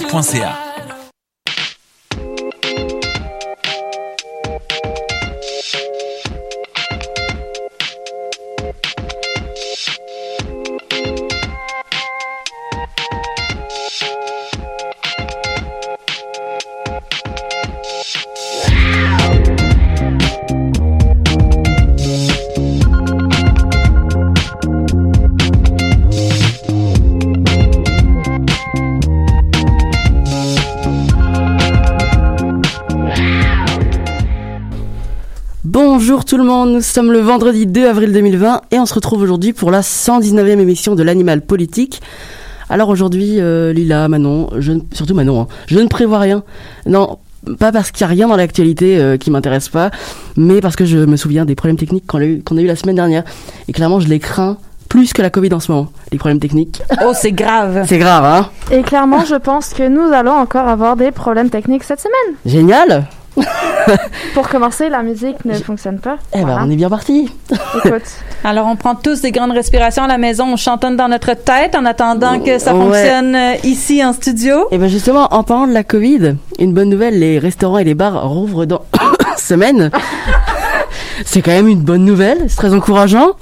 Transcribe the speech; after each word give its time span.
Bonjour 0.00 0.71
tout 36.32 36.38
le 36.38 36.44
monde, 36.44 36.72
nous 36.72 36.80
sommes 36.80 37.12
le 37.12 37.18
vendredi 37.18 37.66
2 37.66 37.86
avril 37.86 38.10
2020 38.10 38.62
et 38.70 38.78
on 38.78 38.86
se 38.86 38.94
retrouve 38.94 39.20
aujourd'hui 39.20 39.52
pour 39.52 39.70
la 39.70 39.82
119e 39.82 40.60
émission 40.60 40.94
de 40.94 41.02
l'Animal 41.02 41.42
Politique. 41.42 42.00
Alors 42.70 42.88
aujourd'hui, 42.88 43.34
euh, 43.38 43.74
Lila, 43.74 44.08
Manon, 44.08 44.48
je 44.58 44.72
ne- 44.72 44.80
surtout 44.94 45.14
Manon, 45.14 45.42
hein, 45.42 45.46
je 45.66 45.78
ne 45.78 45.86
prévois 45.88 46.20
rien. 46.20 46.42
Non, 46.86 47.18
pas 47.58 47.70
parce 47.70 47.90
qu'il 47.90 48.06
n'y 48.06 48.10
a 48.10 48.14
rien 48.14 48.28
dans 48.28 48.36
l'actualité 48.36 48.96
euh, 48.96 49.18
qui 49.18 49.30
m'intéresse 49.30 49.68
pas, 49.68 49.90
mais 50.38 50.62
parce 50.62 50.74
que 50.74 50.86
je 50.86 50.96
me 50.96 51.16
souviens 51.16 51.44
des 51.44 51.54
problèmes 51.54 51.76
techniques 51.76 52.06
qu'on 52.06 52.20
a 52.20 52.24
eu, 52.24 52.42
qu'on 52.42 52.56
a 52.56 52.62
eu 52.62 52.66
la 52.66 52.76
semaine 52.76 52.96
dernière. 52.96 53.24
Et 53.68 53.74
clairement, 53.74 54.00
je 54.00 54.08
les 54.08 54.18
crains 54.18 54.56
plus 54.88 55.12
que 55.12 55.20
la 55.20 55.28
Covid 55.28 55.52
en 55.52 55.60
ce 55.60 55.70
moment, 55.70 55.92
les 56.12 56.18
problèmes 56.18 56.40
techniques. 56.40 56.80
Oh, 57.04 57.12
c'est 57.14 57.32
grave. 57.32 57.84
C'est 57.86 57.98
grave, 57.98 58.24
hein 58.24 58.48
Et 58.70 58.80
clairement, 58.80 59.26
je 59.26 59.34
pense 59.34 59.74
que 59.74 59.86
nous 59.86 60.14
allons 60.14 60.32
encore 60.32 60.66
avoir 60.66 60.96
des 60.96 61.10
problèmes 61.10 61.50
techniques 61.50 61.84
cette 61.84 62.00
semaine. 62.00 62.36
Génial 62.46 63.04
Pour 64.34 64.48
commencer, 64.48 64.88
la 64.88 65.02
musique 65.02 65.44
ne 65.44 65.54
fonctionne 65.54 65.98
pas. 65.98 66.16
Eh 66.32 66.38
ben, 66.38 66.44
Voilà. 66.46 66.62
on 66.64 66.70
est 66.70 66.76
bien 66.76 66.88
parti 66.90 67.32
Écoute, 67.84 68.02
Alors, 68.44 68.66
on 68.66 68.76
prend 68.76 68.94
tous 68.94 69.20
des 69.22 69.32
grandes 69.32 69.52
respirations 69.52 70.04
à 70.04 70.06
la 70.08 70.18
maison, 70.18 70.46
on 70.52 70.56
chantonne 70.56 70.96
dans 70.96 71.08
notre 71.08 71.34
tête 71.34 71.74
en 71.74 71.84
attendant 71.84 72.40
que 72.40 72.58
ça 72.58 72.72
fonctionne 72.72 73.34
euh, 73.34 73.54
ici 73.64 74.04
en 74.04 74.12
studio. 74.12 74.66
Et 74.70 74.78
ben 74.78 74.88
justement, 74.88 75.28
en 75.34 75.42
parlant 75.42 75.66
de 75.66 75.72
la 75.72 75.84
Covid, 75.84 76.36
une 76.58 76.72
bonne 76.74 76.88
nouvelle, 76.90 77.18
les 77.18 77.38
restaurants 77.38 77.78
et 77.78 77.84
les 77.84 77.94
bars 77.94 78.28
rouvrent 78.28 78.64
dans 78.66 78.82
semaine. 79.36 79.90
c'est 81.24 81.42
quand 81.42 81.52
même 81.52 81.68
une 81.68 81.80
bonne 81.82 82.04
nouvelle, 82.04 82.44
c'est 82.48 82.56
très 82.56 82.74
encourageant. 82.74 83.32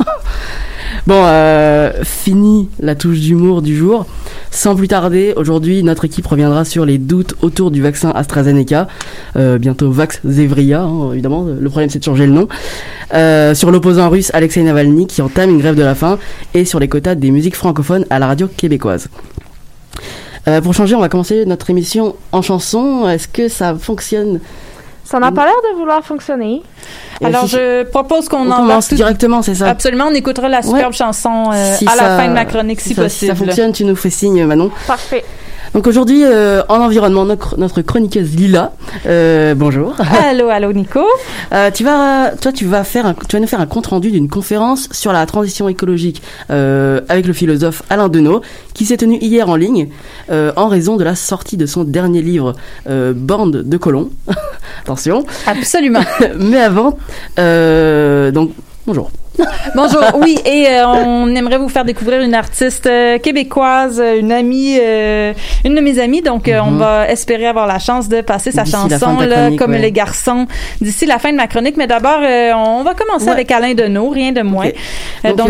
Bon, 1.06 1.22
euh, 1.24 1.92
fini 2.04 2.68
la 2.78 2.94
touche 2.94 3.20
d'humour 3.20 3.62
du 3.62 3.76
jour. 3.76 4.06
Sans 4.50 4.74
plus 4.74 4.88
tarder, 4.88 5.32
aujourd'hui, 5.36 5.82
notre 5.82 6.04
équipe 6.04 6.26
reviendra 6.26 6.64
sur 6.64 6.84
les 6.84 6.98
doutes 6.98 7.34
autour 7.40 7.70
du 7.70 7.80
vaccin 7.80 8.10
AstraZeneca, 8.10 8.88
euh, 9.36 9.58
bientôt 9.58 9.90
Vax 9.90 10.20
Zevria, 10.24 10.82
hein, 10.82 11.12
évidemment. 11.12 11.44
Le 11.44 11.68
problème, 11.68 11.88
c'est 11.88 12.00
de 12.00 12.04
changer 12.04 12.26
le 12.26 12.32
nom. 12.32 12.48
Euh, 13.14 13.54
sur 13.54 13.70
l'opposant 13.70 14.08
russe 14.08 14.30
Alexei 14.34 14.62
Navalny 14.62 15.06
qui 15.06 15.22
entame 15.22 15.50
une 15.50 15.58
grève 15.58 15.74
de 15.74 15.82
la 15.82 15.94
faim 15.94 16.18
et 16.54 16.64
sur 16.64 16.78
les 16.78 16.88
quotas 16.88 17.16
des 17.16 17.30
musiques 17.30 17.56
francophones 17.56 18.04
à 18.10 18.18
la 18.18 18.26
radio 18.26 18.48
québécoise. 18.48 19.08
Euh, 20.48 20.60
pour 20.60 20.74
changer, 20.74 20.94
on 20.94 21.00
va 21.00 21.08
commencer 21.08 21.44
notre 21.44 21.70
émission 21.70 22.16
en 22.32 22.42
chanson. 22.42 23.08
Est-ce 23.08 23.28
que 23.28 23.48
ça 23.48 23.74
fonctionne? 23.74 24.40
Ça 25.10 25.18
n'a 25.18 25.32
pas 25.32 25.44
l'air 25.44 25.54
de 25.72 25.78
vouloir 25.78 26.04
fonctionner. 26.04 26.62
Et 27.20 27.26
Alors, 27.26 27.42
si- 27.48 27.56
je 27.56 27.82
propose 27.84 28.28
qu'on 28.28 28.46
on 28.46 28.50
en 28.50 28.56
commence 28.58 28.92
directement, 28.94 29.42
c'est 29.42 29.54
ça 29.56 29.68
Absolument, 29.68 30.06
on 30.10 30.14
écoutera 30.14 30.48
la 30.48 30.62
superbe 30.62 30.86
Ouais. 30.92 30.92
chanson 30.96 31.50
euh, 31.52 31.76
Si 31.76 31.86
à 31.86 31.96
la 31.96 32.16
fin 32.16 32.28
de 32.28 32.32
ma 32.32 32.44
chronique, 32.44 32.80
si, 32.80 32.94
ça, 32.94 33.08
Si 33.08 33.26
ça 33.26 33.32
possible. 33.32 33.48
fonctionne, 33.48 33.72
tu 33.72 33.84
nous 33.84 33.96
fais 33.96 34.10
signe, 34.10 34.44
Manon. 34.44 34.70
Parfait. 34.86 35.24
Donc 35.72 35.86
aujourd'hui, 35.86 36.24
euh, 36.24 36.62
en 36.68 36.80
environnement, 36.80 37.24
notre, 37.24 37.56
notre 37.56 37.80
chroniqueuse 37.82 38.34
Lila, 38.34 38.72
euh, 39.06 39.54
bonjour. 39.54 39.94
allô, 40.28 40.48
allô, 40.48 40.72
Nico. 40.72 41.00
Euh, 41.52 41.70
tu 41.70 41.84
vas, 41.84 42.32
toi, 42.40 42.50
tu 42.50 42.64
vas 42.64 42.82
faire, 42.82 43.06
un, 43.06 43.14
tu 43.14 43.36
vas 43.36 43.40
nous 43.40 43.46
faire 43.46 43.60
un 43.60 43.66
compte 43.66 43.86
rendu 43.86 44.10
d'une 44.10 44.28
conférence 44.28 44.88
sur 44.90 45.12
la 45.12 45.24
transition 45.26 45.68
écologique 45.68 46.22
euh, 46.50 47.02
avec 47.08 47.24
le 47.24 47.32
philosophe 47.32 47.82
Alain 47.88 48.08
Deneau, 48.08 48.40
qui 48.74 48.84
s'est 48.84 48.96
tenue 48.96 49.18
hier 49.20 49.48
en 49.48 49.54
ligne 49.54 49.90
euh, 50.32 50.50
en 50.56 50.66
raison 50.66 50.96
de 50.96 51.04
la 51.04 51.14
sortie 51.14 51.56
de 51.56 51.66
son 51.66 51.84
dernier 51.84 52.22
livre, 52.22 52.54
euh, 52.88 53.12
Bande 53.14 53.62
de 53.64 53.76
colons. 53.76 54.10
Attention. 54.82 55.24
Absolument. 55.46 56.00
Mais 56.38 56.60
avant, 56.60 56.96
euh, 57.38 58.30
donc 58.30 58.52
bonjour. 58.86 59.10
Bonjour. 59.74 60.02
Oui, 60.20 60.38
et 60.44 60.66
euh, 60.68 60.86
on 60.86 61.34
aimerait 61.34 61.58
vous 61.58 61.68
faire 61.68 61.84
découvrir 61.84 62.20
une 62.22 62.34
artiste 62.34 62.86
euh, 62.86 63.18
québécoise, 63.18 64.00
euh, 64.02 64.18
une 64.18 64.32
amie, 64.32 64.76
euh, 64.80 65.32
une 65.64 65.74
de 65.74 65.80
mes 65.80 65.98
amies. 65.98 66.22
Donc, 66.22 66.50
on 66.52 66.70
Mhm. 66.72 66.78
va 66.78 67.08
espérer 67.08 67.46
avoir 67.46 67.66
la 67.66 67.78
chance 67.78 68.08
de 68.08 68.20
passer 68.20 68.50
sa 68.50 68.64
chanson, 68.64 69.18
là, 69.20 69.50
comme 69.58 69.72
ouais. 69.72 69.78
les 69.78 69.92
garçons, 69.92 70.46
d'ici 70.80 71.06
la 71.06 71.18
fin 71.18 71.32
de 71.32 71.36
ma 71.36 71.46
chronique. 71.46 71.76
Mais 71.76 71.86
d'abord, 71.86 72.20
on 72.20 72.82
va 72.82 72.94
commencer 72.94 73.26
Ouais. 73.26 73.32
avec 73.32 73.50
Alain 73.50 73.74
Deneau, 73.74 74.08
rien 74.10 74.32
de 74.32 74.42
moins. 74.42 74.68
Donc, 75.24 75.36
donc, 75.36 75.48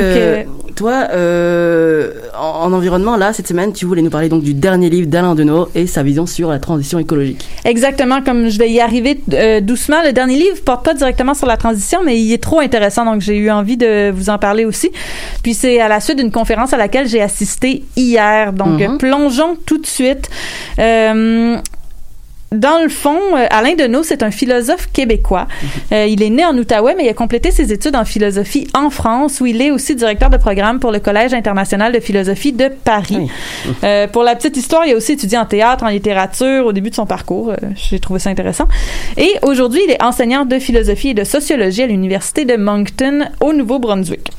toi, 0.76 1.06
en, 2.38 2.64
en 2.66 2.72
environnement, 2.72 3.16
là, 3.16 3.32
cette 3.32 3.48
semaine, 3.48 3.72
tu 3.72 3.84
voulais 3.86 4.02
nous 4.02 4.10
parler 4.10 4.28
donc 4.28 4.42
du 4.42 4.54
dernier 4.54 4.88
livre 4.90 5.08
d'Alain 5.08 5.34
Deneau 5.34 5.68
et 5.74 5.86
sa 5.86 6.02
vision 6.02 6.26
sur 6.26 6.48
la 6.50 6.58
transition 6.58 6.98
écologique. 6.98 7.46
Exactement, 7.64 8.22
comme 8.22 8.48
je 8.48 8.58
vais 8.58 8.70
y 8.70 8.80
arriver 8.80 9.18
doucement. 9.62 9.98
Le 10.04 10.12
dernier 10.12 10.36
livre 10.36 10.58
porte 10.64 10.84
pas 10.84 10.94
directement 10.94 11.34
sur 11.34 11.46
la 11.46 11.56
transition, 11.56 12.00
mais 12.04 12.18
il 12.20 12.32
est 12.32 12.42
trop 12.42 12.60
intéressant, 12.60 13.04
donc 13.04 13.20
j'ai 13.20 13.36
eu 13.36 13.50
envie 13.50 13.76
de 13.80 14.10
vous 14.10 14.30
en 14.30 14.38
parler 14.38 14.64
aussi. 14.64 14.90
Puis 15.42 15.54
c'est 15.54 15.80
à 15.80 15.88
la 15.88 16.00
suite 16.00 16.18
d'une 16.18 16.30
conférence 16.30 16.72
à 16.72 16.76
laquelle 16.76 17.08
j'ai 17.08 17.20
assisté 17.22 17.82
hier. 17.96 18.52
Donc 18.52 18.80
Mhm. 18.80 18.94
euh, 18.94 18.96
plongeons 18.98 19.56
tout 19.66 19.78
de 19.78 19.86
suite. 19.86 20.28
Euh, 20.78 21.56
dans 22.52 22.82
le 22.82 22.88
fond, 22.88 23.18
euh, 23.36 23.46
Alain 23.50 23.74
Deneau, 23.74 24.02
c'est 24.02 24.24
un 24.24 24.32
philosophe 24.32 24.88
québécois. 24.92 25.46
Euh, 25.92 26.06
il 26.06 26.20
est 26.22 26.30
né 26.30 26.44
en 26.44 26.56
Outaouais, 26.56 26.94
mais 26.96 27.04
il 27.04 27.08
a 27.08 27.14
complété 27.14 27.52
ses 27.52 27.72
études 27.72 27.94
en 27.94 28.04
philosophie 28.04 28.66
en 28.74 28.90
France, 28.90 29.40
où 29.40 29.46
il 29.46 29.62
est 29.62 29.70
aussi 29.70 29.94
directeur 29.94 30.30
de 30.30 30.36
programme 30.36 30.80
pour 30.80 30.90
le 30.90 30.98
Collège 30.98 31.32
international 31.32 31.92
de 31.92 32.00
philosophie 32.00 32.52
de 32.52 32.68
Paris. 32.68 33.30
Euh, 33.84 34.08
pour 34.08 34.24
la 34.24 34.34
petite 34.34 34.56
histoire, 34.56 34.84
il 34.84 34.94
a 34.94 34.96
aussi 34.96 35.12
étudié 35.12 35.38
en 35.38 35.46
théâtre, 35.46 35.84
en 35.84 35.88
littérature 35.88 36.66
au 36.66 36.72
début 36.72 36.90
de 36.90 36.94
son 36.96 37.06
parcours. 37.06 37.50
Euh, 37.50 37.56
J'ai 37.76 38.00
trouvé 38.00 38.18
ça 38.18 38.30
intéressant. 38.30 38.66
Et 39.16 39.32
aujourd'hui, 39.42 39.82
il 39.86 39.90
est 39.92 40.02
enseignant 40.02 40.44
de 40.44 40.58
philosophie 40.58 41.10
et 41.10 41.14
de 41.14 41.24
sociologie 41.24 41.82
à 41.82 41.86
l'université 41.86 42.44
de 42.44 42.56
Moncton 42.56 43.28
au 43.40 43.52
Nouveau-Brunswick. 43.52 44.30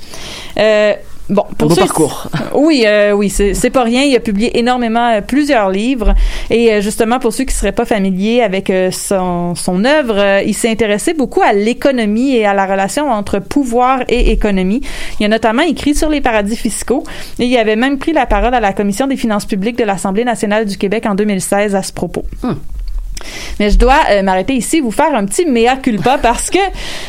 Bon, 1.31 1.43
Un 1.49 1.53
pour 1.55 1.69
beau 1.69 1.75
ceux- 1.75 1.81
parcours. 1.81 2.27
Oui, 2.53 2.83
euh, 2.85 3.13
oui, 3.13 3.29
c'est 3.29 3.69
pas 3.69 3.83
rien. 3.83 4.03
Il 4.03 4.13
a 4.15 4.19
publié 4.19 4.59
énormément, 4.59 5.07
euh, 5.13 5.21
plusieurs 5.21 5.69
livres. 5.69 6.13
Et 6.49 6.73
euh, 6.73 6.81
justement, 6.81 7.17
pour 7.19 7.31
ceux 7.31 7.45
qui 7.45 7.55
seraient 7.55 7.71
pas 7.71 7.85
familiers 7.85 8.41
avec 8.43 8.69
euh, 8.69 8.91
son, 8.91 9.55
son 9.55 9.85
œuvre, 9.85 10.15
euh, 10.17 10.41
il 10.45 10.53
s'est 10.53 10.69
intéressé 10.69 11.13
beaucoup 11.13 11.41
à 11.41 11.53
l'économie 11.53 12.35
et 12.35 12.45
à 12.45 12.53
la 12.53 12.65
relation 12.65 13.09
entre 13.09 13.39
pouvoir 13.39 14.01
et 14.09 14.31
économie. 14.31 14.81
Il 15.21 15.25
a 15.25 15.29
notamment 15.29 15.61
écrit 15.63 15.95
sur 15.95 16.09
les 16.09 16.19
paradis 16.19 16.57
fiscaux 16.57 17.05
et 17.39 17.45
il 17.45 17.57
avait 17.57 17.77
même 17.77 17.97
pris 17.97 18.11
la 18.11 18.25
parole 18.25 18.53
à 18.53 18.59
la 18.59 18.73
Commission 18.73 19.07
des 19.07 19.15
finances 19.17 19.45
publiques 19.45 19.77
de 19.77 19.85
l'Assemblée 19.85 20.25
nationale 20.25 20.65
du 20.65 20.77
Québec 20.77 21.05
en 21.07 21.15
2016 21.15 21.73
à 21.75 21.81
ce 21.83 21.93
propos. 21.93 22.23
Mais 23.59 23.69
je 23.69 23.77
dois 23.77 23.99
euh, 24.09 24.21
m'arrêter 24.21 24.53
ici, 24.53 24.79
vous 24.79 24.91
faire 24.91 25.13
un 25.15 25.25
petit 25.25 25.45
mea 25.45 25.75
culpa 25.75 26.17
parce 26.17 26.49
que 26.49 26.59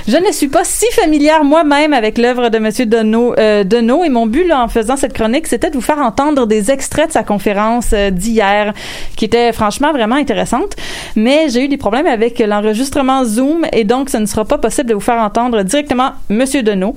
je 0.07 0.17
ne 0.17 0.33
suis 0.33 0.49
pas 0.49 0.65
si 0.65 0.87
familière 0.93 1.45
moi-même 1.45 1.93
avec 1.93 2.19
l'œuvre 2.19 2.49
de 2.49 2.59
Monsieur 2.59 2.87
Deneau, 2.87 3.35
euh, 3.39 3.65
et 4.05 4.09
mon 4.09 4.27
but 4.27 4.53
en 4.53 4.69
faisant 4.69 4.97
cette 4.97 5.13
chronique, 5.13 5.47
c'était 5.47 5.71
de 5.71 5.75
vous 5.75 5.81
faire 5.81 5.99
entendre 5.99 6.47
des 6.47 6.71
extraits 6.71 7.09
de 7.09 7.13
sa 7.13 7.23
conférence 7.23 7.91
euh, 7.93 8.11
d'hier, 8.11 8.73
qui 9.17 9.25
était 9.25 9.53
franchement 9.53 9.93
vraiment 9.93 10.17
intéressante. 10.17 10.77
Mais 11.17 11.49
j'ai 11.49 11.65
eu 11.65 11.69
des 11.69 11.77
problèmes 11.77 12.07
avec 12.07 12.39
l'enregistrement 12.39 13.25
Zoom 13.25 13.67
et 13.73 13.85
donc 13.85 14.11
ce 14.11 14.17
ne 14.17 14.27
sera 14.27 14.45
pas 14.45 14.59
possible 14.59 14.89
de 14.89 14.95
vous 14.95 15.01
faire 15.01 15.19
entendre 15.19 15.63
directement 15.63 16.13
Monsieur 16.29 16.63
Deneau. 16.63 16.95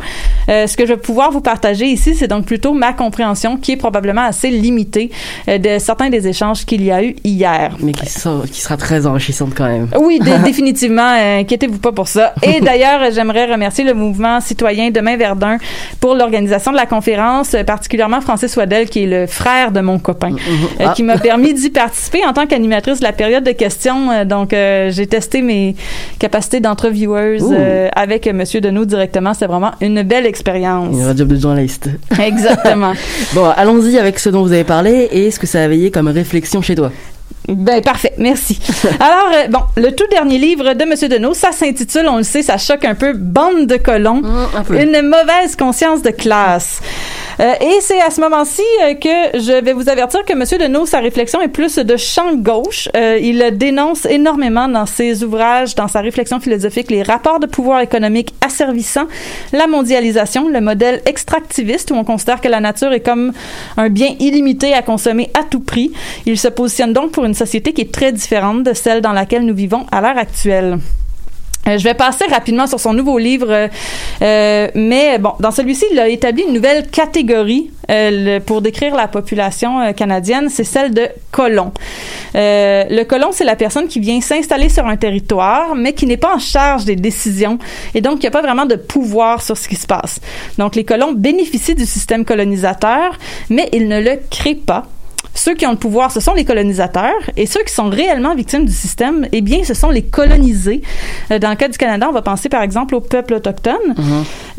Euh, 0.49 0.67
ce 0.67 0.77
que 0.77 0.85
je 0.85 0.93
vais 0.93 0.99
pouvoir 0.99 1.31
vous 1.31 1.41
partager 1.41 1.85
ici, 1.85 2.15
c'est 2.15 2.27
donc 2.27 2.45
plutôt 2.45 2.73
ma 2.73 2.93
compréhension 2.93 3.57
qui 3.57 3.71
est 3.73 3.77
probablement 3.77 4.23
assez 4.23 4.49
limitée 4.49 5.09
euh, 5.47 5.57
de 5.57 5.79
certains 5.79 6.09
des 6.09 6.27
échanges 6.27 6.65
qu'il 6.65 6.83
y 6.83 6.91
a 6.91 7.03
eu 7.03 7.15
hier. 7.23 7.71
Mais 7.79 7.91
qui, 7.91 8.05
sera- 8.07 8.43
qui 8.51 8.61
sera 8.61 8.77
très 8.77 9.05
enrichissante 9.07 9.53
quand 9.55 9.67
même. 9.67 9.87
Oui, 9.99 10.19
dé- 10.19 10.37
définitivement. 10.43 11.13
euh, 11.17 11.39
inquiétez-vous 11.39 11.79
pas 11.79 11.91
pour 11.91 12.07
ça. 12.07 12.33
Et 12.43 12.59
d'ailleurs, 12.61 13.11
j'aimerais 13.11 13.51
remercier 13.51 13.83
le 13.83 13.93
mouvement 13.93 14.39
citoyen 14.39 14.91
Demain 14.91 15.17
Verdun 15.17 15.57
pour 15.99 16.15
l'organisation 16.15 16.71
de 16.71 16.77
la 16.77 16.85
conférence, 16.85 17.53
euh, 17.53 17.63
particulièrement 17.63 18.21
Francis 18.21 18.55
Waddell, 18.55 18.87
qui 18.89 19.03
est 19.03 19.07
le 19.07 19.27
frère 19.27 19.71
de 19.71 19.81
mon 19.81 19.97
copain, 19.99 20.35
Ah. 20.79 20.93
qui 20.95 21.03
m'a 21.03 21.17
permis 21.17 21.53
d'y 21.55 21.69
participer 21.69 22.25
en 22.25 22.33
tant 22.33 22.45
qu'animatrice 22.45 22.99
de 22.99 23.03
la 23.03 23.13
période 23.13 23.43
de 23.43 23.51
questions. 23.51 24.23
Donc, 24.25 24.53
euh, 24.53 24.91
j'ai 24.91 25.07
testé 25.07 25.41
mes 25.41 25.75
capacités 26.19 26.59
d'entrevieweuse 26.59 27.41
Ouh. 27.43 27.53
euh, 27.53 27.89
avec 27.95 28.27
Monsieur 28.27 28.61
Deneau 28.61 28.85
directement. 28.85 29.33
C'est 29.33 29.47
vraiment 29.47 29.71
une 29.81 30.03
belle 30.03 30.25
expérience. 30.25 30.34
Une 30.91 31.03
radio 31.03 31.25
de 31.25 31.35
journaliste. 31.35 31.89
Exactement. 32.19 32.93
Bon, 33.33 33.45
allons-y 33.55 33.97
avec 33.97 34.19
ce 34.19 34.29
dont 34.29 34.43
vous 34.43 34.51
avez 34.51 34.63
parlé 34.63 35.07
et 35.11 35.31
ce 35.31 35.39
que 35.39 35.47
ça 35.47 35.63
a 35.63 35.67
veillé 35.67 35.91
comme 35.91 36.07
réflexion 36.07 36.61
chez 36.61 36.75
toi. 36.75 36.91
Ben 37.47 37.81
parfait, 37.81 38.13
merci. 38.17 38.59
Alors 38.99 39.31
euh, 39.33 39.47
bon, 39.49 39.59
le 39.77 39.91
tout 39.91 40.05
dernier 40.09 40.37
livre 40.37 40.73
de 40.73 40.85
Monsieur 40.85 41.09
Deneau, 41.09 41.33
ça 41.33 41.51
s'intitule, 41.51 42.07
on 42.07 42.17
le 42.17 42.23
sait, 42.23 42.41
ça 42.41 42.57
choque 42.57 42.85
un 42.85 42.95
peu, 42.95 43.13
Bande 43.13 43.67
de 43.67 43.77
colons, 43.77 44.21
un 44.55 44.63
peu. 44.63 44.79
une 44.81 45.01
mauvaise 45.03 45.55
conscience 45.57 46.01
de 46.01 46.09
classe. 46.09 46.81
Euh, 47.39 47.53
et 47.59 47.81
c'est 47.81 48.01
à 48.01 48.09
ce 48.09 48.21
moment-ci 48.21 48.63
euh, 48.83 48.93
que 48.93 49.39
je 49.39 49.63
vais 49.63 49.73
vous 49.73 49.89
avertir 49.89 50.23
que 50.25 50.33
Monsieur 50.33 50.57
Deneau, 50.57 50.85
sa 50.85 50.99
réflexion 50.99 51.41
est 51.41 51.49
plus 51.49 51.75
de 51.75 51.97
champ 51.97 52.35
gauche. 52.35 52.89
Euh, 52.95 53.19
il 53.21 53.57
dénonce 53.57 54.05
énormément 54.05 54.67
dans 54.67 54.85
ses 54.85 55.23
ouvrages, 55.23 55.75
dans 55.75 55.87
sa 55.87 56.01
réflexion 56.01 56.39
philosophique, 56.39 56.89
les 56.91 57.03
rapports 57.03 57.39
de 57.39 57.45
pouvoir 57.45 57.81
économique 57.81 58.33
asservissant, 58.45 59.07
la 59.51 59.67
mondialisation, 59.67 60.47
le 60.47 60.61
modèle 60.61 61.01
extractiviste 61.05 61.91
où 61.91 61.95
on 61.95 62.03
considère 62.03 62.41
que 62.41 62.47
la 62.47 62.59
nature 62.59 62.93
est 62.93 63.01
comme 63.01 63.33
un 63.77 63.89
bien 63.89 64.15
illimité 64.19 64.73
à 64.73 64.81
consommer 64.81 65.29
à 65.33 65.43
tout 65.43 65.59
prix. 65.59 65.91
Il 66.25 66.39
se 66.39 66.47
positionne 66.47 66.93
donc 66.93 67.11
pour 67.11 67.25
une 67.25 67.33
société 67.33 67.73
qui 67.73 67.81
est 67.81 67.91
très 67.91 68.11
différente 68.11 68.63
de 68.63 68.73
celle 68.73 69.01
dans 69.01 69.13
laquelle 69.13 69.45
nous 69.45 69.55
vivons 69.55 69.85
à 69.91 70.01
l'heure 70.01 70.17
actuelle. 70.17 70.79
Euh, 71.67 71.77
je 71.77 71.83
vais 71.83 71.93
passer 71.93 72.25
rapidement 72.25 72.67
sur 72.67 72.79
son 72.79 72.93
nouveau 72.93 73.17
livre, 73.17 73.47
euh, 73.49 73.67
euh, 74.21 74.67
mais 74.75 75.17
bon, 75.17 75.33
dans 75.39 75.51
celui-ci, 75.51 75.85
il 75.91 75.99
a 75.99 76.07
établi 76.07 76.43
une 76.47 76.53
nouvelle 76.53 76.87
catégorie 76.87 77.71
pour 78.47 78.63
décrire 78.63 78.95
la 78.95 79.07
population 79.07 79.93
canadienne, 79.93 80.49
c'est 80.49 80.63
celle 80.63 80.91
de 80.91 81.07
colon. 81.29 81.71
Le 82.33 83.03
colon, 83.03 83.27
c'est 83.31 83.43
la 83.43 83.55
personne 83.55 83.87
qui 83.87 83.99
vient 83.99 84.19
s'installer 84.21 84.69
sur 84.69 84.87
un 84.87 84.97
territoire, 84.97 85.75
mais 85.75 85.93
qui 85.93 86.07
n'est 86.07 86.17
pas 86.17 86.33
en 86.33 86.39
charge 86.39 86.85
des 86.85 86.95
décisions 86.95 87.59
et 87.93 88.01
donc 88.01 88.21
qui 88.21 88.25
n'a 88.25 88.31
pas 88.31 88.41
vraiment 88.41 88.65
de 88.65 88.75
pouvoir 88.75 89.43
sur 89.43 89.55
ce 89.55 89.67
qui 89.67 89.75
se 89.75 89.85
passe. 89.85 90.19
Donc, 90.57 90.75
les 90.75 90.83
colons 90.83 91.11
bénéficient 91.11 91.75
du 91.75 91.85
système 91.85 92.25
colonisateur, 92.25 93.19
mais 93.51 93.69
ils 93.71 93.87
ne 93.87 94.01
le 94.01 94.19
créent 94.31 94.55
pas. 94.55 94.87
Ceux 95.33 95.53
qui 95.53 95.65
ont 95.65 95.71
le 95.71 95.77
pouvoir, 95.77 96.11
ce 96.11 96.19
sont 96.19 96.33
les 96.33 96.45
colonisateurs, 96.45 97.11
et 97.35 97.45
ceux 97.45 97.63
qui 97.63 97.73
sont 97.73 97.89
réellement 97.89 98.35
victimes 98.35 98.65
du 98.65 98.71
système, 98.71 99.27
eh 99.31 99.41
bien, 99.41 99.63
ce 99.63 99.73
sont 99.73 99.89
les 99.89 100.01
colonisés. 100.01 100.81
Euh, 101.31 101.39
dans 101.39 101.49
le 101.49 101.55
cas 101.55 101.67
du 101.67 101.77
Canada, 101.77 102.07
on 102.09 102.13
va 102.13 102.21
penser 102.21 102.49
par 102.49 102.61
exemple 102.61 102.95
au 102.95 103.01
peuple 103.01 103.33
autochtone. 103.35 103.95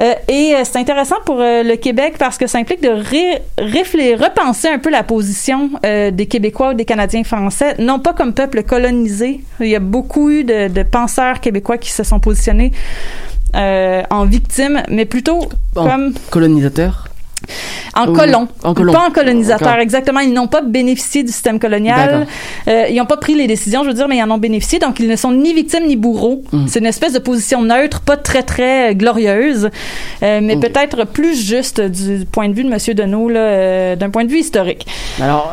Euh, 0.01 0.13
et 0.29 0.55
euh, 0.55 0.61
c'est 0.65 0.79
intéressant 0.79 1.17
pour 1.25 1.37
le 1.39 1.77
Québec 1.77 2.15
parce 2.19 2.37
que 2.39 2.47
ça 2.47 2.59
implique 2.59 2.83
de 2.83 2.89
ré- 2.91 3.43
repenser 3.59 4.69
un 4.69 4.79
peu 4.79 4.91
la 4.91 5.03
position 5.03 5.71
euh, 5.85 6.11
des 6.11 6.27
Québécois 6.27 6.71
ou 6.71 6.75
des 6.75 6.85
Canadiens 6.85 7.25
français, 7.25 7.75
non 7.79 7.99
pas 7.99 8.12
comme 8.12 8.33
peuple 8.35 8.62
colonisé. 8.62 9.41
Il 9.61 9.69
y 9.69 9.77
a 9.77 9.81
beaucoup 9.81 10.31
eu 10.31 10.45
de, 10.45 10.69
de 10.69 10.83
penseurs 10.83 11.41
québécois 11.41 11.79
qui 11.79 11.91
se 11.91 12.03
sont 12.05 12.21
positionnés 12.21 12.73
euh, 13.55 14.03
en 14.11 14.25
victimes, 14.27 14.83
mais 14.89 15.05
plutôt 15.07 15.49
En 15.75 15.87
comme 15.89 16.15
colonisateur. 16.31 17.06
En 17.95 18.13
colon. 18.13 18.49
en 18.63 18.75
colon. 18.75 18.93
Pas 18.93 19.07
en 19.09 19.11
colonisateur, 19.11 19.69
D'accord. 19.69 19.83
exactement. 19.83 20.21
Ils 20.21 20.33
n'ont 20.33 20.47
pas 20.49 20.61
bénéficié 20.63 21.23
du 21.23 21.33
système 21.33 21.59
colonial. 21.59 22.27
Euh, 22.69 22.87
ils 22.91 22.97
n'ont 22.97 23.07
pas 23.07 23.17
pris 23.17 23.35
les 23.35 23.47
décisions, 23.47 23.83
je 23.85 23.89
veux 23.89 23.95
dire, 23.95 24.09
mais 24.09 24.17
ils 24.19 24.23
en 24.23 24.31
ont 24.31 24.39
bénéficié. 24.39 24.79
Donc, 24.79 25.01
ils 25.01 25.09
ne 25.09 25.17
sont 25.17 25.33
ni 25.33 25.53
victimes 25.55 25.87
ni 25.87 25.97
bourreaux. 25.97 26.43
Mm. 26.53 26.67
C'est 26.69 26.81
une 26.81 26.87
espèce 26.87 27.13
de 27.13 27.19
position 27.19 27.63
neutre, 27.63 28.01
pas 28.01 28.17
très, 28.17 28.43
très 28.43 28.91
euh, 28.91 28.95
glorieuse, 28.95 29.71
euh, 30.23 30.41
mais 30.43 30.57
Mm. 30.57 30.61
peut-être 30.61 31.05
plus 31.07 31.37
juste 31.47 31.81
du 31.81 32.25
point 32.31 32.49
de 32.49 32.55
vue 32.55 32.65
de 32.65 32.71
M. 32.71 32.95
Deneau, 32.95 33.31
euh, 33.31 33.97
d'un 33.97 34.11
point 34.11 34.25
de 34.25 34.31
vue 34.31 34.39
historique. 34.39 34.87
Alors 35.21 35.53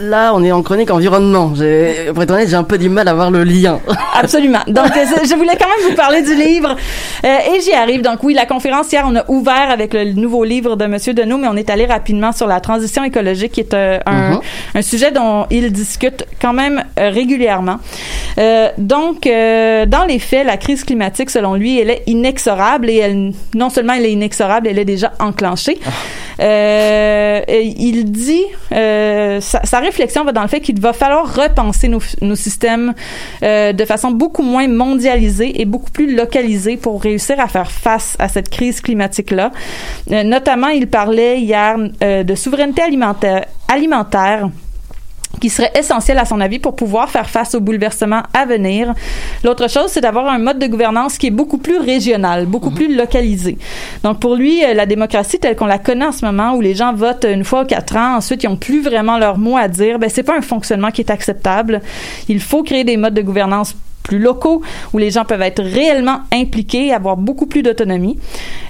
là, 0.00 0.32
on 0.34 0.42
est 0.42 0.52
en 0.52 0.62
chronique 0.62 0.90
environnement. 0.90 1.48
Pour 1.48 2.22
être 2.22 2.30
honnête, 2.30 2.48
j'ai 2.48 2.54
un 2.56 2.62
peu 2.64 2.78
du 2.78 2.88
mal 2.88 3.08
à 3.08 3.14
voir 3.14 3.30
le 3.30 3.44
lien. 3.44 3.80
Absolument. 4.14 4.60
Donc, 4.66 4.86
je 4.94 5.34
voulais 5.34 5.56
quand 5.58 5.68
même 5.68 5.90
vous 5.90 5.94
parler 5.96 6.22
du 6.22 6.34
livre 6.34 6.76
et 7.24 7.60
j'y 7.60 7.72
arrive. 7.72 8.02
Donc, 8.02 8.22
oui, 8.22 8.34
la 8.34 8.46
conférence 8.46 8.90
hier, 8.92 9.04
on 9.06 9.16
a 9.16 9.24
ouvert 9.28 9.70
avec 9.70 9.92
le 9.94 10.12
nouveau 10.12 10.44
livre 10.44 10.76
de 10.76 10.86
Monsieur 10.86 11.12
Deneau, 11.14 11.27
mais 11.36 11.48
on 11.48 11.56
est 11.56 11.68
allé 11.68 11.84
rapidement 11.84 12.32
sur 12.32 12.46
la 12.46 12.60
transition 12.60 13.04
écologique, 13.04 13.52
qui 13.52 13.60
est 13.60 13.74
euh, 13.74 13.98
un, 14.06 14.30
Mhm. 14.30 14.40
un 14.76 14.82
sujet 14.82 15.10
dont 15.10 15.46
il 15.50 15.70
discute 15.72 16.24
quand 16.40 16.52
même 16.54 16.82
euh, 16.98 17.10
régulièrement. 17.10 17.76
Euh, 18.38 18.68
donc, 18.78 19.26
euh, 19.26 19.84
dans 19.86 20.04
les 20.04 20.18
faits, 20.20 20.46
la 20.46 20.56
crise 20.56 20.84
climatique, 20.84 21.28
selon 21.30 21.54
lui, 21.54 21.78
elle 21.80 21.90
est 21.90 22.02
inexorable 22.06 22.88
et 22.88 22.96
elle, 22.96 23.32
non 23.54 23.68
seulement 23.68 23.94
elle 23.94 24.06
est 24.06 24.12
inexorable, 24.12 24.68
elle 24.68 24.78
est 24.78 24.84
déjà 24.84 25.12
enclenchée. 25.18 25.78
Euh, 26.40 27.40
il 27.48 28.10
dit, 28.10 28.44
euh, 28.72 29.40
sa, 29.40 29.80
réflexion 29.80 30.24
va 30.24 30.32
dans 30.32 30.42
le 30.42 30.48
fait 30.48 30.60
qu'il 30.60 30.80
va 30.80 30.92
falloir 30.92 31.34
repenser 31.34 31.88
nos, 31.88 32.36
systèmes 32.36 32.94
euh, 33.42 33.72
de 33.72 33.84
façon 33.84 34.10
beaucoup 34.10 34.42
moins 34.42 34.68
mondialisée 34.68 35.60
et 35.60 35.64
beaucoup 35.64 35.90
plus 35.90 36.14
localisée 36.14 36.76
pour 36.76 37.02
réussir 37.02 37.40
à 37.40 37.48
faire 37.48 37.70
face 37.70 38.16
à 38.18 38.28
cette 38.28 38.50
crise 38.50 38.80
climatique-là. 38.80 39.52
Euh, 40.12 40.22
notamment, 40.22 40.68
il 40.68 40.86
parlait 40.86 41.40
hier 41.40 41.76
euh, 42.02 42.22
de 42.22 42.34
souveraineté 42.34 42.82
alimentaire 42.82 44.48
qui 45.40 45.50
serait 45.50 45.70
essentiel 45.76 46.18
à 46.18 46.24
son 46.24 46.40
avis 46.40 46.58
pour 46.58 46.74
pouvoir 46.74 47.10
faire 47.10 47.28
face 47.30 47.54
aux 47.54 47.60
bouleversements 47.60 48.22
à 48.34 48.44
venir. 48.44 48.94
L'autre 49.44 49.68
chose, 49.68 49.86
c'est 49.88 50.00
d'avoir 50.00 50.26
un 50.28 50.38
mode 50.38 50.58
de 50.58 50.66
gouvernance 50.66 51.18
qui 51.18 51.28
est 51.28 51.32
beaucoup 51.32 51.58
plus 51.58 51.78
régional, 51.78 52.46
beaucoup 52.46 52.70
plus 52.70 52.94
localisé. 52.94 53.58
Donc 54.02 54.20
pour 54.20 54.34
lui, 54.34 54.64
euh, 54.64 54.74
la 54.74 54.86
démocratie 54.86 55.38
telle 55.38 55.56
qu'on 55.56 55.66
la 55.66 55.78
connaît 55.78 56.06
en 56.06 56.12
ce 56.12 56.24
moment, 56.24 56.54
où 56.54 56.60
les 56.60 56.74
gens 56.74 56.92
votent 56.92 57.26
une 57.30 57.44
fois 57.44 57.62
ou 57.62 57.66
quatre 57.66 57.96
ans, 57.96 58.16
ensuite 58.16 58.42
ils 58.42 58.48
ont 58.48 58.56
plus 58.56 58.82
vraiment 58.82 59.18
leur 59.18 59.38
mot 59.38 59.56
à 59.56 59.68
dire, 59.68 59.98
ben 59.98 60.10
c'est 60.10 60.22
pas 60.22 60.36
un 60.36 60.42
fonctionnement 60.42 60.90
qui 60.90 61.02
est 61.02 61.10
acceptable. 61.10 61.82
Il 62.28 62.40
faut 62.40 62.62
créer 62.62 62.84
des 62.84 62.96
modes 62.96 63.14
de 63.14 63.22
gouvernance 63.22 63.74
plus 64.08 64.18
locaux 64.18 64.62
où 64.92 64.98
les 64.98 65.10
gens 65.12 65.24
peuvent 65.24 65.42
être 65.42 65.62
réellement 65.62 66.22
impliqués, 66.32 66.92
avoir 66.92 67.16
beaucoup 67.16 67.46
plus 67.46 67.62
d'autonomie. 67.62 68.18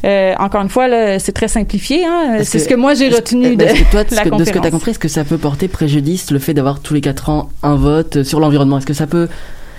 Euh, 0.04 0.34
encore 0.38 0.60
une 0.60 0.68
fois, 0.68 0.88
là, 0.88 1.18
c'est 1.18 1.32
très 1.32 1.48
simplifié. 1.48 2.04
Hein? 2.04 2.40
C'est 2.42 2.58
ce 2.58 2.68
que 2.68 2.74
moi 2.74 2.92
j'ai 2.94 3.08
retenu 3.08 3.56
de 3.56 3.64
est-ce 3.64 3.82
que 3.84 3.90
toi, 3.90 4.04
de 4.10 4.14
la 4.14 4.24
ce 4.24 4.28
que- 4.28 4.36
de 4.36 4.44
ce 4.44 4.50
que 4.52 4.58
tu 4.58 4.66
as 4.66 4.70
compris, 4.70 4.90
est-ce 4.90 4.98
que 4.98 5.08
ça 5.08 5.24
peut 5.24 5.38
porter 5.38 5.68
préjudice 5.68 6.30
le 6.30 6.38
fait 6.38 6.52
d'avoir 6.52 6.80
tous 6.80 6.92
les 6.92 7.00
4 7.00 7.30
ans 7.30 7.48
un 7.62 7.76
vote 7.76 8.22
sur 8.24 8.40
l'environnement? 8.40 8.76
Est-ce 8.78 8.86
que 8.86 8.92
ça 8.94 9.06
peut. 9.06 9.28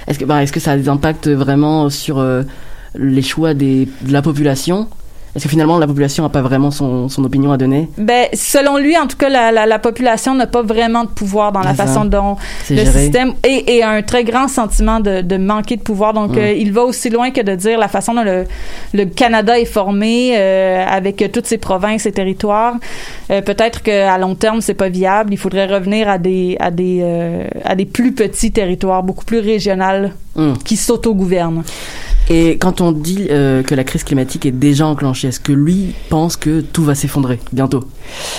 Est-ce 0.07 0.17
que, 0.17 0.25
bah, 0.25 0.41
est-ce 0.41 0.51
que 0.53 0.59
ça 0.59 0.71
a 0.71 0.77
des 0.77 0.89
impacts 0.89 1.27
vraiment 1.27 1.89
sur 1.91 2.17
euh, 2.17 2.41
les 2.95 3.21
choix 3.21 3.53
des, 3.53 3.87
de 4.01 4.11
la 4.13 4.21
population? 4.23 4.87
Est-ce 5.35 5.43
que 5.43 5.49
finalement 5.49 5.77
la 5.77 5.87
population 5.87 6.23
n'a 6.23 6.29
pas 6.29 6.41
vraiment 6.41 6.71
son, 6.71 7.07
son 7.09 7.23
opinion 7.23 7.51
à 7.51 7.57
donner? 7.57 7.87
Ben, 7.97 8.27
selon 8.33 8.77
lui, 8.77 8.97
en 8.97 9.07
tout 9.07 9.17
cas, 9.17 9.29
la, 9.29 9.51
la, 9.51 9.65
la 9.65 9.79
population 9.79 10.33
n'a 10.33 10.47
pas 10.47 10.63
vraiment 10.63 11.03
de 11.03 11.09
pouvoir 11.09 11.51
dans 11.51 11.59
la 11.61 11.75
ça. 11.75 11.85
façon 11.85 12.05
dont 12.05 12.35
le 12.69 12.75
géré. 12.77 12.99
système 13.03 13.33
et, 13.43 13.75
et 13.77 13.83
a 13.83 13.89
un 13.91 14.01
très 14.01 14.23
grand 14.23 14.47
sentiment 14.47 14.99
de, 14.99 15.21
de 15.21 15.37
manquer 15.37 15.75
de 15.77 15.81
pouvoir. 15.81 16.13
Donc, 16.13 16.35
euh, 16.35 16.51
il 16.51 16.71
va 16.73 16.83
aussi 16.83 17.09
loin 17.09 17.31
que 17.31 17.41
de 17.41 17.55
dire 17.55 17.77
la 17.77 17.87
façon 17.87 18.13
dont 18.13 18.23
le, 18.23 18.45
le 18.93 19.05
Canada 19.05 19.59
est 19.59 19.65
formé 19.65 20.33
euh, 20.35 20.83
avec 20.87 21.23
toutes 21.31 21.45
ses 21.45 21.57
provinces 21.59 22.05
et 22.05 22.11
territoires. 22.11 22.75
Euh, 23.31 23.41
Peut-être 23.41 23.81
qu'à 23.83 24.17
long 24.17 24.35
terme, 24.35 24.61
c'est 24.61 24.73
pas 24.73 24.89
viable. 24.89 25.33
Il 25.33 25.37
faudrait 25.37 25.65
revenir 25.67 26.09
à 26.09 26.17
des 26.17 26.57
à 26.59 26.71
des 26.71 27.03
à 27.63 27.75
des 27.75 27.85
plus 27.85 28.13
petits 28.13 28.51
territoires, 28.51 29.03
beaucoup 29.03 29.25
plus 29.25 29.39
régionales, 29.39 30.13
Hum. 30.35 30.55
qui 30.63 30.77
s'autogouvernent. 30.77 31.63
Et 32.29 32.57
quand 32.59 32.81
on 32.81 32.91
dit 32.91 33.25
que 33.27 33.75
la 33.75 33.83
crise 33.83 34.03
climatique 34.03 34.45
est 34.45 34.51
déjà 34.51 34.85
enclenchée, 34.85 35.28
est-ce 35.29 35.39
que 35.39 35.51
lui 35.53 35.93
pense 36.09 36.35
que 36.35 36.61
tout 36.61 36.83
va 36.83 36.93
s'effondrer 36.95 37.39
bientôt? 37.53 37.83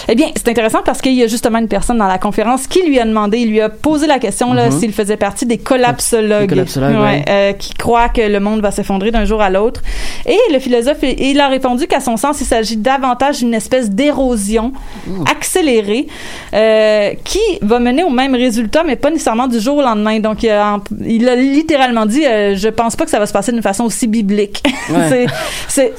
Eh 0.08 0.14
bien, 0.14 0.26
c'est 0.36 0.48
intéressant 0.48 0.80
parce 0.84 1.00
qu'il 1.00 1.14
y 1.14 1.22
a 1.22 1.26
justement 1.26 1.58
une 1.58 1.68
personne 1.68 1.98
dans 1.98 2.06
la 2.06 2.18
conférence 2.18 2.66
qui 2.66 2.82
lui 2.86 2.98
a 2.98 3.04
demandé, 3.04 3.38
il 3.38 3.50
lui 3.50 3.60
a 3.60 3.68
posé 3.68 4.06
la 4.06 4.18
question 4.18 4.52
là, 4.52 4.68
Mhm. 4.70 4.78
s'il 4.78 4.92
faisait 4.92 5.16
partie 5.16 5.46
des 5.46 5.58
collapsologues, 5.58 6.42
Les 6.42 6.46
collapsologues, 6.48 6.94
Ouais, 6.96 7.00
ouais. 7.00 7.24
euh, 7.28 7.52
qui 7.54 7.72
croient 7.74 8.08
que 8.08 8.20
le 8.20 8.40
monde 8.40 8.60
va 8.60 8.70
s'effondrer 8.70 9.10
d'un 9.10 9.24
jour 9.24 9.40
à 9.40 9.48
l'autre. 9.50 9.80
Et 10.26 10.38
le 10.52 10.58
philosophe, 10.58 10.98
il 11.02 11.40
a 11.40 11.48
répondu 11.48 11.86
qu'à 11.86 12.00
son 12.00 12.16
sens, 12.16 12.40
il 12.40 12.46
s'agit 12.46 12.76
davantage 12.76 13.38
d'une 13.38 13.54
espèce 13.54 13.90
d'érosion 13.90 14.72
Mmh. 15.06 15.24
accélérée 15.30 16.06
euh, 16.52 17.10
qui 17.24 17.38
va 17.62 17.78
mener 17.78 18.02
au 18.02 18.10
même 18.10 18.34
résultat, 18.34 18.82
mais 18.84 18.96
pas 18.96 19.10
nécessairement 19.10 19.46
du 19.46 19.60
jour 19.60 19.76
au 19.78 19.82
lendemain. 19.82 20.18
Donc, 20.20 20.42
il 20.42 20.50
a, 20.50 20.78
il 21.06 21.28
a 21.28 21.36
littéralement 21.36 22.06
dit, 22.06 22.26
euh, 22.26 22.54
je 22.56 22.68
pense 22.68 22.96
pas 22.96 23.04
que 23.04 23.10
ça 23.10 23.18
va 23.18 23.26
se 23.26 23.32
passer 23.32 23.52
d'une 23.52 23.62
façon 23.62 23.84
aussi 23.84 24.06
biblique. 24.06 24.62
Ouais. 24.90 25.26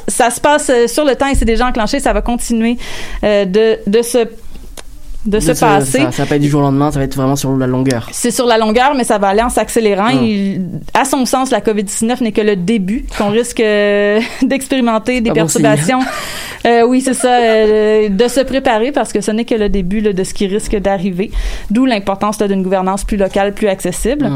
Ça 0.08 0.30
se 0.30 0.42
passe 0.42 0.70
sur 0.88 1.06
le 1.06 1.16
temps 1.16 1.28
et 1.28 1.36
c'est 1.36 1.46
déjà 1.46 1.68
enclenché, 1.68 2.00
ça 2.00 2.14
va 2.14 2.22
continuer 2.22 2.78
euh, 3.24 3.46
de, 3.46 3.80
de 3.88 4.02
se 4.02 4.28
de, 5.26 5.40
se 5.40 5.52
passer. 5.52 6.00
Ça, 6.00 6.12
ça 6.12 6.24
va 6.24 6.30
pas 6.30 6.36
être 6.36 6.42
du 6.42 6.50
jour 6.50 6.62
au 6.62 6.64
lendemain, 6.64 6.92
ça 6.92 7.00
va 7.00 7.06
être 7.06 7.16
vraiment 7.16 7.36
sur 7.36 7.56
la 7.56 7.68
longueur. 7.68 8.08
C'est 8.12 8.32
sur 8.32 8.46
la 8.46 8.58
longueur, 8.58 8.94
mais 8.96 9.04
ça 9.04 9.18
va 9.18 9.30
aller 9.30 9.42
en 9.42 9.50
s'accélérant. 9.50 10.10
Il- 10.10 10.62
à 10.94 11.06
son 11.06 11.26
sens, 11.26 11.52
la 11.52 11.62
COVID-19 11.62 12.22
n'est 12.22 12.32
que 12.32 12.42
le 12.42 12.56
début, 12.56 13.06
qu'on 13.18 13.30
risque 13.30 13.60
euh, 13.60 14.20
d'expérimenter 14.42 15.22
des 15.22 15.30
Ah 15.30 15.34
bon 15.34 15.42
perturbations. 15.42 16.00
Euh, 16.66 16.84
oui, 16.86 17.02
c'est 17.02 17.14
ça, 17.14 17.34
euh, 17.40 18.10
de 18.10 18.28
se 18.28 18.40
préparer 18.42 18.92
parce 18.92 19.12
que 19.14 19.22
ce 19.22 19.32
n'est 19.32 19.46
que 19.46 19.56
le 19.56 19.70
début 19.70 20.00
là, 20.00 20.14
de 20.14 20.24
ce 20.24 20.34
qui 20.34 20.48
risque 20.48 20.76
d'arriver. 20.76 21.32
D'où 21.70 21.86
l'importance 21.86 22.38
d'une 22.38 22.64
gouvernance 22.64 23.04
plus 23.04 23.18
locale, 23.18 23.54
plus 23.54 23.68
accessible. 23.68 24.32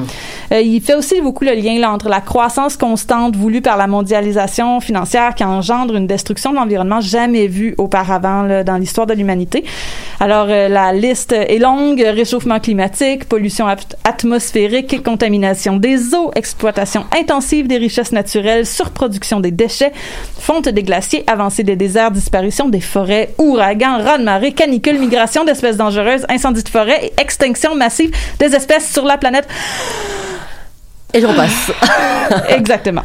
Euh, 0.51 0.61
il 0.61 0.81
fait 0.81 0.95
aussi 0.95 1.21
beaucoup 1.21 1.43
le 1.43 1.53
lien 1.53 1.79
là, 1.79 1.91
entre 1.91 2.09
la 2.09 2.21
croissance 2.21 2.77
constante 2.77 3.35
voulue 3.35 3.61
par 3.61 3.77
la 3.77 3.87
mondialisation 3.87 4.79
financière 4.79 5.35
qui 5.35 5.43
engendre 5.43 5.95
une 5.95 6.07
destruction 6.07 6.51
de 6.51 6.55
l'environnement 6.55 7.01
jamais 7.01 7.47
vue 7.47 7.75
auparavant 7.77 8.43
là, 8.43 8.63
dans 8.63 8.77
l'histoire 8.77 9.07
de 9.07 9.13
l'humanité. 9.13 9.63
Alors, 10.19 10.47
la 10.75 10.91
liste 10.91 11.31
est 11.31 11.57
longue. 11.57 12.01
Réchauffement 12.21 12.59
climatique, 12.59 13.21
pollution 13.29 13.65
at- 13.67 13.95
atmosphérique, 14.03 15.01
contamination 15.03 15.77
des 15.77 16.13
eaux, 16.13 16.31
exploitation 16.35 17.05
intensive 17.17 17.65
des 17.67 17.77
richesses 17.77 18.11
naturelles, 18.11 18.65
surproduction 18.65 19.39
des 19.39 19.51
déchets, 19.51 19.93
fonte 20.47 20.67
des 20.67 20.83
glaciers, 20.83 21.23
avancée 21.27 21.63
des 21.63 21.77
déserts, 21.77 22.11
disparition 22.11 22.67
des 22.67 22.81
forêts, 22.81 23.29
ouragans, 23.37 23.97
raz-de-marée, 24.03 24.51
canicules, 24.51 24.99
migration 24.99 25.45
d'espèces 25.45 25.77
dangereuses, 25.77 26.25
incendies 26.29 26.63
de 26.63 26.69
forêt 26.69 26.99
et 27.05 27.13
extinction 27.21 27.73
massive 27.75 28.11
des 28.39 28.53
espèces 28.53 28.91
sur 28.91 29.05
la 29.05 29.17
planète. 29.17 29.47
Et 31.13 31.21
je 31.21 31.27
repasse. 31.27 31.71
Exactement. 32.49 33.03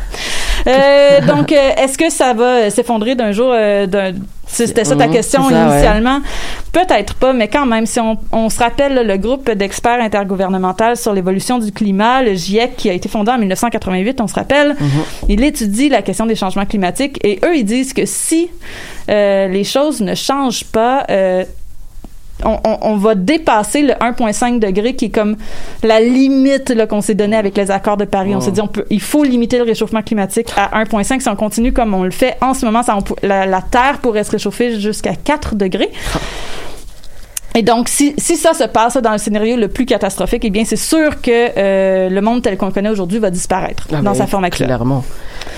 Euh, 0.67 1.21
donc, 1.27 1.53
euh, 1.53 1.71
est-ce 1.77 1.97
que 1.97 2.11
ça 2.11 2.33
va 2.35 2.45
euh, 2.45 2.71
s'effondrer 2.71 3.15
d'un 3.15 3.31
jour 3.31 3.53
euh, 3.55 3.87
d'un 3.87 4.12
c'était 4.53 4.85
ça 4.85 4.97
ta 4.97 5.07
Mhm, 5.07 5.12
question 5.12 5.49
ça, 5.49 5.55
initialement? 5.55 6.19
Peut-être 6.73 7.15
pas, 7.15 7.33
mais 7.33 7.49
quand 7.49 7.67
même, 7.67 7.85
si 7.87 7.99
on, 7.99 8.17
on 8.31 8.49
se 8.49 8.59
rappelle 8.61 8.95
là, 8.95 9.03
le 9.03 9.17
groupe 9.17 9.50
d'experts 9.50 10.00
intergouvernemental 10.00 10.97
sur 10.97 11.12
l'évolution 11.12 11.59
du 11.59 11.73
climat, 11.73 12.23
le 12.23 12.35
GIEC, 12.35 12.77
qui 12.77 12.89
a 12.89 12.93
été 12.93 13.09
fondé 13.09 13.33
en 13.33 13.39
1988, 13.39 14.21
on 14.21 14.29
se 14.29 14.35
rappelle, 14.35 14.77
Mhm. 14.81 14.89
il 15.29 15.43
étudie 15.45 15.89
la 15.89 16.03
question 16.03 16.27
des 16.27 16.37
changements 16.37 16.67
climatiques 16.67 17.19
et 17.25 17.41
eux, 17.45 17.57
ils 17.57 17.65
disent 17.65 17.93
que 17.93 18.07
si 18.07 18.50
euh, 19.09 19.49
les 19.49 19.65
choses 19.65 20.00
ne 20.00 20.15
changent 20.15 20.65
pas, 20.65 21.05
euh, 21.11 21.45
on, 22.44 22.59
on- 22.64 22.78
on 22.82 22.97
va 22.97 23.14
dépasser 23.14 23.82
le 23.82 23.92
1,5 23.94 24.59
degré 24.59 24.94
qui 24.94 25.06
est 25.06 25.11
comme 25.11 25.37
la 25.82 26.00
limite 26.00 26.87
qu'on 26.88 27.00
s'est 27.00 27.14
donnée 27.14 27.37
avec 27.37 27.56
les 27.56 27.70
accords 27.70 27.97
de 27.97 28.04
Paris. 28.04 28.35
On 28.35 28.40
s'est 28.40 28.50
dit 28.52 28.61
on 28.61 28.66
peut, 28.68 28.85
il 28.90 29.00
faut 29.00 29.25
limiter 29.25 29.59
le 29.59 29.64
réchauffement 29.64 30.02
climatique 30.02 30.49
à 30.56 30.82
1,5. 30.85 31.20
Si 31.20 31.28
on 31.28 31.37
continue 31.37 31.73
comme 31.73 31.94
on 31.94 32.04
le 32.04 32.11
fait 32.11 32.37
en 32.40 32.54
ce 32.54 32.64
moment, 32.66 32.82
ça, 32.82 32.97
on 32.97 33.02
pou- 33.02 33.16
la, 33.23 33.47
la 33.47 33.62
Terre 33.62 33.99
pourrait 34.00 34.25
se 34.25 34.30
réchauffer 34.32 34.78
jusqu'à 34.80 35.14
4 35.14 35.54
degrés. 35.54 35.90
Et 37.54 37.62
donc, 37.62 37.88
si, 37.88 38.14
si 38.16 38.37
ça 38.37 38.54
se 38.54 38.64
passe 38.64 38.97
dans 38.97 39.12
le 39.12 39.19
scénario 39.19 39.57
le 39.57 39.69
plus 39.69 39.85
catastrophique, 39.85 40.45
eh 40.45 40.50
bien, 40.50 40.64
c'est 40.64 40.76
sûr 40.76 41.21
que 41.21 41.30
euh, 41.57 42.09
le 42.09 42.21
monde 42.21 42.42
tel 42.42 42.57
qu'on 42.57 42.66
le 42.66 42.73
connaît 42.73 42.90
aujourd'hui 42.90 43.19
va 43.19 43.30
disparaître 43.30 43.88
Ah 43.92 43.97
dans 43.97 44.12
bah 44.12 44.14
sa 44.14 44.26
forme 44.26 44.45
actuelle. 44.45 44.69
Clairement. 44.69 45.04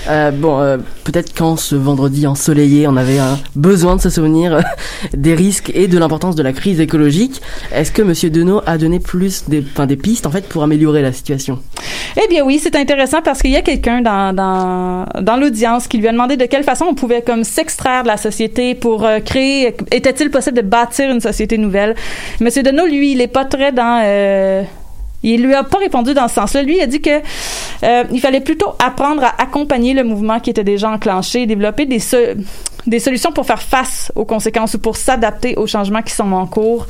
Euh, 0.09 0.31
bon, 0.31 0.59
euh, 0.59 0.77
peut-être 1.03 1.33
quand 1.37 1.55
ce 1.55 1.75
vendredi 1.75 2.25
ensoleillé, 2.25 2.87
on 2.87 2.97
avait 2.97 3.19
besoin 3.55 3.95
de 3.95 4.01
se 4.01 4.09
souvenir 4.09 4.59
des 5.13 5.35
risques 5.35 5.71
et 5.75 5.87
de 5.87 5.97
l'importance 5.99 6.35
de 6.35 6.41
la 6.41 6.51
crise 6.51 6.79
écologique. 6.79 7.41
Est-ce 7.71 7.91
que 7.91 8.01
Monsieur 8.01 8.29
Denot 8.31 8.61
a 8.65 8.77
donné 8.77 8.99
plus 8.99 9.43
des, 9.47 9.63
enfin, 9.73 9.85
des 9.85 9.95
pistes 9.95 10.25
en 10.25 10.31
fait 10.31 10.49
pour 10.49 10.63
améliorer 10.63 11.01
la 11.01 11.13
situation? 11.13 11.59
Eh 12.21 12.27
bien 12.27 12.43
oui, 12.43 12.59
c'est 12.61 12.75
intéressant 12.75 13.21
parce 13.23 13.41
qu'il 13.41 13.51
y 13.51 13.55
a 13.55 13.61
quelqu'un 13.61 14.01
dans, 14.01 14.33
dans, 14.33 15.05
dans 15.21 15.37
l'audience 15.37 15.87
qui 15.87 15.97
lui 15.97 16.07
a 16.07 16.11
demandé 16.11 16.37
de 16.37 16.45
quelle 16.45 16.63
façon 16.63 16.85
on 16.89 16.95
pouvait 16.95 17.21
comme 17.21 17.43
s'extraire 17.43 18.03
de 18.03 18.07
la 18.07 18.17
société 18.17 18.75
pour 18.75 19.07
créer, 19.25 19.75
était-il 19.91 20.29
possible 20.29 20.57
de 20.57 20.61
bâtir 20.61 21.09
une 21.09 21.21
société 21.21 21.57
nouvelle? 21.57 21.82
Monsieur 22.39 22.63
Deneau, 22.63 22.85
lui, 22.85 23.11
il 23.13 23.21
est 23.21 23.27
pas 23.27 23.45
très 23.45 23.71
dans... 23.71 24.01
euh, 24.03 24.63
il 25.23 25.41
lui 25.41 25.53
a 25.53 25.63
pas 25.63 25.77
répondu 25.77 26.13
dans 26.13 26.27
ce 26.27 26.35
sens-là. 26.35 26.63
Lui, 26.63 26.77
il 26.77 26.81
a 26.81 26.85
dit 26.85 27.01
que 27.01 27.21
euh, 27.83 28.03
il 28.11 28.19
fallait 28.19 28.41
plutôt 28.41 28.73
apprendre 28.83 29.23
à 29.23 29.41
accompagner 29.41 29.93
le 29.93 30.03
mouvement 30.03 30.39
qui 30.39 30.49
était 30.49 30.65
déjà 30.65 30.89
enclenché, 30.89 31.45
développer 31.45 31.85
des 31.85 32.99
solutions 32.99 33.31
pour 33.31 33.45
faire 33.45 33.61
face 33.61 34.11
aux 34.15 34.25
conséquences 34.25 34.73
ou 34.73 34.79
pour 34.79 34.97
s'adapter 34.97 35.55
aux 35.55 35.67
changements 35.67 36.01
qui 36.01 36.13
sont 36.13 36.31
en 36.33 36.45
cours. 36.45 36.87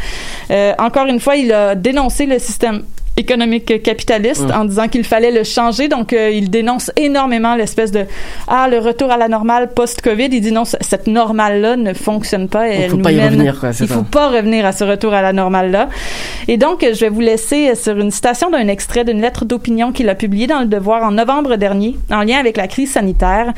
Euh, 0.50 0.73
encore 0.79 1.05
une 1.05 1.19
fois, 1.19 1.35
il 1.35 1.51
a 1.53 1.75
dénoncé 1.75 2.25
le 2.25 2.39
système 2.39 2.83
économique 3.17 3.82
capitaliste 3.84 4.50
en 4.51 4.65
disant 4.65 4.88
qu'il 4.88 5.03
fallait 5.03 5.32
le 5.32 5.43
changer. 5.43 5.88
Donc, 5.88 6.13
euh, 6.13 6.32
il 6.32 6.50
dénonce 6.50 6.91
énormément 6.98 7.55
l'espèce 7.55 7.91
de 7.91 8.05
ah 8.48 8.67
le 8.70 8.79
retour 8.79 9.12
à 9.12 9.17
la 9.17 9.27
normale 9.27 9.70
post-Covid. 9.74 10.29
Il 10.32 10.41
dit 10.41 10.51
non, 10.51 10.63
cette 10.65 11.08
normale-là 11.08 11.75
ne 11.75 11.93
fonctionne 11.93 12.48
pas. 12.50 12.70
Et 12.70 12.75
Il 12.75 12.82
elle 12.82 12.89
faut 12.91 12.98
nous 12.98 13.03
pas 13.03 13.12
y 13.12 13.15
mène- 13.17 13.25
revenir, 13.34 13.60
quoi, 13.60 13.70
Il 13.70 13.88
ça. 13.88 13.93
faut 13.96 14.03
pas 14.03 14.29
revenir 14.29 14.65
à 14.65 14.72
ce 14.72 14.84
retour 14.84 15.13
à 15.13 15.22
la 15.22 15.34
normale-là. 15.34 15.89
Et 16.48 16.58
donc, 16.58 16.84
je 16.93 17.00
vais 17.00 17.10
vous 17.10 17.22
laisser 17.22 17.70
euh, 17.70 17.75
sur 17.75 17.98
une 18.00 18.12
citation 18.12 18.50
d'un 18.50 18.67
extrait 18.67 19.03
d'une 19.05 19.22
lettre 19.22 19.46
d'opinion 19.46 19.91
qu'il 19.91 20.10
a 20.10 20.15
publiée 20.15 20.48
dans 20.48 20.60
Le 20.62 20.65
Devoir 20.67 21.03
en 21.03 21.12
novembre 21.12 21.55
dernier, 21.55 21.98
en 22.12 22.24
lien 22.24 22.38
avec 22.39 22.58
la 22.58 22.67
crise 22.67 22.91
sanitaire. 22.91 23.53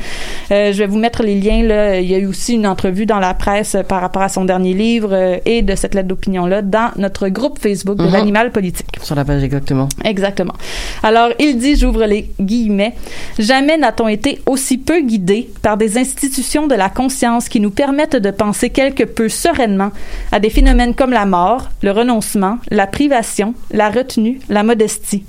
Euh, 0.52 0.72
je 0.72 0.78
vais 0.78 0.86
vous 0.86 0.98
mettre 0.98 1.22
les 1.22 1.34
liens. 1.40 1.62
Là. 1.62 1.98
Il 2.00 2.10
y 2.10 2.14
a 2.14 2.18
eu 2.18 2.26
aussi 2.26 2.54
une 2.54 2.66
entrevue 2.66 3.06
dans 3.06 3.18
la 3.18 3.32
presse 3.34 3.76
par 3.88 4.00
rapport 4.00 4.22
à 4.22 4.28
son 4.28 4.44
dernier 4.44 4.74
livre 4.74 5.10
euh, 5.12 5.38
et 5.46 5.62
de 5.62 5.74
cette 5.74 5.94
lettre 5.94 6.08
d'opinion-là 6.08 6.62
dans 6.62 6.90
notre 6.96 7.28
groupe 7.28 7.58
Facebook 7.58 7.96
de 7.96 8.04
Mhm. 8.04 8.12
l'animal 8.12 8.50
politique. 8.52 8.86
sur 9.02 9.14
la 9.14 9.24
page 9.24 9.42
exactement 9.46 9.88
Exactement. 10.04 10.54
Alors, 11.02 11.30
il 11.38 11.58
dit, 11.58 11.76
j'ouvre 11.76 12.04
les 12.04 12.30
guillemets, 12.40 12.94
Jamais 13.38 13.76
n'a-t-on 13.76 14.08
été 14.08 14.40
aussi 14.46 14.78
peu 14.78 15.00
guidé 15.02 15.50
par 15.62 15.76
des 15.76 15.98
institutions 15.98 16.66
de 16.66 16.74
la 16.74 16.88
conscience 16.88 17.48
qui 17.48 17.60
nous 17.60 17.70
permettent 17.70 18.16
de 18.16 18.30
penser 18.30 18.70
quelque 18.70 19.04
peu 19.04 19.28
sereinement 19.28 19.90
à 20.32 20.40
des 20.40 20.50
phénomènes 20.50 20.94
comme 20.94 21.10
la 21.10 21.26
mort, 21.26 21.68
le 21.82 21.90
renoncement, 21.90 22.58
la 22.70 22.86
privation, 22.86 23.54
la 23.70 23.90
retenue, 23.90 24.40
la 24.48 24.62
modestie. 24.62 25.24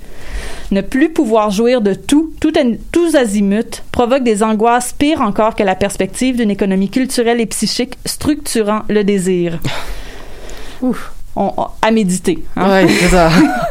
Ne 0.70 0.80
plus 0.80 1.10
pouvoir 1.10 1.50
jouir 1.50 1.80
de 1.80 1.94
tout, 1.94 2.32
tout 2.40 2.52
tous 2.92 3.14
azimuts, 3.14 3.82
provoque 3.92 4.24
des 4.24 4.42
angoisses 4.42 4.92
pires 4.92 5.20
encore 5.20 5.54
que 5.54 5.62
la 5.62 5.74
perspective 5.74 6.36
d'une 6.36 6.50
économie 6.50 6.90
culturelle 6.90 7.40
et 7.40 7.46
psychique 7.46 7.98
structurant 8.04 8.82
le 8.88 9.04
désir. 9.04 9.60
Ouf. 10.80 11.12
On- 11.40 11.52
on- 11.56 11.66
à 11.82 11.90
méditer. 11.92 12.42
hein. 12.56 12.68
Ouais, 12.68 12.88
c'est 12.88 13.08
ça. 13.08 13.30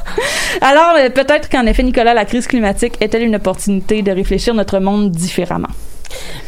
Alors, 0.61 0.93
euh, 0.97 1.09
peut-être 1.09 1.49
qu'en 1.49 1.65
effet, 1.65 1.83
Nicolas, 1.83 2.13
la 2.13 2.23
crise 2.23 2.47
climatique 2.47 2.93
est-elle 3.01 3.23
une 3.23 3.35
opportunité 3.35 4.01
de 4.01 4.11
réfléchir 4.11 4.53
notre 4.53 4.79
monde 4.79 5.11
différemment? 5.11 5.67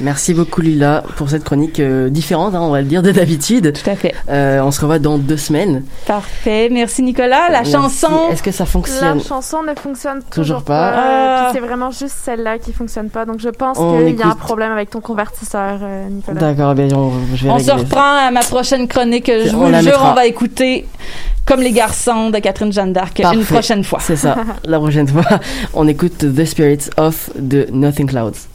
Merci 0.01 0.33
beaucoup 0.33 0.61
Lila 0.61 1.03
pour 1.17 1.29
cette 1.29 1.43
chronique 1.43 1.79
euh, 1.79 2.09
différente, 2.09 2.55
hein, 2.55 2.61
on 2.61 2.69
va 2.71 2.81
le 2.81 2.87
dire 2.87 3.01
de 3.01 3.11
d'habitude. 3.11 3.73
Tout 3.73 3.89
à 3.89 3.95
fait. 3.95 4.15
Euh, 4.29 4.61
on 4.61 4.71
se 4.71 4.79
revoit 4.81 4.99
dans 4.99 5.17
deux 5.17 5.37
semaines. 5.37 5.83
Parfait. 6.05 6.69
Merci, 6.71 7.03
Nicolas. 7.03 7.49
La 7.49 7.59
Merci. 7.59 7.71
chanson. 7.73 8.29
Est-ce 8.31 8.41
que 8.43 8.51
ça 8.51 8.63
La 8.63 8.69
fonctionne 8.69 9.21
chanson 9.21 9.63
ne 9.63 9.75
fonctionne 9.75 10.19
toujours, 10.19 10.31
Toujours 10.31 10.63
pas. 10.63 10.91
pas. 10.91 10.97
Ah. 10.97 11.49
C'est 11.53 11.59
vraiment 11.59 11.91
juste 11.91 12.15
celle-là 12.23 12.57
qui 12.59 12.71
fonctionne 12.71 13.09
pas. 13.09 13.25
Donc 13.25 13.39
je 13.39 13.49
pense 13.49 13.77
qu'il 13.77 14.17
y 14.17 14.21
a 14.21 14.27
un 14.27 14.35
problème 14.35 14.71
avec 14.71 14.89
ton 14.89 15.01
convertisseur, 15.01 15.79
euh, 15.81 16.07
Nicolas. 16.09 16.39
D'accord, 16.39 16.75
bien, 16.75 16.87
on, 16.95 17.11
je 17.35 17.43
vais 17.45 17.49
On 17.51 17.59
se 17.59 17.71
reprend 17.71 18.27
à 18.27 18.31
ma 18.31 18.41
prochaine 18.41 18.87
chronique. 18.87 19.27
Je 19.29 19.53
vous 19.55 19.65
le 19.65 19.71
la 19.71 19.81
jure, 19.81 19.91
mettra. 19.91 20.11
on 20.11 20.15
va 20.15 20.25
écouter 20.25 20.87
Comme 21.45 21.61
les 21.61 21.71
garçons 21.71 22.29
de 22.29 22.39
Catherine 22.39 22.71
Jeanne 22.71 22.93
d'Arc 22.93 23.19
une 23.33 23.43
prochaine 23.43 23.83
fois. 23.83 23.99
C'est 24.01 24.15
ça. 24.15 24.37
La 24.65 24.77
prochaine 24.79 25.07
fois, 25.07 25.39
on 25.73 25.87
écoute 25.87 26.17
The 26.19 26.45
Spirits 26.45 26.89
of 26.97 27.29
de 27.37 27.67
Nothing 27.71 28.07
Clouds. 28.07 28.48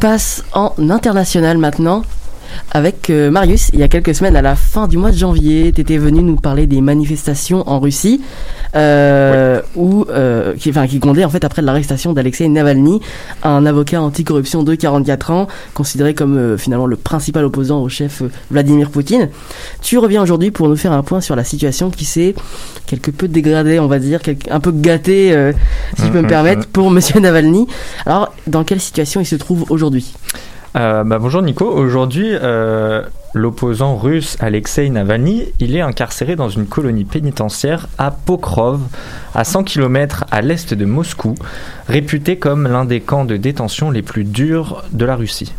Passe 0.00 0.42
en 0.54 0.72
international 0.78 1.58
maintenant 1.58 2.02
avec 2.72 3.10
euh, 3.10 3.30
Marius. 3.30 3.70
Il 3.72 3.80
y 3.80 3.82
a 3.82 3.88
quelques 3.88 4.14
semaines, 4.14 4.36
à 4.36 4.42
la 4.42 4.56
fin 4.56 4.86
du 4.88 4.96
mois 4.96 5.10
de 5.10 5.16
janvier, 5.16 5.72
tu 5.72 5.80
étais 5.80 5.96
venu 5.98 6.22
nous 6.22 6.36
parler 6.36 6.66
des 6.66 6.80
manifestations 6.80 7.68
en 7.68 7.80
Russie, 7.80 8.20
euh, 8.76 9.60
où, 9.76 10.04
euh, 10.10 10.54
qui, 10.56 10.70
enfin, 10.70 10.86
qui 10.86 11.00
comptaient 11.00 11.24
en 11.24 11.30
fait 11.30 11.44
après 11.44 11.62
l'arrestation 11.62 12.12
d'Alexei 12.12 12.48
Navalny, 12.48 13.00
un 13.42 13.66
avocat 13.66 14.00
anticorruption 14.00 14.62
de 14.62 14.74
44 14.74 15.30
ans, 15.32 15.48
considéré 15.74 16.14
comme 16.14 16.36
euh, 16.36 16.56
finalement 16.56 16.86
le 16.86 16.96
principal 16.96 17.44
opposant 17.44 17.80
au 17.82 17.88
chef 17.88 18.22
euh, 18.22 18.30
Vladimir 18.50 18.90
Poutine. 18.90 19.28
Tu 19.82 19.98
reviens 19.98 20.22
aujourd'hui 20.22 20.50
pour 20.50 20.68
nous 20.68 20.76
faire 20.76 20.92
un 20.92 21.02
point 21.02 21.20
sur 21.20 21.34
la 21.36 21.44
situation 21.44 21.90
qui 21.90 22.04
s'est 22.04 22.34
quelque 22.86 23.10
peu 23.10 23.26
dégradée, 23.28 23.80
on 23.80 23.88
va 23.88 23.98
dire, 23.98 24.20
un 24.50 24.60
peu 24.60 24.70
gâtée, 24.72 25.32
euh, 25.34 25.52
si 25.98 26.06
je 26.06 26.10
peux 26.10 26.18
me 26.18 26.22
Mhm, 26.22 26.28
permettre, 26.28 26.66
pour 26.68 26.90
Monsieur 26.90 27.18
Navalny. 27.20 27.66
Alors, 28.06 28.32
dans 28.46 28.62
quelle 28.62 28.80
situation 28.80 29.20
il 29.20 29.26
se 29.26 29.36
trouve 29.36 29.64
aujourd'hui? 29.70 30.12
Euh, 30.76 31.02
bah, 31.02 31.18
bonjour 31.18 31.42
Nico, 31.42 31.66
aujourd'hui 31.66 32.28
euh, 32.30 33.02
l'opposant 33.34 33.96
russe 33.96 34.36
Alexei 34.38 34.88
Navalny, 34.88 35.46
il 35.58 35.74
est 35.74 35.80
incarcéré 35.80 36.36
dans 36.36 36.48
une 36.48 36.66
colonie 36.66 37.04
pénitentiaire 37.04 37.88
à 37.98 38.12
Pokrov, 38.12 38.80
à 39.34 39.42
100 39.42 39.64
km 39.64 40.26
à 40.30 40.42
l'est 40.42 40.72
de 40.72 40.84
Moscou, 40.84 41.34
réputé 41.88 42.38
comme 42.38 42.68
l'un 42.68 42.84
des 42.84 43.00
camps 43.00 43.24
de 43.24 43.36
détention 43.36 43.90
les 43.90 44.02
plus 44.02 44.22
durs 44.22 44.84
de 44.92 45.04
la 45.04 45.16
Russie. 45.16 45.52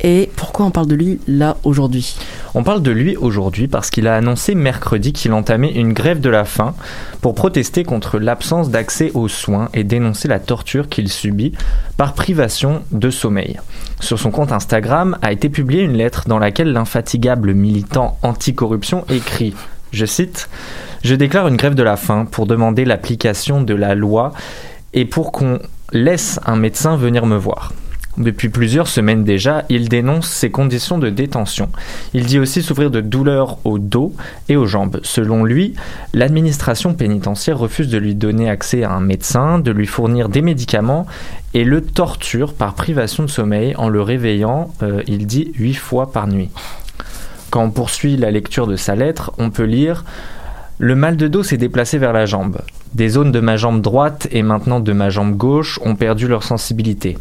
Et 0.00 0.30
pourquoi 0.36 0.66
on 0.66 0.70
parle 0.70 0.86
de 0.86 0.94
lui 0.94 1.20
là 1.26 1.56
aujourd'hui? 1.64 2.16
On 2.54 2.62
parle 2.62 2.82
de 2.82 2.92
lui 2.92 3.16
aujourd'hui 3.16 3.66
parce 3.66 3.90
qu'il 3.90 4.06
a 4.06 4.14
annoncé 4.14 4.54
mercredi 4.54 5.12
qu'il 5.12 5.32
entamait 5.32 5.72
une 5.72 5.92
grève 5.92 6.20
de 6.20 6.30
la 6.30 6.44
faim 6.44 6.74
pour 7.20 7.34
protester 7.34 7.82
contre 7.82 8.18
l'absence 8.18 8.70
d'accès 8.70 9.10
aux 9.14 9.26
soins 9.26 9.68
et 9.74 9.82
dénoncer 9.82 10.28
la 10.28 10.38
torture 10.38 10.88
qu'il 10.88 11.08
subit 11.08 11.52
par 11.96 12.14
privation 12.14 12.82
de 12.92 13.10
sommeil. 13.10 13.58
Sur 13.98 14.20
son 14.20 14.30
compte 14.30 14.52
Instagram 14.52 15.18
a 15.20 15.32
été 15.32 15.48
publiée 15.48 15.82
une 15.82 15.96
lettre 15.96 16.28
dans 16.28 16.38
laquelle 16.38 16.72
l'infatigable 16.72 17.52
militant 17.52 18.18
anticorruption 18.22 19.04
écrit, 19.08 19.54
je 19.90 20.06
cite, 20.06 20.48
Je 21.02 21.16
déclare 21.16 21.48
une 21.48 21.56
grève 21.56 21.74
de 21.74 21.82
la 21.82 21.96
faim 21.96 22.24
pour 22.30 22.46
demander 22.46 22.84
l'application 22.84 23.62
de 23.62 23.74
la 23.74 23.94
loi 23.96 24.32
et 24.94 25.04
pour 25.04 25.32
qu'on 25.32 25.58
laisse 25.92 26.38
un 26.46 26.56
médecin 26.56 26.96
venir 26.96 27.26
me 27.26 27.36
voir. 27.36 27.72
Depuis 28.18 28.48
plusieurs 28.48 28.88
semaines 28.88 29.22
déjà, 29.22 29.64
il 29.68 29.88
dénonce 29.88 30.28
ses 30.28 30.50
conditions 30.50 30.98
de 30.98 31.08
détention. 31.08 31.70
Il 32.14 32.26
dit 32.26 32.40
aussi 32.40 32.62
souffrir 32.62 32.90
de 32.90 33.00
douleurs 33.00 33.58
au 33.64 33.78
dos 33.78 34.12
et 34.48 34.56
aux 34.56 34.66
jambes. 34.66 34.98
Selon 35.04 35.44
lui, 35.44 35.74
l'administration 36.14 36.94
pénitentiaire 36.94 37.56
refuse 37.56 37.88
de 37.88 37.96
lui 37.96 38.16
donner 38.16 38.50
accès 38.50 38.82
à 38.82 38.90
un 38.90 39.00
médecin, 39.00 39.60
de 39.60 39.70
lui 39.70 39.86
fournir 39.86 40.28
des 40.28 40.42
médicaments 40.42 41.06
et 41.54 41.62
le 41.62 41.80
torture 41.80 42.54
par 42.54 42.74
privation 42.74 43.22
de 43.22 43.30
sommeil 43.30 43.76
en 43.76 43.88
le 43.88 44.02
réveillant, 44.02 44.72
euh, 44.82 45.00
il 45.06 45.28
dit, 45.28 45.52
huit 45.56 45.74
fois 45.74 46.10
par 46.10 46.26
nuit. 46.26 46.50
Quand 47.50 47.62
on 47.62 47.70
poursuit 47.70 48.16
la 48.16 48.32
lecture 48.32 48.66
de 48.66 48.74
sa 48.74 48.96
lettre, 48.96 49.30
on 49.38 49.50
peut 49.50 49.62
lire 49.62 50.04
Le 50.78 50.96
mal 50.96 51.16
de 51.16 51.28
dos 51.28 51.44
s'est 51.44 51.56
déplacé 51.56 51.98
vers 51.98 52.12
la 52.12 52.26
jambe. 52.26 52.60
Des 52.94 53.08
zones 53.10 53.32
de 53.32 53.40
ma 53.40 53.56
jambe 53.56 53.80
droite 53.80 54.26
et 54.32 54.42
maintenant 54.42 54.80
de 54.80 54.92
ma 54.92 55.08
jambe 55.08 55.36
gauche 55.36 55.78
ont 55.84 55.94
perdu 55.94 56.26
leur 56.26 56.42
sensibilité. 56.42 57.16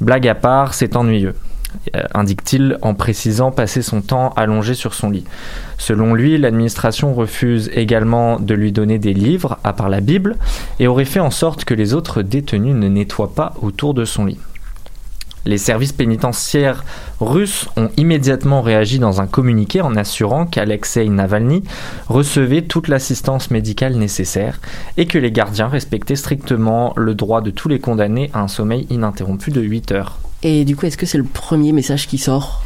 Blague 0.00 0.28
à 0.28 0.34
part, 0.34 0.74
c'est 0.74 0.96
ennuyeux, 0.96 1.34
euh, 1.96 2.02
indique-t-il 2.14 2.78
en 2.82 2.94
précisant 2.94 3.50
passer 3.50 3.82
son 3.82 4.00
temps 4.00 4.32
allongé 4.36 4.74
sur 4.74 4.94
son 4.94 5.10
lit. 5.10 5.24
Selon 5.78 6.14
lui, 6.14 6.38
l'administration 6.38 7.14
refuse 7.14 7.70
également 7.74 8.38
de 8.38 8.54
lui 8.54 8.72
donner 8.72 8.98
des 8.98 9.14
livres, 9.14 9.58
à 9.64 9.72
part 9.72 9.88
la 9.88 10.00
Bible, 10.00 10.36
et 10.80 10.86
aurait 10.86 11.04
fait 11.04 11.20
en 11.20 11.30
sorte 11.30 11.64
que 11.64 11.74
les 11.74 11.94
autres 11.94 12.22
détenus 12.22 12.74
ne 12.74 12.88
nettoient 12.88 13.34
pas 13.34 13.54
autour 13.60 13.94
de 13.94 14.04
son 14.04 14.24
lit. 14.26 14.38
Les 15.46 15.58
services 15.58 15.92
pénitentiaires 15.92 16.84
russes 17.20 17.68
ont 17.76 17.90
immédiatement 17.96 18.62
réagi 18.62 18.98
dans 18.98 19.20
un 19.20 19.26
communiqué 19.26 19.82
en 19.82 19.94
assurant 19.94 20.46
qu'Alexei 20.46 21.08
Navalny 21.08 21.62
recevait 22.08 22.62
toute 22.62 22.88
l'assistance 22.88 23.50
médicale 23.50 23.96
nécessaire 23.96 24.60
et 24.96 25.06
que 25.06 25.18
les 25.18 25.32
gardiens 25.32 25.68
respectaient 25.68 26.16
strictement 26.16 26.94
le 26.96 27.14
droit 27.14 27.42
de 27.42 27.50
tous 27.50 27.68
les 27.68 27.78
condamnés 27.78 28.30
à 28.32 28.40
un 28.40 28.48
sommeil 28.48 28.86
ininterrompu 28.88 29.50
de 29.50 29.60
8 29.60 29.92
heures. 29.92 30.18
Et 30.42 30.64
du 30.64 30.76
coup, 30.76 30.86
est-ce 30.86 30.96
que 30.96 31.06
c'est 31.06 31.18
le 31.18 31.24
premier 31.24 31.72
message 31.72 32.06
qui 32.06 32.16
sort? 32.16 32.62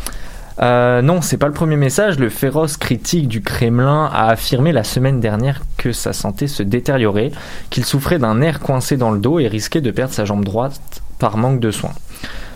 Euh, 0.60 1.02
non, 1.02 1.20
c'est 1.20 1.36
pas 1.36 1.46
le 1.46 1.52
premier 1.52 1.76
message. 1.76 2.18
Le 2.18 2.28
féroce 2.28 2.76
critique 2.76 3.28
du 3.28 3.42
Kremlin 3.42 4.10
a 4.12 4.28
affirmé 4.28 4.72
la 4.72 4.84
semaine 4.84 5.20
dernière 5.20 5.62
que 5.76 5.92
sa 5.92 6.12
santé 6.12 6.48
se 6.48 6.62
détériorait, 6.62 7.30
qu'il 7.70 7.84
souffrait 7.84 8.18
d'un 8.18 8.36
nerf 8.36 8.58
coincé 8.58 8.96
dans 8.96 9.10
le 9.10 9.20
dos 9.20 9.38
et 9.38 9.48
risquait 9.48 9.80
de 9.80 9.90
perdre 9.90 10.12
sa 10.12 10.24
jambe 10.24 10.44
droite 10.44 11.02
par 11.18 11.36
manque 11.36 11.60
de 11.60 11.70
soins. 11.70 11.94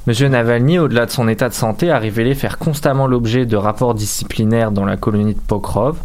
Monsieur 0.09 0.29
Navalny, 0.29 0.81
au-delà 0.81 1.07
de 1.07 1.13
son 1.13 1.29
état 1.29 1.49
de 1.49 1.55
santé, 1.55 1.89
a 1.93 1.99
révélé 1.99 2.35
faire 2.35 2.59
constamment 2.59 3.07
l'objet 3.07 3.47
de 3.47 3.57
rapports 3.57 3.95
disciplinaires 3.95 4.73
dans 4.73 4.85
la 4.85 4.97
colonie 4.97 5.35
de 5.35 5.41
Pokrov 5.41 5.97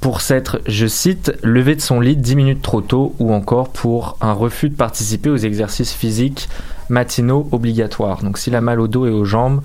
pour 0.00 0.20
s'être, 0.20 0.60
je 0.66 0.86
cite, 0.86 1.32
levé 1.42 1.74
de 1.74 1.80
son 1.80 2.00
lit 2.00 2.16
10 2.16 2.36
minutes 2.36 2.62
trop 2.62 2.80
tôt 2.80 3.14
ou 3.18 3.32
encore 3.32 3.70
pour 3.70 4.16
un 4.20 4.32
refus 4.32 4.68
de 4.68 4.76
participer 4.76 5.30
aux 5.30 5.36
exercices 5.36 5.92
physiques 5.92 6.48
matinaux 6.88 7.48
obligatoires. 7.50 8.22
Donc 8.22 8.38
s'il 8.38 8.54
a 8.54 8.60
mal 8.60 8.78
au 8.80 8.86
dos 8.86 9.06
et 9.06 9.10
aux 9.10 9.24
jambes, 9.24 9.62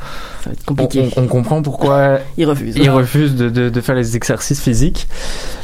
on, 0.67 1.27
comprend 1.27 1.61
pourquoi 1.61 2.19
Il 2.37 2.47
refuse. 2.47 2.75
il 2.75 2.89
refuse 2.89 3.35
de, 3.35 3.49
de- 3.49 3.69
de 3.69 3.81
faire 3.81 3.93
les 3.93 4.15
exercices 4.15 4.59
physiques. 4.61 5.07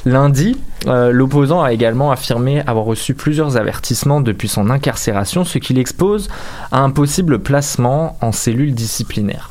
Lundi, 0.05 0.55
euh, 0.85 1.11
l'opposant 1.11 1.63
a 1.63 1.73
également 1.73 2.11
affirmé 2.11 2.61
avoir 2.67 2.85
reçu 2.85 3.15
plusieurs 3.15 3.57
avertissements 3.57 4.21
depuis 4.21 4.47
son 4.47 4.69
incarcération, 4.69 5.43
ce 5.45 5.57
qui 5.57 5.73
l'expose 5.73 6.29
à 6.71 6.81
un 6.81 6.91
possible 6.91 7.39
placement 7.39 8.17
en 8.21 8.31
cellule 8.31 8.75
disciplinaire. 8.75 9.49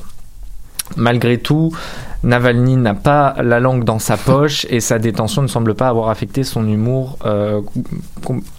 Malgré 0.97 1.39
tout, 1.39 1.73
Navalny 2.23 2.77
n'a 2.77 2.95
pas 2.95 3.37
la 3.43 3.61
langue 3.61 3.85
dans 3.85 3.99
sa 3.99 4.17
poche 4.31 4.67
et 4.71 4.81
sa 4.81 4.99
détention 4.99 5.43
ne 5.43 5.47
semble 5.47 5.75
pas 5.75 5.89
avoir 5.89 6.09
affecté 6.09 6.43
son 6.45 6.67
humour 6.67 7.19
euh, 7.25 7.61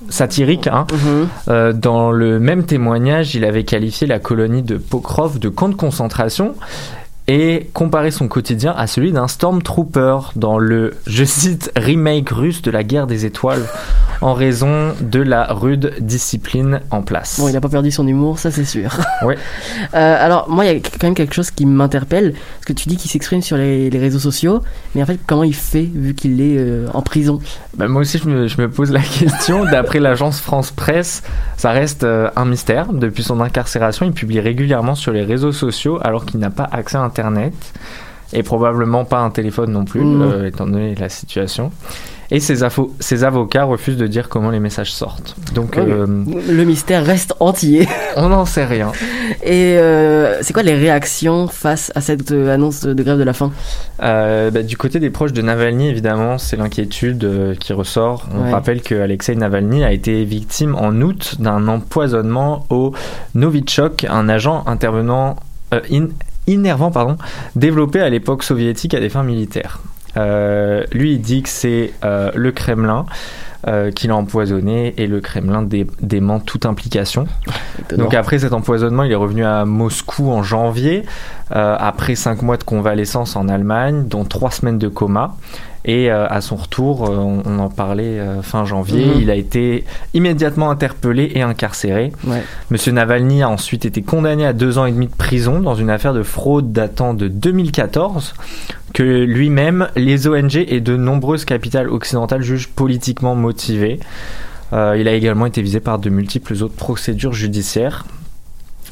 satirique. 0.09 0.67
hein. 0.67 0.85
Mhm. 0.91 1.27
Euh, 1.49 1.73
dans 1.73 2.11
le 2.11 2.39
même 2.39 2.63
témoignage, 2.63 3.35
il 3.35 3.43
avait 3.45 3.63
qualifié 3.63 4.07
la 4.07 4.19
colonie 4.19 4.63
de 4.63 4.77
Pokrov 4.77 5.39
de 5.39 5.49
camp 5.49 5.69
de 5.69 5.75
concentration 5.75 6.55
et 7.27 7.69
comparé 7.73 8.09
son 8.11 8.29
quotidien 8.29 8.73
à 8.77 8.87
celui 8.87 9.11
d'un 9.11 9.27
Stormtrooper 9.27 10.19
dans 10.37 10.57
le, 10.57 10.93
je 11.05 11.25
cite, 11.25 11.71
remake 11.75 12.29
russe 12.29 12.61
de 12.61 12.71
la 12.71 12.83
guerre 12.83 13.05
des 13.05 13.25
étoiles 13.25 13.63
en 14.21 14.33
raison 14.33 14.93
de 15.01 15.21
la 15.21 15.45
rude 15.45 15.93
discipline 15.99 16.79
en 16.89 17.01
place. 17.01 17.39
Bon, 17.39 17.49
il 17.49 17.55
a 17.57 17.61
pas 17.61 17.69
perdu 17.69 17.91
son 17.91 18.07
humour, 18.07 18.39
ça 18.39 18.49
c'est 18.49 18.65
sûr. 18.65 18.97
Ouais. 19.23 19.35
Euh, 19.95 20.25
alors, 20.25 20.47
moi, 20.47 20.63
il 20.65 20.73
y 20.73 20.75
a 20.75 20.79
quand 20.79 21.03
même 21.03 21.15
quelque 21.15 21.33
chose 21.33 21.49
qui 21.49 21.65
m'interpelle. 21.65 22.33
Parce 22.33 22.65
que 22.67 22.73
tu 22.73 22.87
dis 22.87 22.97
qu'il 22.97 23.09
s'exprime 23.09 23.41
sur 23.41 23.57
les, 23.57 23.89
les 23.89 23.99
réseaux 23.99 24.19
sociaux. 24.19 24.61
Mais 24.93 25.01
en 25.01 25.05
fait, 25.05 25.19
comment 25.25 25.43
il 25.43 25.55
fait 25.55 25.89
vu 25.91 26.13
qu'il 26.13 26.39
est 26.39 26.57
euh, 26.57 26.87
en 26.93 27.01
prison? 27.01 27.39
Bah, 27.75 27.87
moi 27.87 28.01
aussi, 28.01 28.19
je 28.19 28.29
me, 28.29 28.47
je 28.47 28.61
me 28.61 28.69
pose 28.69 28.91
la 28.91 29.01
question. 29.19 29.65
D'après 29.65 29.99
l'agence 29.99 30.39
France 30.39 30.69
Presse, 30.71 31.23
ça 31.57 31.71
reste 31.71 32.03
euh, 32.03 32.29
un 32.35 32.45
mystère. 32.45 32.93
Depuis 32.93 33.23
son 33.23 33.41
incarcération, 33.41 34.05
il 34.05 34.13
publie 34.13 34.39
régulièrement 34.39 34.93
sur 34.93 35.11
les 35.11 35.23
réseaux 35.23 35.51
sociaux 35.51 35.99
alors 36.03 36.25
qu'il 36.25 36.39
n'a 36.39 36.51
pas 36.51 36.69
accès 36.71 36.97
à 36.97 37.01
Internet 37.01 37.16
et 38.33 38.43
probablement 38.43 39.05
pas 39.05 39.19
un 39.19 39.29
téléphone 39.29 39.71
non 39.71 39.85
plus, 39.85 40.01
Mhm. 40.01 40.21
euh, 40.21 40.47
étant 40.47 40.65
donné 40.65 40.95
la 40.95 41.07
situation. 41.09 41.71
Et 42.29 42.41
ses, 42.41 42.61
avocats 43.23 43.63
refusent 43.63 43.95
de 43.95 44.05
dire 44.05 44.27
comment 44.27 44.49
les 44.49 44.59
messages 44.59 44.91
sortent. 44.91 45.37
Donc, 45.55 45.77
Ok. 45.77 45.87
euh, 45.87 46.05
Le 46.49 46.63
mystère 46.65 47.05
reste 47.05 47.33
entier. 47.39 47.87
on 48.17 48.27
n'en 48.27 48.43
sait 48.43 48.65
rien. 48.65 48.91
Et 49.43 49.77
euh, 49.77 50.39
c'est 50.41 50.51
quoi 50.51 50.61
les 50.63 50.73
réactions 50.75 51.47
face 51.47 51.89
à 51.95 52.01
cette 52.01 52.29
annonce 52.33 52.81
de, 52.83 52.91
de 52.93 53.01
grève 53.01 53.17
de 53.17 53.23
la 53.23 53.31
faim? 53.31 53.53
Bah, 53.99 54.51
du 54.61 54.75
côté 54.75 54.99
des 54.99 55.09
proches 55.09 55.31
de 55.31 55.41
Navalny, 55.41 55.87
évidemment, 55.87 56.37
c'est 56.37 56.57
l'inquiétude 56.57 57.55
qui 57.61 57.71
ressort. 57.71 58.27
On 58.35 58.43
Ouais. 58.43 58.51
rappelle 58.51 58.81
que 58.81 58.95
Alexei 58.95 59.33
Navalny 59.35 59.85
a 59.85 59.93
été 59.93 60.25
victime 60.25 60.75
en 60.75 60.91
août 61.01 61.35
d'un 61.39 61.65
empoisonnement 61.69 62.65
au 62.69 62.91
Novichok, 63.35 64.05
un 64.09 64.27
agent 64.27 64.63
intervenant 64.67 65.37
in- 65.71 66.09
innervant 66.47 66.91
pardon, 66.91 67.17
développé 67.55 67.99
à 68.01 68.09
l'époque 68.09 68.43
soviétique 68.43 68.93
à 68.93 68.99
des 68.99 69.09
fins 69.09 69.23
militaires. 69.23 69.79
Euh, 70.15 70.83
lui, 70.93 71.13
il 71.13 71.21
dit 71.21 71.43
que 71.43 71.49
c'est 71.49 71.93
euh, 72.03 72.31
le 72.33 72.51
Kremlin 72.51 73.05
euh, 73.67 73.91
qui 73.91 74.07
l'a 74.07 74.15
empoisonné 74.15 74.93
et 74.97 75.05
le 75.05 75.19
Kremlin 75.19 75.61
dé- 75.61 75.85
dément 76.01 76.39
toute 76.39 76.65
implication. 76.65 77.27
Donc 77.95 78.13
après 78.13 78.39
cet 78.39 78.53
empoisonnement, 78.53 79.03
il 79.03 79.11
est 79.11 79.15
revenu 79.15 79.45
à 79.45 79.65
Moscou 79.65 80.31
en 80.31 80.41
janvier, 80.41 81.03
euh, 81.55 81.75
après 81.77 82.15
cinq 82.15 82.41
mois 82.41 82.57
de 82.57 82.63
convalescence 82.63 83.35
en 83.35 83.47
Allemagne, 83.47 84.07
dont 84.07 84.25
trois 84.25 84.49
semaines 84.51 84.79
de 84.79 84.87
coma. 84.87 85.35
Et 85.85 86.11
euh, 86.11 86.27
à 86.27 86.41
son 86.41 86.55
retour, 86.57 87.05
euh, 87.09 87.15
on, 87.17 87.43
on 87.45 87.59
en 87.59 87.69
parlait 87.69 88.19
euh, 88.19 88.41
fin 88.41 88.65
janvier, 88.65 89.05
Mhm. 89.05 89.21
il 89.21 89.31
a 89.31 89.35
été 89.35 89.85
immédiatement 90.13 90.69
interpellé 90.69 91.31
et 91.35 91.41
incarcéré. 91.41 92.11
Ouais. 92.25 92.43
Monsieur 92.71 92.91
Navalny 92.91 93.41
a 93.43 93.49
ensuite 93.49 93.85
été 93.85 94.01
condamné 94.01 94.45
à 94.45 94.53
deux 94.53 94.77
ans 94.77 94.85
et 94.85 94.91
demi 94.91 95.07
de 95.07 95.15
prison 95.15 95.59
dans 95.61 95.75
une 95.75 95.89
affaire 95.89 96.13
de 96.13 96.23
fraude 96.23 96.71
datant 96.73 97.13
de 97.13 97.27
2014 97.27 98.33
que 98.93 99.03
lui-même, 99.03 99.87
les 99.95 100.27
ONG 100.27 100.55
et 100.55 100.81
de 100.81 100.97
nombreuses 100.97 101.45
capitales 101.45 101.89
occidentales 101.89 102.41
jugent 102.41 102.69
politiquement 102.69 103.35
motivées. 103.35 103.99
Euh, 104.73 104.97
il 104.99 105.07
a 105.07 105.13
également 105.13 105.45
été 105.45 105.61
visé 105.61 105.79
par 105.79 105.99
de 105.99 106.09
multiples 106.09 106.53
autres 106.63 106.75
procédures 106.75 107.33
judiciaires. 107.33 108.05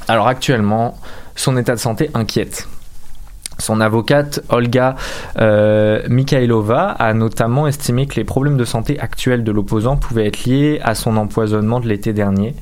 Alors 0.08 0.28
actuellement, 0.28 0.98
son 1.36 1.58
état 1.58 1.74
de 1.76 1.80
santé 1.80 2.10
inquiète. 2.14 2.68
Son 3.58 3.80
avocate, 3.82 4.42
Olga 4.50 4.96
euh, 5.40 6.02
Mikhailova, 6.10 6.90
a 6.90 7.14
notamment 7.14 7.68
estimé 7.68 8.06
que 8.06 8.16
les 8.16 8.24
problèmes 8.24 8.58
de 8.58 8.66
santé 8.66 9.00
actuels 9.00 9.44
de 9.44 9.52
l'opposant 9.52 9.96
pouvaient 9.98 10.28
être 10.28 10.46
liés 10.46 10.80
à 10.84 10.94
son 10.96 11.16
empoisonnement 11.18 11.80
de 11.80 11.88
l'été 11.88 12.14
dernier. 12.14 12.56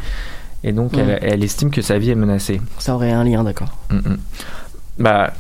Et 0.64 0.72
donc, 0.72 0.92
elle, 0.98 1.20
elle 1.22 1.44
estime 1.44 1.72
que 1.72 1.82
sa 1.82 1.98
vie 1.98 2.12
est 2.12 2.16
menacée. 2.16 2.62
Ça 2.78 2.96
aurait 2.96 3.12
un 3.12 3.24
lien, 3.24 3.44
d'accord. 3.44 3.70
Mm, 3.90 3.96
mm. 3.98 4.18
Bah, 5.00 5.34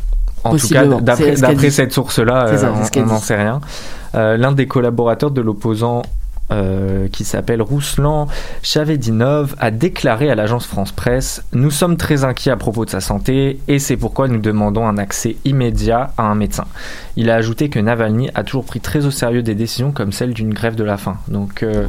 en 0.43 0.55
tout 0.57 0.67
cas, 0.67 0.85
d'après 0.85 1.35
ce 1.37 1.69
cette 1.69 1.93
source-là, 1.93 2.47
euh, 2.47 2.71
on- 2.97 3.05
n'en 3.05 3.19
sait 3.19 3.37
rien. 3.37 3.61
Euh, 4.15 4.35
L'un 4.37 4.51
des 4.51 4.67
collaborateurs 4.67 5.31
de 5.31 5.39
l'opposant, 5.41 6.01
euh, 6.53 7.07
qui 7.09 7.23
s'appelle 7.25 7.61
Rouslan 7.61 8.27
Chavedinov, 8.61 9.55
a 9.59 9.71
déclaré 9.71 10.29
à 10.31 10.35
l'agence 10.35 10.65
France 10.65 10.91
Presse 10.91 11.43
Nous 11.51 11.71
sommes 11.71 11.97
très 11.97 12.23
inquiets 12.23 12.51
à 12.51 12.57
propos 12.57 12.85
de 12.85 12.89
sa 12.89 13.01
santé 13.01 13.59
et 13.67 13.79
c'est 13.79 13.97
pourquoi 13.97 14.27
nous 14.27 14.39
demandons 14.39 14.87
un 14.87 14.97
accès 14.97 15.35
immédiat 15.45 16.11
à 16.17 16.23
un 16.23 16.35
médecin. 16.35 16.65
Il 17.17 17.29
a 17.29 17.35
ajouté 17.35 17.69
que 17.69 17.79
Navalny 17.79 18.29
a 18.35 18.43
toujours 18.43 18.65
pris 18.65 18.79
très 18.79 19.05
au 19.05 19.11
sérieux 19.11 19.43
des 19.43 19.55
décisions 19.55 19.91
comme 19.91 20.11
celle 20.11 20.33
d'une 20.33 20.53
grève 20.53 20.75
de 20.75 20.83
la 20.83 20.97
faim. 20.97 21.17
Donc. 21.27 21.63
euh, 21.63 21.85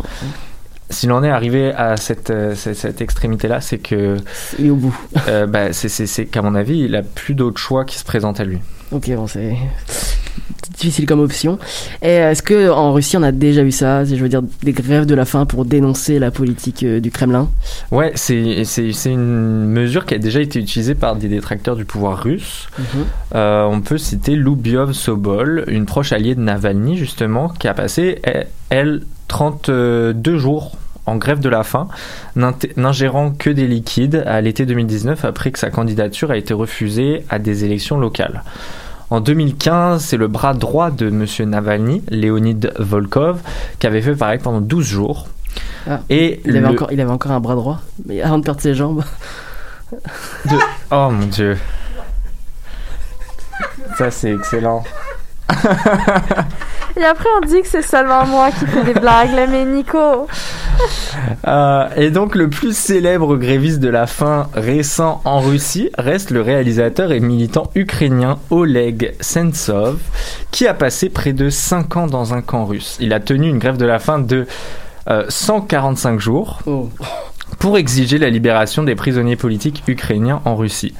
s'il 0.90 1.10
en 1.12 1.24
est 1.24 1.30
arrivé 1.30 1.72
à 1.72 1.96
cette, 1.96 2.28
euh, 2.28 2.54
cette, 2.54 2.76
cette 2.76 3.00
extrémité-là, 3.00 3.62
c'est 3.62 3.78
que 3.78 4.18
Il 4.58 4.66
est 4.66 4.70
au 4.70 4.76
bout. 4.76 4.96
euh, 5.28 5.46
bah, 5.46 5.72
c'est- 5.72 6.26
qu'à 6.26 6.42
mon 6.42 6.54
avis, 6.54 6.80
il 6.80 6.94
a 6.94 7.02
plus 7.02 7.34
d'autres 7.34 7.58
choix 7.58 7.86
qui 7.86 7.98
se 7.98 8.04
présentent 8.04 8.38
à 8.38 8.44
lui. 8.44 8.58
Ok, 8.92 9.10
bon, 9.16 9.26
c'est 9.26 9.56
difficile 10.70 11.06
comme 11.06 11.20
option. 11.20 11.58
Et 12.02 12.14
est-ce 12.14 12.42
que 12.42 12.70
en 12.70 12.92
Russie, 12.92 13.16
on 13.16 13.22
a 13.22 13.32
déjà 13.32 13.62
vu 13.62 13.72
ça? 13.72 14.04
Je 14.04 14.14
veux 14.16 14.28
dire, 14.28 14.42
des 14.62 14.72
grèves 14.72 15.06
de 15.06 15.14
la 15.14 15.24
faim 15.24 15.46
pour 15.46 15.64
dénoncer 15.64 16.18
la 16.18 16.30
politique 16.30 16.82
euh, 16.82 17.00
du 17.00 17.10
Kremlin 17.10 17.48
Ouais, 17.90 18.12
c'est 18.14 18.64
une 19.06 19.66
mesure 19.66 20.06
qui 20.06 20.14
a 20.14 20.18
déjà 20.18 20.40
été 20.40 20.58
utilisée 20.58 20.94
par 20.94 21.16
des 21.16 21.28
détracteurs 21.28 21.76
du 21.76 21.84
pouvoir 21.84 22.22
russe. 22.22 22.68
Euh, 23.34 23.64
on 23.64 23.80
peut 23.80 23.98
citer 23.98 24.36
Lubiov 24.36 24.92
Sobol, 24.92 25.64
une 25.68 25.86
proche 25.86 26.12
alliée 26.12 26.34
de 26.34 26.40
Navalny 26.40 26.96
justement, 26.96 27.48
qui 27.48 27.68
a 27.68 27.74
passé, 27.74 28.20
elle, 28.22 28.46
elle, 28.70 29.02
32 29.28 30.38
jours 30.38 30.76
en 31.06 31.16
grève 31.16 31.40
de 31.40 31.48
la 31.48 31.62
faim, 31.62 31.88
n'ingérant 32.36 33.30
que 33.30 33.50
des 33.50 33.66
liquides 33.66 34.22
à 34.26 34.40
l'été 34.40 34.64
2019 34.64 35.24
après 35.24 35.50
que 35.50 35.58
sa 35.58 35.70
candidature 35.70 36.30
a 36.30 36.36
été 36.36 36.54
refusée 36.54 37.24
à 37.28 37.38
des 37.38 37.64
élections 37.64 37.98
locales. 37.98 38.42
En 39.14 39.20
2015, 39.20 40.04
c'est 40.04 40.16
le 40.16 40.26
bras 40.26 40.54
droit 40.54 40.90
de 40.90 41.06
M. 41.06 41.24
Navalny, 41.48 42.02
Leonid 42.10 42.72
Volkov, 42.80 43.38
qui 43.78 43.86
avait 43.86 44.02
fait 44.02 44.16
pareil 44.16 44.40
pendant 44.42 44.60
12 44.60 44.84
jours. 44.84 45.28
Ah, 45.88 46.00
Et 46.10 46.40
il, 46.44 46.56
avait 46.56 46.66
encore, 46.66 46.90
il 46.90 47.00
avait 47.00 47.12
encore 47.12 47.30
un 47.30 47.38
bras 47.38 47.54
droit, 47.54 47.80
mais 48.06 48.20
avant 48.22 48.38
de 48.38 48.42
perdre 48.44 48.60
ses 48.60 48.74
jambes. 48.74 49.04
de- 49.92 50.56
Oh 50.90 51.10
mon 51.12 51.26
dieu. 51.26 51.56
Ça 53.98 54.10
c'est 54.10 54.32
excellent. 54.34 54.82
Et 56.96 57.04
après, 57.04 57.28
on 57.42 57.46
dit 57.46 57.60
que 57.62 57.68
c'est 57.68 57.82
seulement 57.82 58.24
moi 58.26 58.50
qui 58.50 58.66
fais 58.66 58.84
des 58.84 58.94
blagues, 58.94 59.32
là, 59.34 59.46
mais 59.46 59.64
Nico. 59.64 60.26
Euh, 61.46 61.88
et 61.96 62.10
donc 62.10 62.34
le 62.34 62.48
plus 62.48 62.76
célèbre 62.76 63.36
gréviste 63.36 63.78
de 63.78 63.88
la 63.88 64.06
faim 64.06 64.48
récent 64.54 65.20
en 65.24 65.40
Russie 65.40 65.90
reste 65.96 66.30
le 66.30 66.42
réalisateur 66.42 67.12
et 67.12 67.20
militant 67.20 67.70
ukrainien 67.74 68.38
Oleg 68.50 69.14
Sentsov, 69.20 69.98
qui 70.50 70.66
a 70.66 70.74
passé 70.74 71.10
près 71.10 71.32
de 71.32 71.48
5 71.50 71.96
ans 71.96 72.06
dans 72.08 72.34
un 72.34 72.42
camp 72.42 72.64
russe. 72.64 72.96
Il 72.98 73.12
a 73.12 73.20
tenu 73.20 73.48
une 73.48 73.58
grève 73.58 73.76
de 73.76 73.86
la 73.86 73.98
faim 74.00 74.18
de 74.18 74.46
euh, 75.08 75.24
145 75.28 76.18
jours 76.18 76.58
Oh. 76.66 76.88
pour 77.58 77.78
exiger 77.78 78.18
la 78.18 78.30
libération 78.30 78.82
des 78.82 78.94
prisonniers 78.94 79.36
politiques 79.36 79.84
ukrainiens 79.86 80.40
en 80.44 80.56
Russie, 80.56 80.94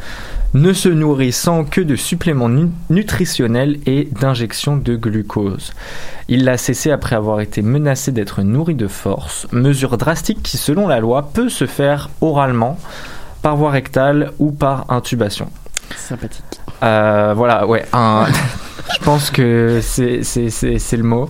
ne 0.54 0.72
se 0.72 0.88
nourrissant 0.88 1.64
que 1.64 1.80
de 1.80 1.96
suppléments 1.96 2.48
nu- 2.48 2.70
nutritionnels 2.90 3.78
et 3.86 4.08
d'injections 4.20 4.76
de 4.76 4.96
glucose. 4.96 5.72
Il 6.28 6.44
l'a 6.44 6.56
cessé 6.56 6.90
après 6.90 7.16
avoir 7.16 7.40
été 7.40 7.60
menacé 7.60 8.12
d'être 8.12 8.42
nourri 8.42 8.74
de 8.74 8.86
force, 8.88 9.46
mesure 9.52 9.98
drastique 9.98 10.42
qui, 10.42 10.56
selon 10.56 10.86
la 10.88 11.00
loi, 11.00 11.30
peut 11.34 11.48
se 11.48 11.66
faire 11.66 12.08
oralement, 12.20 12.78
par 13.42 13.56
voie 13.56 13.70
rectale 13.70 14.30
ou 14.38 14.52
par 14.52 14.90
intubation. 14.90 15.50
Sympathique. 15.96 16.44
Euh, 16.82 17.34
voilà, 17.36 17.66
ouais, 17.66 17.84
un... 17.92 18.26
je 18.92 18.98
pense 19.04 19.30
que 19.30 19.80
c'est 19.82 20.96
le 20.96 21.02
mot. 21.02 21.28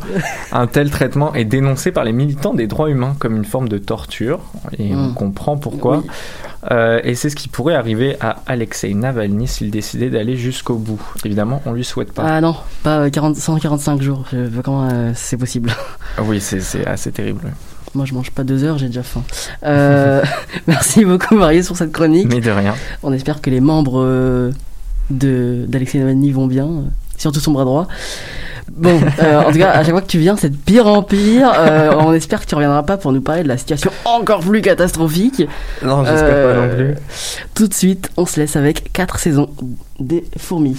Un 0.53 0.67
tel 0.67 0.91
traitement 0.91 1.35
est 1.35 1.45
dénoncé 1.45 1.93
par 1.93 2.05
les 2.05 2.13
militants 2.13 2.55
des 2.55 2.67
droits 2.67 2.91
humains 2.91 3.15
comme 3.19 3.37
une 3.37 3.45
forme 3.45 3.69
de 3.69 3.79
torture, 3.79 4.41
et 4.79 4.95
on 4.95 5.09
Mm. 5.11 5.15
comprend 5.15 5.57
pourquoi. 5.57 5.99
Oui. 5.99 6.07
Euh, 6.71 7.01
et 7.05 7.15
c'est 7.15 7.29
ce 7.29 7.37
qui 7.37 7.49
pourrait 7.49 7.75
arriver 7.75 8.17
à 8.21 8.37
Alexei 8.47 8.95
Navalny 8.95 9.47
s'il 9.47 9.71
décidait 9.71 10.09
d'aller 10.09 10.37
jusqu'au 10.37 10.77
bout. 10.77 11.01
Évidemment, 11.25 11.61
on 11.67 11.73
lui 11.73 11.85
souhaite 11.85 12.13
pas. 12.13 12.23
Ah 12.25 12.41
non, 12.41 12.57
pas 12.83 13.01
euh, 13.01 13.11
40, 13.11 13.37
145 13.37 14.01
jours. 14.01 14.25
Comment 14.65 14.89
euh, 14.91 15.13
c'est 15.15 15.37
possible. 15.37 15.71
Oui, 16.27 16.41
c'est 16.41 16.87
assez 16.87 17.11
terrible. 17.13 17.53
Moi, 17.95 18.07
je 18.07 18.15
mange 18.15 18.31
pas 18.31 18.45
deux 18.45 18.65
heures, 18.65 18.79
j'ai 18.79 18.87
déjà 18.87 19.03
faim. 19.03 19.23
Euh, 19.65 20.23
merci 20.67 21.05
beaucoup, 21.05 21.35
Marius, 21.37 21.67
pour 21.69 21.77
cette 21.77 21.93
chronique. 21.93 22.27
Mais 22.33 22.41
de 22.41 22.51
rien. 22.51 22.75
On 23.03 23.13
espère 23.13 23.41
que 23.43 23.51
les 23.51 23.61
membres 23.61 24.01
euh, 24.03 24.51
d'Alexei 25.11 25.99
Navalny 25.99 26.33
vont 26.33 26.47
bien, 26.47 26.67
euh, 26.67 26.83
surtout 27.19 27.41
son 27.41 27.53
bras 27.53 27.65
droit. 27.65 27.89
Bon, 28.71 28.99
euh, 29.23 29.43
en 29.43 29.53
tout 29.53 29.59
cas, 29.59 29.71
à 29.71 29.85
chaque 29.85 29.91
fois 29.93 30.01
que 30.01 30.07
tu 30.07 30.19
viens, 30.19 30.37
c'est 30.37 30.51
de 30.51 30.57
pire 30.57 30.87
en 30.87 31.03
pire. 31.03 31.53
Euh, 31.57 31.93
on 31.99 32.13
espère 32.13 32.41
que 32.41 32.47
tu 32.47 32.55
reviendras 32.55 32.83
pas 32.83 32.97
pour 32.97 33.13
nous 33.13 33.21
parler 33.21 33.43
de 33.43 33.49
la 33.49 33.59
situation 33.59 33.91
encore 34.05 34.41
plus 34.41 34.63
catastrophique. 34.63 35.43
Non, 35.83 36.05
j'espère 36.05 36.43
pas 36.43 36.55
non 36.61 36.75
plus. 36.75 36.95
Tout 37.55 37.69
de 37.69 37.75
suite, 37.75 38.11
on 38.17 38.27
se 38.27 38.41
laisse 38.41 38.57
avec 38.57 38.93
quatre 38.93 39.19
saisons 39.19 39.49
des 40.01 40.25
fourmis. 40.39 40.77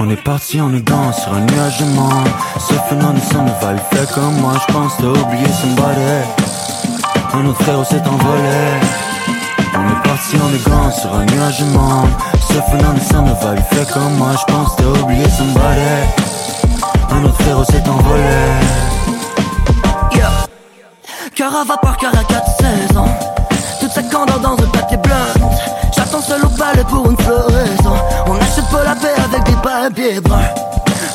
On 0.00 0.10
est 0.10 0.22
parti 0.22 0.60
en 0.60 0.70
gants 0.70 1.12
sur 1.12 1.32
un 1.32 1.40
nuage 1.40 1.78
de 1.78 1.84
mort 1.94 2.24
Ce 2.58 2.74
phénomène 2.88 3.22
ça 3.22 3.42
ne 3.42 3.64
va 3.64 3.72
le 3.72 3.96
faire 3.96 4.10
comme 4.12 4.34
moi 4.40 4.54
Je 4.66 4.72
pense 4.72 4.96
t'as 4.98 5.06
oublié 5.06 5.46
somebody 5.46 6.63
Un 7.36 7.46
autre 7.46 7.60
frère 7.64 7.84
s'est 7.84 8.00
envolé 8.06 8.80
On 9.74 9.90
est 9.90 10.08
parti 10.08 10.36
en 10.36 10.70
gants 10.70 10.90
sur 10.92 11.12
un 11.12 11.24
nuage 11.24 11.58
de 11.58 11.66
Ce 12.38 12.60
phénomène 12.70 13.00
ça 13.00 13.20
ne 13.22 13.32
va 13.32 13.54
le 13.56 13.62
faire 13.62 13.92
comme 13.92 14.14
moi 14.14 14.28
Je 14.38 14.52
pense 14.52 14.76
t'as 14.76 14.84
oublié 15.02 15.28
somebody 15.30 15.80
Un 17.10 17.24
autre 17.24 17.42
frère 17.42 17.66
s'est 17.66 17.88
envolé 17.88 18.22
Yeah. 20.14 20.30
Cœur 21.34 21.56
à 21.56 21.64
vapeur, 21.64 21.96
cœur 21.96 22.12
à 22.12 22.22
4 22.22 22.46
saisons. 22.60 23.08
Toute 23.80 23.90
sa 23.90 24.02
candeur 24.04 24.38
dans 24.38 24.52
un 24.52 24.68
papier 24.68 24.96
blanc. 24.98 25.50
J'attends 25.92 26.22
seul 26.22 26.44
au 26.44 26.48
palais 26.50 26.84
pour 26.84 27.10
une 27.10 27.16
floraison. 27.16 27.96
On 28.28 28.36
achète 28.36 28.68
pas 28.70 28.84
la 28.84 28.94
paix 28.94 29.14
avec 29.24 29.42
des 29.42 29.56
papiers 29.56 30.20
bruns. 30.20 30.38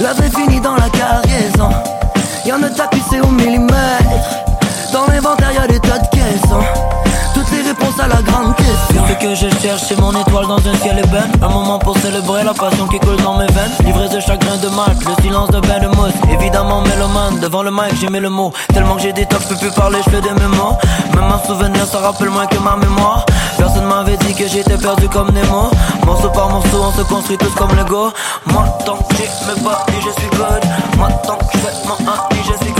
La 0.01 0.11
vie 0.13 0.29
finit 0.35 0.59
dans 0.59 0.75
la 0.75 0.89
cargaison. 0.89 1.69
Y'en 2.45 2.61
a 2.61 2.69
tapissé 2.69 3.21
au 3.21 3.27
millimètre. 3.27 4.48
Dans 4.91 5.05
l'inventaire, 5.05 5.51
y'a 5.51 5.67
des 5.67 5.79
tas 5.79 5.99
de 5.99 6.07
caissons. 6.07 6.63
Toutes 7.35 7.51
les 7.51 7.61
réponses 7.61 7.99
à 7.99 8.07
la 8.07 8.21
grande 8.23 8.55
question. 8.55 9.03
Ce 9.07 9.13
que 9.13 9.35
je 9.35 9.61
cherche, 9.61 9.83
c'est 9.87 9.99
mon 9.99 10.11
étoile 10.11 10.47
dans 10.47 10.57
un 10.57 10.75
ciel 10.81 10.97
ébène. 10.97 11.31
Un 11.41 11.49
moment 11.49 11.77
pour 11.77 11.95
célébrer 11.99 12.43
la 12.43 12.53
passion 12.53 12.87
qui 12.87 12.99
coule 12.99 13.17
dans 13.17 13.37
mes 13.37 13.45
veines. 13.47 13.71
Livré 13.85 14.09
de 14.09 14.19
chagrin 14.19 14.57
de 14.57 14.67
mat, 14.69 14.95
le 15.05 15.23
silence 15.23 15.49
de 15.51 15.59
bain 15.59 15.79
de 15.79 15.87
mousse. 15.87 16.13
Évidemment, 16.31 16.81
mélomane, 16.81 17.39
devant 17.39 17.61
le 17.61 17.71
mic, 17.71 17.95
j'ai 18.01 18.09
mis 18.09 18.19
le 18.19 18.29
mot. 18.29 18.51
Tellement 18.73 18.95
que 18.95 19.01
j'ai 19.01 19.13
des 19.13 19.25
tocs, 19.27 19.41
je 19.43 19.49
peux 19.49 19.55
plus 19.57 19.71
parler, 19.71 19.99
je 20.05 20.09
fais 20.09 20.21
des 20.21 20.33
mémos. 20.33 20.75
Même 21.13 21.31
un 21.31 21.47
souvenir, 21.47 21.85
ça 21.85 21.99
rappelle 21.99 22.29
moins 22.29 22.47
que 22.47 22.57
ma 22.57 22.75
mémoire. 22.75 23.25
Personne 23.57 23.85
m'avait 23.85 24.17
dit 24.17 24.33
que 24.33 24.47
j'étais 24.47 24.77
perdu 24.77 25.07
comme 25.09 25.29
Nemo. 25.31 25.69
Morceau 26.05 26.29
par 26.29 26.49
morceau, 26.49 26.81
on 26.81 26.91
se 26.91 27.03
construit 27.03 27.37
tous 27.37 27.53
comme 27.55 27.75
Lego. 27.75 28.11
Moi, 28.47 28.65
tant 28.85 28.95
que 28.95 29.15
j'ai 29.17 29.29
mes 29.47 29.61
body, 29.61 29.97
je 30.03 30.19
suis 30.19 30.29
good. 30.31 30.63
Moi, 30.97 31.09
tant 31.25 31.35
que 31.35 31.45
je 31.53 31.57
fais 31.59 31.73
mon 31.87 32.11
happy, 32.11 32.37
je 32.37 32.65
suis 32.65 32.73
good. 32.73 32.78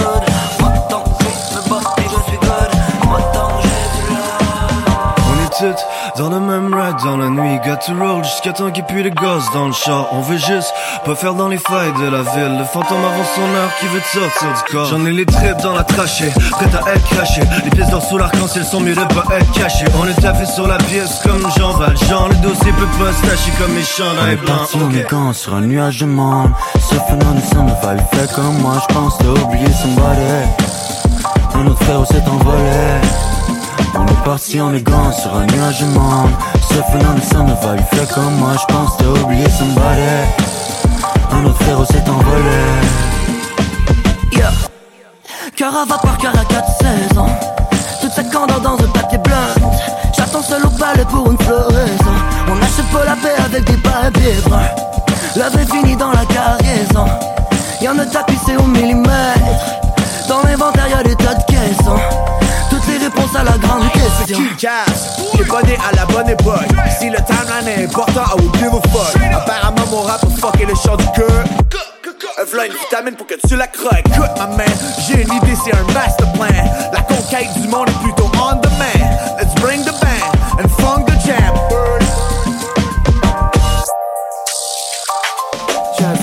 On 5.62 5.66
est 5.66 6.18
dans 6.18 6.30
le 6.30 6.40
même 6.40 6.74
ride 6.74 6.96
dans 7.04 7.18
la 7.18 7.28
nuit 7.30 7.60
Got 7.66 7.78
to 7.86 7.94
roll 8.00 8.24
jusqu'à 8.24 8.54
temps 8.54 8.72
qu'il 8.72 8.84
pue 8.86 9.04
les 9.04 9.12
gosses 9.12 9.52
dans 9.54 9.68
le 9.68 9.74
char. 9.74 10.08
On 10.12 10.22
veut 10.22 10.38
juste 10.38 10.74
pas 11.04 11.16
faire 11.16 11.34
dans 11.34 11.48
les 11.50 11.58
failles 11.58 11.92
de 12.00 12.08
la 12.08 12.22
ville. 12.22 12.58
Le 12.60 12.64
fantôme 12.64 12.98
avant 13.04 13.24
son 13.36 13.42
heure 13.42 13.70
qui 13.80 13.88
veut 13.88 14.00
te 14.00 14.08
sortir 14.08 14.48
du 14.48 14.72
corps. 14.72 14.86
J'en 14.86 15.06
ai 15.06 15.12
les 15.12 15.26
tripes 15.26 15.58
dans 15.62 15.74
la 15.74 15.84
trachée, 15.84 16.30
prête 16.52 16.74
à 16.76 16.94
être 16.94 17.04
craché 17.10 17.42
Les 17.66 17.70
pièces 17.72 17.90
d'or 17.90 18.02
sous 18.04 18.18
l'arc-en-ciel 18.18 18.64
sont 18.64 18.80
mieux 18.80 18.96
de 18.96 19.02
pas 19.02 19.26
être 19.36 19.52
cachées. 19.52 19.86
On 20.02 20.08
est 20.08 20.22
taffé 20.22 20.46
sur 20.46 20.68
la 20.68 20.78
pièce 20.78 21.20
comme 21.24 21.46
Jean 21.58 21.74
Valjean. 21.74 22.30
Le 22.30 22.36
dossier 22.36 22.72
peut 22.74 23.04
pas 23.04 23.12
se 23.12 23.22
tâcher 23.30 23.52
comme 23.60 23.74
mes 23.74 23.82
On 23.82 23.86
chandails 23.86 24.34
est 24.34 24.36
blancs 24.38 24.58
parti 24.60 24.78
en 24.78 24.88
ok. 24.88 25.10
gants 25.12 25.34
sur 25.34 25.56
un 25.56 25.62
nuage 25.62 26.00
de 26.00 26.06
monde. 26.06 26.52
Ce 26.80 26.96
phénomène 26.96 27.76
va 27.84 27.94
le 27.96 28.02
faire 28.14 28.34
comme 28.36 28.58
moi 28.62 28.76
Je 28.88 28.94
pense 28.94 29.18
t'as 29.18 29.26
oublié 29.26 29.68
somebody 29.74 30.22
Un 31.56 31.68
autre 31.68 31.84
frère 31.84 32.06
s'est 32.08 32.24
envolé 32.30 33.00
On 33.96 34.06
est 34.06 34.24
parti 34.24 34.62
en 34.62 34.72
gants 34.74 35.12
sur 35.12 35.36
un 35.36 35.46
nuage 35.46 35.82
de 35.82 35.86
monde 35.88 36.32
phénomène 36.92 37.22
ça 37.22 37.40
ne 37.40 37.54
va 37.54 37.76
le 37.76 37.82
faire 37.82 38.08
comme 38.16 38.36
moi 38.36 38.52
Je 38.54 38.74
pense 38.74 38.98
t'as 38.98 39.06
oublié 39.06 39.50
somebody 39.50 40.02
Un 41.32 41.46
autre 41.46 41.62
frère 41.64 41.86
s'est 41.88 42.10
envolé 42.10 43.10
à 45.62 45.86
vapeur, 45.86 46.18
cœur 46.18 46.34
à 46.40 46.46
4 46.46 46.66
saisons. 46.82 47.26
Toute 48.02 48.12
sa 48.12 48.24
candeur 48.24 48.62
dans 48.62 48.76
un 48.76 48.88
papier 48.88 49.18
blanc. 49.18 49.70
J'attends 50.16 50.42
seul 50.42 50.66
au 50.66 50.70
palais 50.70 51.06
pour 51.06 51.30
une 51.30 51.38
floraison. 51.38 52.16
On 52.48 52.58
achète 52.62 52.90
pas 52.92 53.06
la 53.06 53.16
paix 53.16 53.36
avec 53.44 53.66
des 53.66 53.78
papiers 53.78 54.42
bruns. 54.46 54.62
L'œuvre 55.36 55.60
est 55.60 55.72
finie 55.72 55.96
dans 55.96 56.12
la 56.12 56.26
cargaison. 56.26 57.06
Y'en 57.82 57.98
a 58.00 58.06
tapissé 58.06 58.56
au 58.58 58.64
millimètre. 58.64 59.40
Dans 60.28 60.42
l'inventaire, 60.44 60.88
y'a 60.90 61.04
des 61.04 61.16
tas. 61.16 61.39
À 63.36 63.44
la 63.44 63.58
grande 63.58 63.90
question. 63.92 64.40
Casse, 64.58 65.20
j'ai 65.38 65.44
bonné 65.44 65.78
à 65.88 65.96
la 65.96 66.06
bonne 66.08 66.30
époque. 66.30 66.68
Si 67.00 67.10
le 67.10 67.18
timeline 67.18 67.68
est 67.68 67.86
important, 67.86 68.24
I 68.26 68.42
will 68.42 68.52
give 68.58 68.74
a 68.74 68.82
fuck. 68.90 69.16
Apparemment, 69.32 69.86
mon 69.92 70.02
rap 70.02 70.24
a 70.24 70.28
fucké 70.28 70.66
le 70.66 70.74
chant 70.76 70.98
du 70.98 71.06
cœur. 71.16 71.44
V'là 72.52 72.66
une 72.66 72.74
vitamine 72.74 73.16
pour 73.16 73.28
que 73.28 73.36
tu 73.48 73.56
la 73.56 73.68
croques. 73.68 74.04
Écoute, 74.06 74.32
ma 74.38 74.48
man, 74.48 74.68
j'ai 75.08 75.22
une 75.22 75.34
idée, 75.34 75.56
c'est 75.64 75.74
un 75.74 75.84
master 75.94 76.32
plan. 76.34 76.48
La 76.92 77.02
conquête 77.02 77.54
du 77.62 77.68
monde 77.68 77.90
est 77.90 78.04
plutôt 78.04 78.30
on 78.36 78.56
demand. 78.56 79.38
Let's 79.38 79.54
bring 79.62 79.84
the 79.84 79.94
band 80.02 80.64
and 80.64 80.70
funk 80.80 81.06
the 81.06 81.14
jam. 81.26 81.54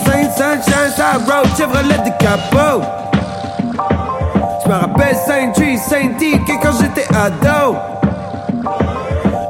Saint 0.04 0.30
Sunshine, 0.36 0.92
ça 0.96 1.12
road, 1.12 1.48
Chevrolet 1.56 1.98
de 1.98 2.10
capot. 2.18 2.82
Je 4.64 4.72
me 4.72 4.78
rappelle 4.78 5.16
Saint-Tree, 5.24 5.78
Saint-D, 5.78 6.40
que 6.44 6.52
quand 6.60 6.72
j'étais 6.80 6.85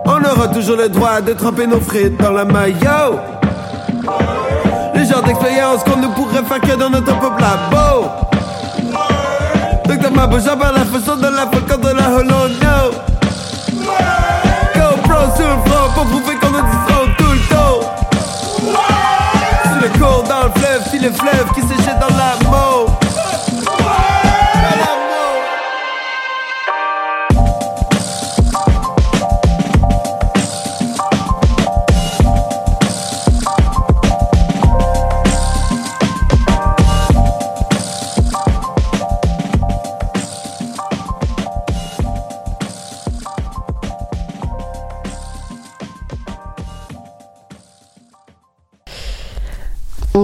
On 0.04 0.24
aura 0.24 0.48
toujours 0.48 0.76
le 0.76 0.88
droit 0.88 1.20
de 1.20 1.32
tremper 1.32 1.66
nos 1.66 1.80
frites 1.80 2.16
dans 2.16 2.30
la 2.30 2.44
maillot. 2.44 3.18
Le 4.94 5.04
genre 5.04 5.22
d'expérience 5.24 5.82
qu'on 5.82 5.96
ne 5.96 6.06
pourrait 6.06 6.44
faire 6.44 6.60
que 6.60 6.78
dans 6.78 6.90
notre 6.90 7.16
propre 7.18 7.40
labo. 7.40 8.06
Docteur 9.84 10.12
Mabo, 10.12 10.38
j'en 10.38 10.56
parle 10.56 10.76
la 10.76 10.84
façon 10.84 11.16
de 11.16 11.26
la 11.26 11.48
fois 11.48 11.76
de 11.76 11.88
la 11.88 12.08
Hollow 12.10 12.48
No. 12.62 12.92
GoPro 14.74 15.36
sur 15.36 15.48
le 15.48 15.58
front 15.68 15.90
pour 15.94 16.04
prouver 16.04 16.36
qu'on 16.36 16.52
tout 17.18 17.32
le 17.32 17.40
temps. 17.48 17.80
Sous 19.64 19.80
le 19.82 19.88
cours 19.98 20.22
dans 20.22 20.44
le 20.44 20.60
fleuve, 20.60 20.82
si 20.88 20.98
le 21.00 21.10
fleuve 21.10 21.52
qui 21.52 21.62
se 21.62 21.66
dans 21.98 22.16
la 22.16 22.45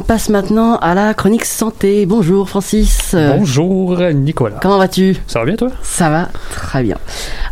passe 0.02 0.28
maintenant 0.28 0.76
à 0.76 0.94
la 0.94 1.14
chronique 1.14 1.44
santé. 1.44 2.06
Bonjour 2.06 2.48
Francis. 2.48 3.14
Bonjour 3.14 3.98
Nicolas. 4.12 4.58
Comment 4.60 4.78
vas-tu? 4.78 5.16
Ça 5.26 5.38
va 5.40 5.44
bien 5.44 5.56
toi? 5.56 5.68
Ça 5.82 6.10
va 6.10 6.28
très 6.50 6.82
bien. 6.82 6.96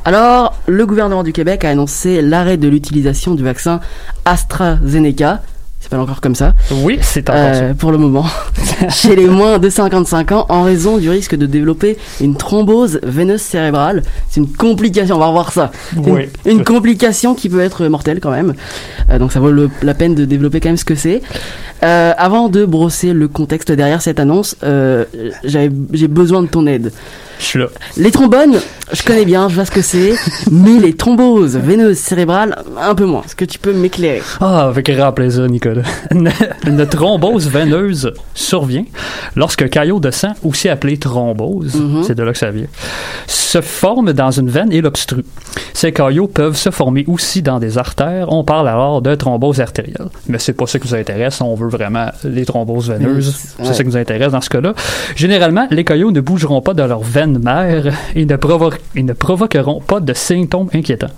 Alors, 0.05 0.55
le 0.67 0.87
gouvernement 0.87 1.23
du 1.23 1.33
Québec 1.33 1.65
a 1.65 1.71
annoncé 1.71 2.23
l'arrêt 2.23 2.57
de 2.57 2.69
l'utilisation 2.69 3.35
du 3.35 3.45
vaccin 3.45 3.81
AstraZeneca. 4.25 5.43
Pas 5.91 5.99
encore 5.99 6.21
comme 6.21 6.37
ça. 6.37 6.55
Oui, 6.71 6.99
c'est 7.03 7.29
encore 7.29 7.43
Euh, 7.45 7.75
pour 7.75 7.91
le 7.91 7.99
moment. 7.99 8.25
Chez 8.91 9.17
les 9.17 9.27
moins 9.27 9.59
de 9.59 9.69
55 9.69 10.31
ans, 10.33 10.47
en 10.49 10.63
raison 10.63 10.99
du 10.99 11.11
risque 11.11 11.35
de 11.35 11.47
développer 11.47 11.99
une 12.21 12.37
thrombose 12.37 13.01
veineuse 13.03 13.41
cérébrale. 13.43 14.03
C'est 14.29 14.41
une 14.41 14.49
complication, 14.53 15.17
on 15.17 15.19
va 15.19 15.27
revoir 15.27 15.53
ça. 15.53 15.73
Oui. 15.97 16.29
Une, 16.47 16.59
une 16.59 16.65
complication 16.65 17.35
qui 17.35 17.49
peut 17.49 17.61
être 17.61 17.87
mortelle 17.89 18.21
quand 18.21 18.31
même. 18.31 18.55
Euh, 19.11 19.19
donc 19.19 19.33
ça 19.33 19.41
vaut 19.41 19.51
le- 19.51 19.69
la 19.83 19.95
peine 19.95 20.15
de 20.15 20.25
développer 20.25 20.61
quand 20.61 20.69
même 20.69 20.77
ce 20.77 20.85
que 20.85 20.95
c'est. 20.95 21.23
Euh, 21.83 22.13
avant 22.17 22.49
de 22.49 22.65
brosser 22.65 23.13
le 23.13 23.27
contexte 23.27 23.73
derrière 23.73 24.01
cette 24.01 24.21
annonce, 24.21 24.55
j'ai 25.45 26.09
besoin 26.09 26.43
de 26.43 26.47
ton 26.49 26.67
aide. 26.67 26.93
Je 27.41 27.45
suis 27.47 27.59
là. 27.59 27.67
Les 27.97 28.11
trombones, 28.11 28.59
je 28.93 29.03
connais 29.03 29.25
bien, 29.25 29.49
je 29.49 29.55
vois 29.55 29.65
ce 29.65 29.71
que 29.71 29.81
c'est, 29.81 30.13
mais 30.53 30.79
les 30.79 30.95
thromboses 30.95 31.57
veineuses 31.57 31.97
cérébrales, 31.99 32.63
un 32.81 32.95
peu 32.95 33.07
moins. 33.07 33.23
Est-ce 33.25 33.35
que 33.35 33.47
tu 33.47 33.59
peux 33.59 33.73
m'éclairer? 33.73 34.23
Ah, 34.41 34.67
avec 34.69 34.91
grand 34.95 35.11
plaisir, 35.13 35.47
Nicolas. 35.49 35.83
Une, 36.67 36.87
thrombose 36.87 37.49
veineuse 37.49 38.13
survient 38.35 38.85
lorsqu'un 39.37 39.69
caillot 39.69 40.01
de 40.01 40.11
sang, 40.11 40.35
aussi 40.45 40.69
appelé 40.69 40.99
thrombose, 40.99 41.75
Mhm. 41.77 42.03
c'est 42.05 42.15
de 42.15 42.23
là 42.23 42.33
que 42.33 42.39
ça 42.39 42.51
vient, 42.51 42.67
se 43.27 43.61
forme 43.63 44.13
dans 44.13 44.31
une 44.31 44.49
veine 44.51 44.71
et 44.73 44.81
l'obstrue. 44.83 45.25
Ces 45.73 45.93
caillots 45.93 46.29
peuvent 46.29 46.57
se 46.57 46.71
former 46.71 47.05
aussi 47.09 47.41
dans 47.43 47.59
des 47.59 47.79
artères. 47.79 48.31
On 48.33 48.45
parle 48.45 48.69
alors 48.69 49.01
de 49.03 49.15
thrombose 49.15 49.61
artérielle. 49.61 50.09
Mais 50.29 50.39
c'est 50.39 50.53
pas 50.53 50.67
ça 50.67 50.79
qui 50.79 50.87
nous 50.89 50.95
intéresse. 50.95 51.41
On 51.41 51.55
veut 51.55 51.69
vraiment 51.69 52.11
les 52.23 52.45
thromboses 52.45 52.91
veineuses. 52.91 53.29
Mhm. 53.29 53.35
C'est 53.65 53.69
Ouais. 53.69 53.75
ça 53.75 53.83
qui 53.83 53.89
nous 53.89 53.97
intéresse 53.97 54.33
dans 54.33 54.41
ce 54.43 54.51
cas-là. 54.51 54.75
Généralement, 55.17 55.67
les 55.71 55.85
caillots 55.85 56.11
ne 56.13 56.21
bougeront 56.21 56.61
pas 56.61 56.75
de 56.75 56.83
leur 56.83 57.01
veine 57.01 57.30
mère 57.39 57.93
et 58.15 58.25
ne, 58.27 58.37
provo- 58.37 58.73
et 58.97 59.03
ne 59.03 59.13
provoqueront 59.13 59.81
pas 59.81 60.01
de 60.01 60.13
symptômes 60.13 60.69
inquiétants. 60.75 61.11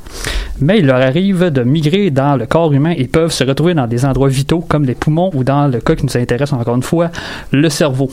Mais 0.61 0.79
il 0.79 0.87
leur 0.87 1.01
arrive 1.01 1.51
de 1.51 1.63
migrer 1.63 2.11
dans 2.11 2.37
le 2.37 2.47
corps 2.47 2.73
humain 2.73 2.95
et 2.97 3.07
peuvent 3.09 3.33
se 3.33 3.43
retrouver 3.43 3.75
dans 3.75 3.87
des 3.87 4.05
endroits 4.05 4.29
vitaux 4.29 4.61
comme 4.61 4.85
les 4.85 4.95
poumons 4.95 5.31
ou 5.35 5.43
dans 5.45 5.67
le 5.67 5.81
cas 5.81 5.95
qui 5.97 6.05
nous 6.07 6.17
intéresse 6.17 6.53
encore 6.53 6.77
une 6.77 6.83
fois, 6.83 7.11
le 7.51 7.69
cerveau. 7.69 8.11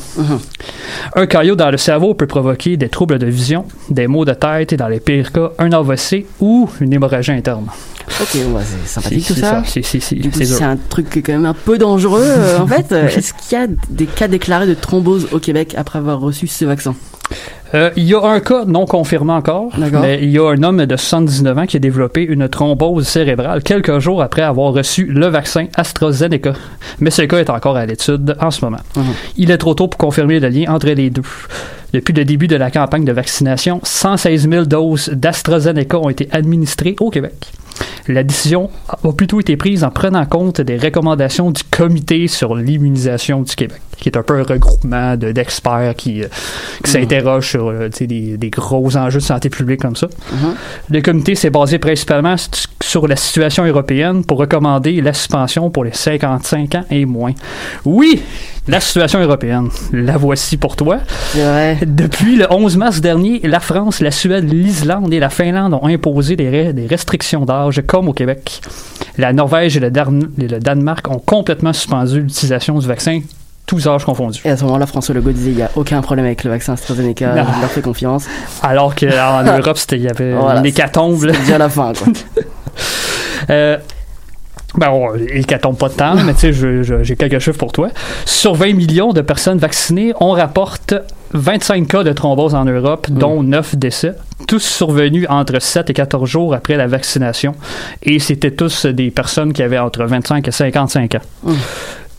Un 1.15 1.25
caillot 1.27 1.55
dans 1.55 1.69
le 1.69 1.77
cerveau 1.77 2.13
peut 2.13 2.27
provoquer 2.27 2.77
des 2.77 2.89
troubles 2.89 3.19
de 3.19 3.27
vision, 3.27 3.65
des 3.89 4.07
maux 4.07 4.25
de 4.25 4.33
tête 4.33 4.73
et 4.73 4.77
dans 4.77 4.87
les 4.87 4.99
pires 4.99 5.31
cas, 5.31 5.51
un 5.59 5.71
AVC 5.71 6.25
ou 6.39 6.69
une 6.81 6.93
hémorragie 6.93 7.31
interne. 7.31 7.65
Ok, 8.21 8.37
bah, 8.53 8.59
c'est 8.63 8.87
sympathique 8.87 9.25
C'est- 9.27 9.33
tout 9.35 9.39
ça. 9.39 9.63
ça, 9.63 9.81
c'est- 9.81 10.63
un 10.63 10.77
truc 10.77 11.09
qui 11.11 11.19
est 11.19 11.21
quand 11.21 11.33
même 11.33 11.45
un 11.45 11.53
peu 11.53 11.77
dangereux 11.77 12.23
euh, 12.25 12.57
en 12.59 12.67
fait. 12.67 12.91
Est-ce 12.91 13.33
qu'il 13.33 13.57
y 13.57 13.61
a 13.61 13.67
des 13.89 14.05
cas 14.07 14.27
déclarés 14.27 14.65
de 14.67 14.73
thrombose 14.73 15.27
au 15.31 15.39
Québec 15.39 15.75
après 15.77 15.99
avoir 15.99 16.19
reçu 16.19 16.47
ce 16.47 16.65
vaccin? 16.65 16.95
Euh, 17.75 17.91
il 17.95 18.05
y 18.05 18.15
a 18.15 18.23
un 18.23 18.39
cas 18.39 18.65
non 18.65 18.85
confirmé 18.85 19.33
encore, 19.33 19.71
mais 19.77 20.19
il 20.21 20.31
y 20.31 20.39
a 20.39 20.49
un 20.49 20.63
homme 20.63 20.85
de 20.85 20.95
79 20.95 21.57
ans 21.57 21.65
qui 21.67 21.77
a 21.77 21.79
développé 21.79 22.23
une 22.23 22.49
thrombose 22.49 23.07
cérébrale 23.07 23.61
quelques 23.61 23.99
jours 23.99 24.23
après 24.23 24.41
avoir 24.41 24.73
reçu 24.73 25.05
le 25.05 25.27
vaccin 25.27 25.67
AstraZeneca. 25.75 26.53
Mais 26.99 27.11
ce 27.11 27.21
cas 27.23 27.37
est 27.37 27.49
encore 27.49 27.77
à 27.77 27.85
l'étude 27.85 28.35
en 28.39 28.49
ce 28.49 28.65
moment. 28.65 28.79
Mhm. 28.95 29.03
Il 29.37 29.51
est 29.51 29.57
trop 29.57 29.75
tôt 29.75 29.87
pour 29.87 29.99
confirmer 29.99 30.39
le 30.39 30.49
lien 30.49 30.73
entre 30.73 30.87
les 30.87 31.09
deux. 31.09 31.21
Depuis 31.93 32.13
le 32.13 32.25
début 32.25 32.47
de 32.47 32.55
la 32.55 32.69
campagne 32.69 33.05
de 33.05 33.11
vaccination, 33.11 33.79
116 33.83 34.49
000 34.49 34.65
doses 34.65 35.09
d'AstraZeneca 35.09 35.97
ont 35.97 36.09
été 36.09 36.27
administrées 36.31 36.95
au 36.99 37.09
Québec. 37.09 37.51
La 38.07 38.23
décision 38.23 38.69
a 38.87 39.11
plutôt 39.13 39.39
été 39.39 39.55
prise 39.57 39.83
en 39.83 39.91
prenant 39.91 40.25
compte 40.25 40.61
des 40.61 40.77
recommandations 40.77 41.51
du 41.51 41.61
Comité 41.63 42.27
sur 42.27 42.55
l'immunisation 42.55 43.41
du 43.43 43.55
Québec, 43.55 43.79
qui 43.97 44.09
est 44.09 44.17
un 44.17 44.23
peu 44.23 44.39
un 44.39 44.43
regroupement 44.43 45.15
de- 45.15 45.31
d'experts 45.31 45.93
qui, 45.95 46.23
euh, 46.23 46.27
qui 46.83 46.89
s'interrogent 46.91 47.49
sur 47.49 47.67
euh, 47.67 47.89
des, 47.99 48.37
des 48.37 48.49
gros 48.49 48.97
enjeux 48.97 49.19
de 49.19 49.23
santé 49.23 49.49
publique 49.49 49.81
comme 49.81 49.95
ça. 49.95 50.07
Le 50.89 51.01
comité 51.01 51.35
s'est 51.35 51.51
basé 51.51 51.77
principalement 51.77 52.35
sur 52.81 53.07
la 53.07 53.15
situation 53.15 53.63
européenne 53.65 54.23
pour 54.25 54.39
recommander 54.39 55.01
la 55.01 55.13
suspension 55.13 55.69
pour 55.69 55.83
les 55.83 55.93
55 55.93 56.75
ans 56.75 56.85
et 56.89 57.05
moins. 57.05 57.33
Oui, 57.85 58.21
la 58.67 58.79
situation 58.79 59.19
européenne. 59.21 59.69
La 59.93 60.17
voici 60.17 60.57
pour 60.57 60.75
toi. 60.75 60.97
Depuis 61.85 62.35
le 62.37 62.47
11 62.51 62.77
mars 62.77 63.01
dernier, 63.01 63.39
la 63.43 63.59
France, 63.59 63.99
la 63.99 64.11
Suède, 64.11 64.51
l'Islande 64.51 65.13
et 65.13 65.19
la 65.19 65.29
Finlande 65.29 65.73
ont 65.75 65.85
imposé 65.87 66.35
des, 66.35 66.73
des 66.73 66.87
restrictions 66.87 67.45
d'âge 67.45 67.68
comme 67.85 68.07
au 68.09 68.13
Québec. 68.13 68.61
La 69.17 69.33
Norvège 69.33 69.77
et 69.77 69.79
le, 69.79 69.91
Darn- 69.91 70.29
et 70.39 70.47
le 70.47 70.59
Danemark 70.59 71.07
ont 71.09 71.19
complètement 71.19 71.73
suspendu 71.73 72.21
l'utilisation 72.21 72.77
du 72.79 72.87
vaccin, 72.87 73.19
tous 73.65 73.87
âges 73.87 74.05
confondus. 74.05 74.41
Et 74.45 74.49
à 74.49 74.57
ce 74.57 74.63
moment-là, 74.65 74.85
François 74.85 75.13
Legault 75.15 75.31
disait 75.31 75.51
il 75.51 75.55
n'y 75.57 75.61
a 75.61 75.69
aucun 75.75 76.01
problème 76.01 76.25
avec 76.25 76.43
le 76.43 76.49
vaccin 76.49 76.73
AstraZeneca, 76.73 77.35
Non. 77.35 77.45
je 77.55 77.61
leur 77.61 77.69
fais 77.69 77.81
confiance. 77.81 78.25
Alors 78.63 78.95
qu'en 78.95 79.43
Europe, 79.57 79.77
il 79.91 79.97
y 80.01 80.07
avait 80.07 80.33
Voilà, 80.33 80.59
une 80.59 80.65
hécatombe. 80.65 81.25
déjà 81.25 81.57
la 81.57 81.69
fin, 81.69 81.93
quoi. 81.93 82.07
Euh, 83.49 83.77
ben, 84.75 84.89
on, 84.91 85.15
hécatombe 85.15 85.77
pas 85.77 85.89
de 85.89 85.93
temps, 85.95 86.15
mais 86.23 86.33
tu 86.33 86.53
sais, 86.53 87.03
j'ai 87.03 87.15
quelques 87.15 87.39
chiffres 87.39 87.57
pour 87.57 87.71
toi. 87.71 87.89
Sur 88.25 88.53
20 88.53 88.73
millions 88.73 89.11
de 89.13 89.21
personnes 89.21 89.57
vaccinées, 89.57 90.13
on 90.19 90.31
rapporte 90.31 90.93
25 91.33 91.87
cas 91.87 92.03
de 92.03 92.11
thrombose 92.11 92.55
en 92.55 92.65
Europe, 92.65 93.07
dont 93.09 93.43
9 93.43 93.75
décès, 93.75 94.15
tous 94.47 94.59
survenus 94.59 95.27
entre 95.29 95.59
7 95.61 95.89
et 95.89 95.93
14 95.93 96.27
jours 96.27 96.53
après 96.53 96.75
la 96.75 96.87
vaccination. 96.87 97.55
Et 98.03 98.19
c'était 98.19 98.51
tous 98.51 98.85
des 98.85 99.11
personnes 99.11 99.53
qui 99.53 99.61
avaient 99.61 99.79
entre 99.79 100.03
25 100.03 100.47
et 100.47 100.51
55 100.51 101.15
ans. 101.15 101.51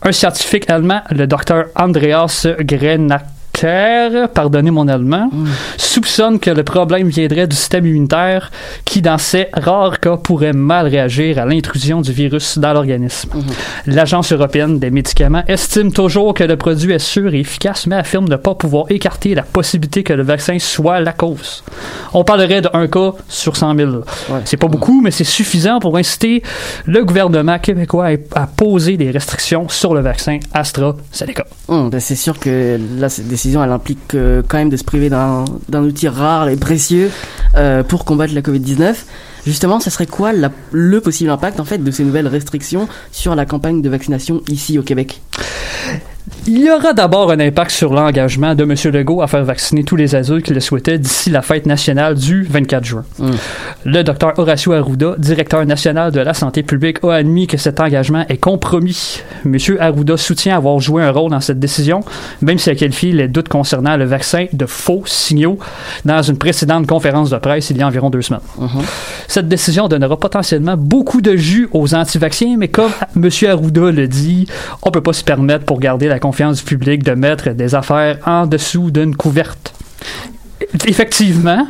Un 0.03 0.11
scientifique 0.11 0.69
allemand, 0.69 1.01
le 1.11 1.27
docteur 1.27 1.65
Andreas 1.75 2.47
Grenak, 2.61 3.23
Kerr, 3.61 4.27
pardonnez 4.33 4.71
mon 4.71 4.87
allemand, 4.87 5.29
soupçonne 5.77 6.39
que 6.39 6.49
le 6.49 6.63
problème 6.63 7.09
viendrait 7.09 7.45
du 7.45 7.55
système 7.55 7.85
immunitaire 7.85 8.49
qui, 8.85 9.03
dans 9.03 9.19
ces 9.19 9.49
rares 9.53 9.99
cas, 9.99 10.17
pourrait 10.17 10.53
mal 10.53 10.87
réagir 10.87 11.37
à 11.37 11.45
l'intrusion 11.45 12.01
du 12.01 12.11
virus 12.11 12.57
dans 12.57 12.73
l'organisme. 12.73 13.29
L'Agence 13.85 14.31
européenne 14.31 14.79
des 14.79 14.89
médicaments 14.89 15.43
estime 15.47 15.93
toujours 15.93 16.33
que 16.33 16.43
le 16.43 16.57
produit 16.57 16.91
est 16.91 16.97
sûr 16.97 17.35
et 17.35 17.39
efficace, 17.41 17.85
mais 17.85 17.97
affirme 17.97 18.27
ne 18.27 18.35
pas 18.35 18.55
pouvoir 18.55 18.85
écarter 18.89 19.35
la 19.35 19.43
possibilité 19.43 20.01
que 20.01 20.13
le 20.13 20.23
vaccin 20.23 20.57
soit 20.57 20.99
la 20.99 21.13
cause. 21.13 21.63
On 22.13 22.23
parlerait 22.23 22.61
d'un 22.61 22.87
cas 22.87 23.11
sur 23.27 23.57
100 23.57 23.75
000. 23.75 23.91
C'est 24.45 24.57
pas 24.57 24.69
beaucoup, 24.69 25.01
mais 25.01 25.11
c'est 25.11 25.23
suffisant 25.23 25.79
pour 25.79 25.97
inciter 25.97 26.41
le 26.85 27.05
gouvernement 27.05 27.59
québécois 27.59 28.07
à, 28.33 28.47
poser 28.47 28.97
des 28.97 29.11
restrictions 29.11 29.69
sur 29.69 29.93
le 29.93 30.01
vaccin 30.01 30.39
AstraZeneca. 30.51 31.45
Hum, 31.67 31.91
ben 31.91 31.99
c'est 31.99 32.15
sûr 32.15 32.39
que 32.39 32.79
là, 32.97 33.07
cette 33.07 33.27
elle 33.63 33.71
implique 33.71 34.15
euh, 34.15 34.41
quand 34.47 34.57
même 34.57 34.69
de 34.69 34.77
se 34.77 34.83
priver 34.83 35.09
d'un 35.09 35.45
outil 35.83 36.07
rare 36.07 36.49
et 36.49 36.55
précieux 36.55 37.09
euh, 37.55 37.83
pour 37.83 38.05
combattre 38.05 38.33
la 38.33 38.41
Covid-19. 38.41 38.95
Justement, 39.45 39.79
ce 39.79 39.89
serait 39.89 40.05
quoi 40.05 40.33
la- 40.33 40.51
le 40.71 41.01
possible 41.01 41.29
impact 41.31 41.59
en 41.59 41.65
fait 41.65 41.79
de 41.79 41.89
ces 41.91 42.03
nouvelles 42.03 42.27
restrictions 42.27 42.87
sur 43.11 43.33
la 43.35 43.45
campagne 43.45 43.81
de 43.81 43.89
vaccination 43.89 44.41
ici 44.49 44.77
au 44.77 44.83
Québec? 44.83 45.21
Il 46.47 46.59
y 46.65 46.71
aura 46.71 46.93
d'abord 46.93 47.29
un 47.29 47.39
impact 47.39 47.69
sur 47.69 47.93
l'engagement 47.93 48.55
de 48.55 48.63
M. 48.63 48.73
Legault 48.91 49.21
à 49.21 49.27
faire 49.27 49.43
vacciner 49.43 49.83
tous 49.83 49.95
les 49.95 50.15
adultes 50.15 50.43
qui 50.43 50.55
le 50.55 50.59
souhaitaient 50.59 50.97
d'ici 50.97 51.29
la 51.29 51.43
fête 51.43 51.67
nationale 51.67 52.15
du 52.15 52.41
24 52.41 52.83
juin. 52.83 53.03
Le 53.85 54.01
docteur 54.03 54.33
Horacio 54.39 54.73
Arruda, 54.73 55.13
directeur 55.19 55.63
national 55.67 56.11
de 56.11 56.19
la 56.19 56.33
santé 56.33 56.63
publique, 56.63 56.97
a 57.03 57.13
admis 57.13 57.45
que 57.45 57.57
cet 57.57 57.79
engagement 57.79 58.25
est 58.27 58.37
compromis. 58.37 59.21
M. 59.45 59.55
Arruda 59.79 60.17
soutient 60.17 60.57
avoir 60.57 60.79
joué 60.79 61.03
un 61.03 61.11
rôle 61.11 61.29
dans 61.29 61.41
cette 61.41 61.59
décision, 61.59 61.99
même 62.41 62.57
s'il 62.57 62.71
a 62.73 62.75
qualifié 62.75 63.11
les 63.11 63.27
doutes 63.27 63.49
concernant 63.49 63.95
le 63.95 64.05
vaccin 64.05 64.47
de 64.51 64.65
faux 64.65 65.03
signaux 65.05 65.59
dans 66.05 66.23
une 66.23 66.39
précédente 66.39 66.87
conférence 66.87 67.29
de 67.29 67.37
presse 67.37 67.69
il 67.69 67.77
y 67.77 67.83
a 67.83 67.87
environ 67.87 68.09
deux 68.09 68.23
semaines. 68.23 68.41
Cette 69.27 69.47
décision 69.47 69.87
donnera 69.87 70.17
potentiellement 70.17 70.75
beaucoup 70.75 71.21
de 71.21 71.35
jus 71.35 71.69
aux 71.71 71.93
anti-vaccins, 71.93 72.55
mais 72.57 72.69
comme 72.69 72.91
M. 73.15 73.29
Arruda 73.47 73.91
le 73.91 74.07
dit, 74.07 74.47
on 74.81 74.89
peut 74.89 75.01
pas 75.01 75.13
se 75.13 75.23
permettre 75.23 75.65
pour 75.65 75.79
garder 75.79 76.07
la 76.07 76.17
confiance 76.17 76.30
du 76.31 76.63
public 76.63 77.03
de 77.03 77.13
mettre 77.13 77.49
des 77.49 77.75
affaires 77.75 78.17
en 78.25 78.45
dessous 78.45 78.91
d'une 78.91 79.15
couverte. 79.15 79.73
Effectivement, 80.85 81.67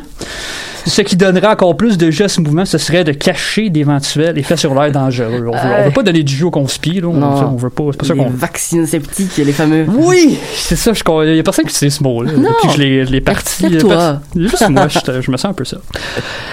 ce 0.86 1.02
qui 1.02 1.16
donnerait 1.16 1.46
encore 1.48 1.76
plus 1.76 1.96
de 1.98 2.10
jus 2.10 2.24
à 2.24 2.28
ce 2.28 2.40
mouvement, 2.40 2.64
ce 2.64 2.78
serait 2.78 3.04
de 3.04 3.12
cacher 3.12 3.70
d'éventuels 3.70 4.36
effets 4.38 4.56
sur 4.56 4.74
l'air 4.74 4.90
dangereux. 4.92 5.46
On 5.48 5.52
veut, 5.52 5.74
on 5.80 5.84
veut 5.84 5.90
pas 5.92 6.02
donner 6.02 6.22
du 6.22 6.34
jus 6.34 6.44
au 6.44 6.50
conspi, 6.50 7.00
là. 7.00 7.08
On, 7.08 7.12
Non. 7.14 7.50
on 7.52 7.56
veut 7.56 7.70
pas, 7.70 7.84
c'est 7.92 7.98
pas 7.98 8.06
ça 8.06 8.14
qu'on 8.14 8.30
vaccins 8.30 8.84
sceptiques, 8.86 9.36
les 9.36 9.52
fameux. 9.52 9.86
Oui, 9.88 10.38
c'est 10.54 10.76
ça. 10.76 10.92
Je, 10.92 11.02
il 11.30 11.36
y 11.36 11.40
a 11.40 11.42
personne 11.42 11.66
qui 11.66 11.74
sait 11.74 11.90
ce 11.90 12.02
mot-là. 12.02 12.32
Non. 12.32 12.50
Depuis 12.50 12.68
que 12.68 13.04
je 13.06 13.10
l'ai- 13.10 13.20
parti. 13.20 13.66
Accepte-toi. 13.66 14.20
Juste 14.36 14.68
moi, 14.70 14.88
je, 14.88 14.98
je 15.20 15.30
me 15.30 15.36
sens 15.36 15.50
un 15.50 15.54
peu 15.54 15.64
ça. 15.64 15.76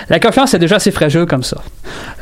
La 0.09 0.19
confiance 0.19 0.53
est 0.53 0.59
déjà 0.59 0.75
assez 0.77 0.91
fragile 0.91 1.25
comme 1.25 1.43
ça. 1.43 1.57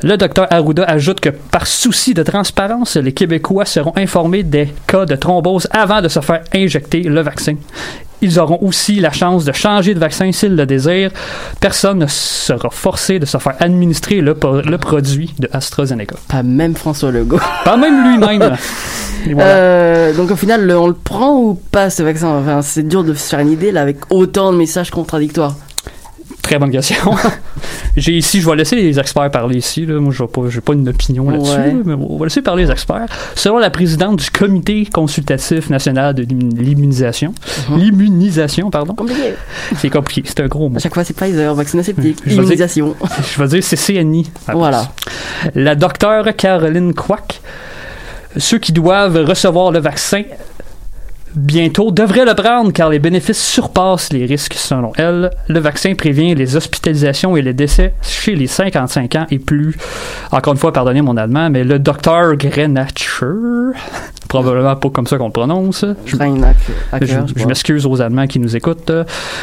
Le 0.03 0.15
docteur 0.17 0.47
Arruda 0.51 0.83
ajoute 0.83 1.19
que 1.19 1.29
par 1.29 1.67
souci 1.67 2.13
de 2.13 2.23
transparence, 2.23 2.95
les 2.97 3.11
Québécois 3.11 3.65
seront 3.65 3.93
informés 3.95 4.43
des 4.43 4.69
cas 4.87 5.05
de 5.05 5.15
thrombose 5.15 5.67
avant 5.71 6.01
de 6.01 6.07
se 6.07 6.19
faire 6.21 6.41
injecter 6.53 7.01
le 7.01 7.21
vaccin. 7.21 7.55
Ils 8.21 8.39
auront 8.39 8.57
aussi 8.61 8.99
la 8.99 9.11
chance 9.11 9.45
de 9.45 9.51
changer 9.51 9.93
de 9.93 9.99
vaccin 9.99 10.31
s'ils 10.31 10.55
le 10.55 10.65
désirent. 10.65 11.11
Personne 11.59 11.99
ne 11.99 12.07
sera 12.07 12.69
forcé 12.71 13.19
de 13.19 13.25
se 13.25 13.37
faire 13.37 13.53
administrer 13.59 14.21
le, 14.21 14.35
le 14.65 14.77
produit 14.77 15.33
de 15.37 15.47
AstraZeneca. 15.53 16.15
Pas 16.27 16.41
même 16.43 16.75
François 16.75 17.11
Legault. 17.11 17.39
Pas 17.65 17.77
même 17.77 18.03
lui-même. 18.19 18.55
Voilà. 19.29 19.43
Euh, 19.49 20.13
donc 20.13 20.31
au 20.31 20.35
final, 20.37 20.65
le- 20.65 20.77
on 20.79 20.87
le 20.87 20.93
prend 20.93 21.35
ou 21.37 21.59
pas 21.71 21.89
ce 21.89 22.01
vaccin? 22.01 22.29
Enfin, 22.29 22.61
c'est 22.61 22.87
dur 22.87 23.03
de 23.03 23.13
se 23.13 23.27
faire 23.27 23.39
une 23.39 23.51
idée 23.51 23.71
là 23.73 23.81
avec 23.81 23.97
autant 24.09 24.53
de 24.53 24.57
messages 24.57 24.89
contradictoires. 24.89 25.55
Très 26.47 26.59
bonne 26.59 26.71
question. 26.71 26.95
J'ai 27.97 28.13
ici, 28.13 28.39
je 28.39 28.49
vais 28.49 28.55
laisser 28.55 28.75
les 28.77 28.97
experts 28.99 29.29
parler 29.31 29.57
ici. 29.57 29.85
Là. 29.85 29.99
Moi, 29.99 30.13
je 30.13 30.23
n'ai 30.23 30.29
pas, 30.29 30.41
pas 30.65 30.73
une 30.73 30.87
opinion 30.87 31.29
là-dessus, 31.29 31.51
Ouais. 31.57 31.75
mais 31.83 31.93
on 31.93 32.15
va 32.17 32.25
laisser 32.25 32.41
parler 32.41 32.63
les 32.63 32.71
experts. 32.71 33.07
Selon 33.35 33.57
la 33.57 33.69
présidente 33.69 34.19
du 34.19 34.29
Comité 34.29 34.85
consultatif 34.85 35.69
national 35.69 36.13
de 36.13 36.21
l'immun- 36.23 36.55
l'immunisation, 36.57 37.33
l'immunisation, 37.75 38.69
pardon. 38.69 38.93
Compliqué. 38.93 39.33
C'est 39.77 39.89
compliqué, 39.89 40.23
c'est 40.25 40.39
un 40.41 40.47
gros 40.47 40.69
mot. 40.69 40.77
À 40.77 40.79
chaque 40.79 40.93
fois, 40.93 41.03
c'est 41.03 41.15
Pfizer, 41.15 41.53
vaccin 41.53 41.79
dire- 41.79 42.15
immunisation. 42.25 42.95
Je 43.35 43.41
vais 43.43 43.47
dire 43.47 43.63
à 44.47 44.51
la 44.53 44.57
Voilà. 44.57 44.91
La 45.55 45.75
docteure 45.75 46.33
Caroline 46.35 46.93
Quack, 46.93 47.41
ceux 48.37 48.59
qui 48.59 48.71
doivent 48.71 49.17
recevoir 49.25 49.71
le 49.71 49.79
vaccin 49.79 50.21
bientôt 51.35 51.91
devraient 51.91 52.25
le 52.25 52.33
prendre 52.33 52.71
car 52.71 52.89
les 52.89 52.99
bénéfices 52.99 53.43
surpassent 53.43 54.11
les 54.11 54.25
risques 54.25 54.53
selon 54.55 54.91
elle. 54.97 55.29
Le 55.47 55.59
vaccin 55.59 55.93
prévient 55.95 56.33
les 56.35 56.55
hospitalisations 56.55 57.37
et 57.37 57.41
les 57.41 57.53
décès 57.53 57.93
chez 58.01 58.35
les 58.35 58.47
55 58.47 59.15
ans 59.15 59.25
et 59.29 59.39
plus. 59.39 59.75
Encore 60.31 60.53
une 60.53 60.59
fois, 60.59 60.73
pardonnez 60.73 61.01
mon 61.01 61.15
allemand, 61.17 61.49
mais 61.49 61.63
le 61.63 61.79
docteur 61.79 62.35
Grenacher, 62.35 63.25
probablement 64.29 64.75
pas 64.75 64.89
comme 64.89 65.07
ça 65.07 65.17
qu'on 65.17 65.27
le 65.27 65.31
prononce. 65.31 65.85
Je- 66.05 67.05
je, 67.41 67.45
m'excuse 67.47 67.85
aux 67.85 68.01
Allemands 68.01 68.27
qui 68.27 68.39
nous 68.39 68.55
écoutent. 68.55 68.91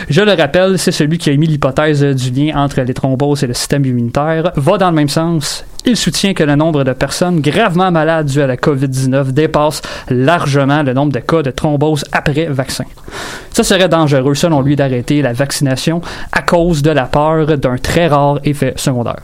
Je 0.08 0.20
le 0.22 0.32
rappelle, 0.32 0.78
c'est 0.78 0.92
celui 0.92 1.18
qui 1.18 1.30
a 1.30 1.32
émis 1.32 1.46
l'hypothèse 1.46 2.02
du 2.02 2.30
lien 2.30 2.56
entre 2.56 2.80
les 2.82 2.94
thromboses 2.94 3.42
et 3.44 3.46
le 3.46 3.54
système 3.54 3.84
immunitaire. 3.84 4.52
Va 4.56 4.78
dans 4.78 4.90
le 4.90 4.96
même 4.96 5.08
sens. 5.08 5.64
Il 5.86 5.96
soutient 5.98 6.32
que 6.32 6.42
le 6.42 6.54
nombre 6.56 6.82
de 6.82 6.92
personnes 6.94 7.40
gravement 7.40 7.90
malades 7.90 8.26
dues 8.26 8.40
à 8.40 8.46
la 8.46 8.56
COVID-19 8.56 9.32
dépasse 9.32 9.82
largement 10.08 10.82
le 10.82 10.94
nombre 10.94 11.12
de 11.12 11.18
cas 11.20 11.42
de 11.42 11.50
thrombose 11.50 12.04
après 12.10 12.46
vaccin. 12.46 12.84
Ça 13.52 13.62
serait 13.64 13.88
dangereux, 13.88 14.34
selon 14.34 14.62
lui, 14.62 14.76
d'arrêter 14.76 15.20
la 15.20 15.34
vaccination 15.34 16.00
à 16.32 16.40
cause 16.40 16.80
de 16.80 16.90
la 16.90 17.04
peur 17.04 17.58
d'un 17.58 17.76
très 17.76 18.06
rare 18.06 18.40
effet 18.44 18.72
secondaire. 18.76 19.20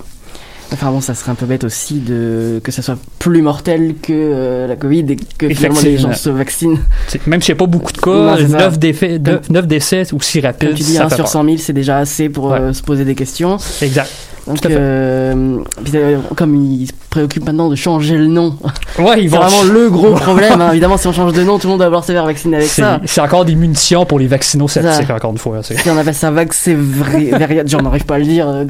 Enfin 0.73 0.91
bon, 0.93 1.01
ça 1.01 1.15
serait 1.15 1.33
un 1.33 1.35
peu 1.35 1.47
bête 1.47 1.65
aussi 1.65 1.95
de 1.99 2.61
que 2.63 2.71
ça 2.71 2.81
soit 2.83 2.97
plus 3.19 3.43
mortel 3.43 3.95
que 4.01 4.13
euh, 4.13 4.67
la 4.69 4.77
Covid 4.77 5.01
et 5.09 5.17
que 5.17 5.49
finalement 5.49 5.81
les 5.83 5.99
gens 5.99 6.13
se 6.13 6.31
vaccinent. 6.31 6.79
Même 7.27 7.43
s'il 7.43 7.55
n'y 7.55 7.59
a 7.59 7.59
pas 7.59 7.67
beaucoup 7.67 7.91
de 7.91 7.99
Non, 8.07 8.37
cas, 8.37 8.43
ça. 8.47 8.59
9, 8.59 8.79
défaits, 8.79 9.21
Comme- 9.25 9.41
9 9.49 9.67
décès 9.67 10.13
aussi 10.15 10.41
rapides, 10.41 10.69
Comme 10.69 10.77
tu 10.79 10.85
dis, 10.85 10.93
ça 10.95 11.07
1 11.07 11.09
fait 11.09 11.15
sur 11.17 11.25
peur. 11.25 11.33
100 11.33 11.45
000, 11.45 11.57
c'est 11.59 11.73
déjà 11.73 11.99
assez 11.99 12.29
pour 12.29 12.53
euh, 12.53 12.73
se 12.73 12.83
poser 12.83 13.05
des 13.05 13.17
questions. 13.17 13.57
Exact. 13.83 14.11
Donc, 14.55 14.67
euh, 14.67 15.57
euh, 15.95 16.19
comme 16.37 16.55
ils 16.57 16.87
se 16.89 16.93
préoccupent 17.11 17.47
maintenant 17.47 17.69
de 17.69 17.75
changer 17.77 18.17
le 18.17 18.27
nom, 18.27 18.57
Ouais, 18.99 19.23
ils 19.23 19.31
c'est 19.31 19.37
vont- 19.37 19.43
vraiment 19.45 19.63
le 19.73 19.91
gros 19.91 20.11
problème. 20.15 20.61
hein. 20.61 20.71
Évidemment, 20.71 20.97
si 20.97 21.07
on 21.07 21.13
change 21.13 21.33
de 21.33 21.43
nom, 21.43 21.59
tout 21.59 21.67
le 21.67 21.73
monde 21.73 21.81
va 21.81 21.87
vouloir 21.87 22.05
se 22.05 22.13
faire 22.13 22.25
vacciner 22.27 22.57
avec 22.59 22.69
C'est 22.69 22.83
ça. 22.83 23.01
c'est 23.05 23.21
encore 23.21 23.45
des 23.45 23.55
munitions 23.55 24.05
pour 24.07 24.19
les 24.19 24.27
vaccinos-sceptiques, 24.27 25.07
Ça. 25.07 25.15
encore 25.15 25.31
une 25.33 25.39
fois. 25.39 25.59
c'est- 25.63 25.79
Si 25.81 25.89
on 25.91 25.97
appelle 25.97 26.15
ça 26.15 26.31
vaccévariate, 26.31 27.69
genre 27.69 27.81
on 27.81 27.85
n'arrive 27.85 28.05
pas 28.05 28.17
à 28.17 28.19
le 28.19 28.25
dire, 28.25 28.47
euh, 28.49 28.65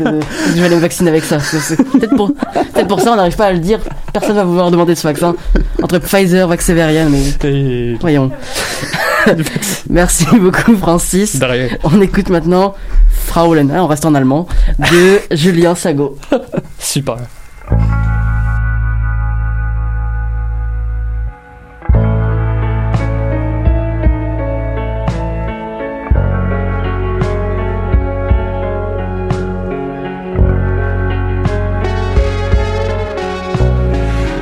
je 0.55 0.61
vais 0.61 0.67
aller 0.67 0.77
me 0.77 0.81
vacciner 0.81 1.11
avec 1.11 1.25
ça. 1.25 1.39
C'est- 1.41 1.59
c'est- 1.61 1.77
Peut-être 1.77 2.17
pour, 2.89 3.01
ça 3.01 3.13
on 3.13 3.17
n'arrive 3.17 3.37
pas 3.37 3.47
à 3.47 3.53
le 3.53 3.59
dire, 3.59 3.79
personne 4.13 4.37
va 4.37 4.45
vouloir 4.45 4.71
demander 4.71 4.95
ce 4.95 5.07
vaccin. 5.07 5.35
Entre 5.83 5.99
Pfizer, 5.99 6.47
Vaxévarian, 6.49 7.09
mais 7.11 7.95
voyons. 8.01 8.31
Merci 9.91 10.27
beaucoup 10.39 10.77
Francis. 10.77 11.39
On 11.85 12.01
écoute 12.01 12.31
maintenant 12.31 12.75
Fraulen, 13.09 13.71
hein, 13.71 13.83
on 13.83 13.87
reste 13.87 14.05
en 14.05 14.15
allemand, 14.15 14.47
de 14.79 15.21
Julien 15.37 15.75
Sago. 15.75 16.19
Super. 16.79 17.17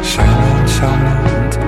Charmante, 0.02 1.58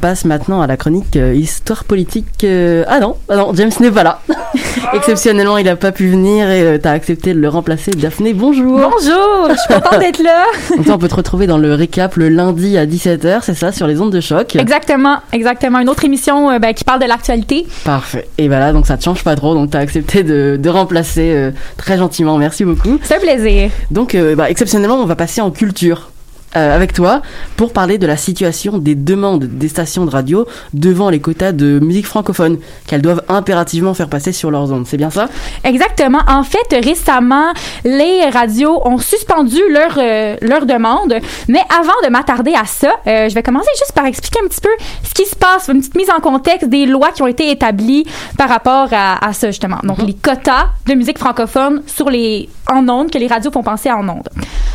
passe 0.00 0.24
maintenant 0.24 0.60
à 0.62 0.66
la 0.66 0.76
chronique 0.76 1.16
euh, 1.16 1.34
histoire 1.34 1.84
politique. 1.84 2.26
euh, 2.44 2.84
Ah 2.88 2.98
non, 3.00 3.16
ah 3.28 3.36
non, 3.36 3.52
James 3.54 3.70
n'est 3.80 3.90
pas 3.90 4.02
là. 4.02 4.20
Exceptionnellement, 4.94 5.58
il 5.58 5.64
n'a 5.66 5.76
pas 5.76 5.92
pu 5.92 6.08
venir 6.08 6.50
et 6.50 6.78
tu 6.80 6.88
as 6.88 6.92
accepté 6.92 7.34
de 7.34 7.38
le 7.38 7.48
remplacer. 7.48 7.90
Daphné, 7.92 8.32
bonjour. 8.32 8.78
Bonjour, 8.78 9.48
je 9.50 9.56
suis 9.56 9.74
contente 9.74 9.98
d'être 10.00 10.22
là. 10.22 10.44
Donc 10.76 10.86
toi, 10.86 10.94
on 10.94 10.98
peut 10.98 11.08
te 11.08 11.14
retrouver 11.14 11.46
dans 11.46 11.58
le 11.58 11.74
récap 11.74 12.16
le 12.16 12.28
lundi 12.28 12.76
à 12.76 12.86
17h, 12.86 13.40
c'est 13.42 13.54
ça, 13.54 13.72
sur 13.72 13.86
les 13.86 14.00
ondes 14.00 14.12
de 14.12 14.20
choc. 14.20 14.56
Exactement, 14.56 15.18
exactement. 15.32 15.78
Une 15.78 15.88
autre 15.88 16.04
émission 16.04 16.50
euh, 16.50 16.58
ben, 16.58 16.72
qui 16.74 16.84
parle 16.84 17.00
de 17.00 17.06
l'actualité. 17.06 17.66
Parfait. 17.84 18.28
Et 18.38 18.48
voilà, 18.48 18.72
donc 18.72 18.86
ça 18.86 18.96
te 18.96 19.04
change 19.04 19.22
pas 19.22 19.36
trop, 19.36 19.54
donc 19.54 19.70
tu 19.70 19.76
as 19.76 19.80
accepté 19.80 20.22
de, 20.22 20.58
de 20.60 20.68
remplacer 20.70 21.32
euh, 21.34 21.50
très 21.76 21.96
gentiment. 21.98 22.36
Merci 22.38 22.64
beaucoup. 22.64 22.98
C'est 23.02 23.16
un 23.16 23.20
plaisir. 23.20 23.70
Donc, 23.90 24.14
euh, 24.14 24.34
bah, 24.34 24.50
exceptionnellement, 24.50 24.96
on 24.96 25.06
va 25.06 25.16
passer 25.16 25.40
en 25.40 25.50
culture. 25.50 26.09
Euh, 26.56 26.74
avec 26.74 26.92
toi 26.92 27.22
pour 27.56 27.72
parler 27.72 27.98
de 27.98 28.06
la 28.06 28.16
situation 28.16 28.78
des 28.78 28.94
demandes 28.94 29.44
des 29.44 29.68
stations 29.68 30.04
de 30.04 30.10
radio 30.10 30.46
devant 30.74 31.10
les 31.10 31.20
quotas 31.20 31.52
de 31.52 31.78
musique 31.78 32.06
francophone 32.06 32.58
qu'elles 32.86 33.02
doivent 33.02 33.22
impérativement 33.28 33.94
faire 33.94 34.08
passer 34.08 34.32
sur 34.32 34.50
leurs 34.50 34.72
ondes. 34.72 34.86
C'est 34.86 34.96
bien 34.96 35.10
ça? 35.10 35.28
Exactement. 35.64 36.20
En 36.26 36.42
fait, 36.42 36.84
récemment, 36.84 37.52
les 37.84 38.28
radios 38.30 38.80
ont 38.84 38.98
suspendu 38.98 39.60
leur, 39.70 39.96
euh, 39.98 40.36
leur 40.42 40.66
demande. 40.66 41.14
Mais 41.48 41.62
avant 41.70 41.92
de 42.04 42.10
m'attarder 42.10 42.54
à 42.54 42.64
ça, 42.64 42.94
euh, 43.06 43.28
je 43.28 43.34
vais 43.34 43.42
commencer 43.42 43.70
juste 43.78 43.92
par 43.92 44.06
expliquer 44.06 44.40
un 44.44 44.48
petit 44.48 44.60
peu 44.60 44.70
ce 45.04 45.14
qui 45.14 45.26
se 45.26 45.36
passe, 45.36 45.68
une 45.68 45.80
petite 45.80 45.96
mise 45.96 46.10
en 46.10 46.20
contexte 46.20 46.68
des 46.68 46.86
lois 46.86 47.12
qui 47.12 47.22
ont 47.22 47.26
été 47.26 47.50
établies 47.50 48.04
par 48.36 48.48
rapport 48.48 48.88
à, 48.92 49.24
à 49.24 49.32
ça, 49.32 49.48
justement. 49.48 49.78
Donc, 49.82 49.98
les 50.02 50.14
quotas 50.14 50.70
de 50.86 50.94
musique 50.94 51.18
francophone 51.18 51.82
sur 51.86 52.10
les, 52.10 52.48
en 52.68 52.88
ondes, 52.88 53.10
que 53.10 53.18
les 53.18 53.26
radios 53.26 53.50
font 53.50 53.62
penser 53.62 53.90
en 53.90 54.08
ondes. 54.08 54.28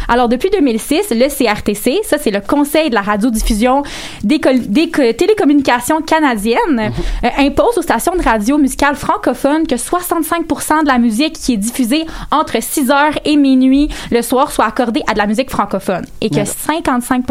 Alors, 0.07 0.29
depuis 0.29 0.49
2006, 0.49 1.11
le 1.11 1.27
CRTC, 1.27 2.01
ça, 2.03 2.17
c'est 2.17 2.31
le 2.31 2.41
Conseil 2.41 2.89
de 2.89 2.95
la 2.95 3.01
radiodiffusion 3.01 3.83
des, 4.23 4.39
télécommunications 4.39 6.01
canadiennes, 6.01 6.91
euh, 7.23 7.29
impose 7.37 7.77
aux 7.77 7.81
stations 7.81 8.15
de 8.15 8.21
radio 8.21 8.57
musicales 8.57 8.95
francophones 8.95 9.67
que 9.67 9.75
65% 9.75 10.83
de 10.83 10.87
la 10.87 10.97
musique 10.97 11.33
qui 11.33 11.53
est 11.53 11.57
diffusée 11.57 12.05
entre 12.31 12.61
6 12.61 12.91
heures 12.91 13.17
et 13.25 13.35
minuit 13.35 13.89
le 14.11 14.21
soir 14.21 14.51
soit 14.51 14.65
accordée 14.65 15.01
à 15.07 15.13
de 15.13 15.17
la 15.19 15.27
musique 15.27 15.49
francophone 15.49 16.05
et 16.21 16.29
que 16.29 16.35
Ouais. 16.35 16.45
55 16.45 17.23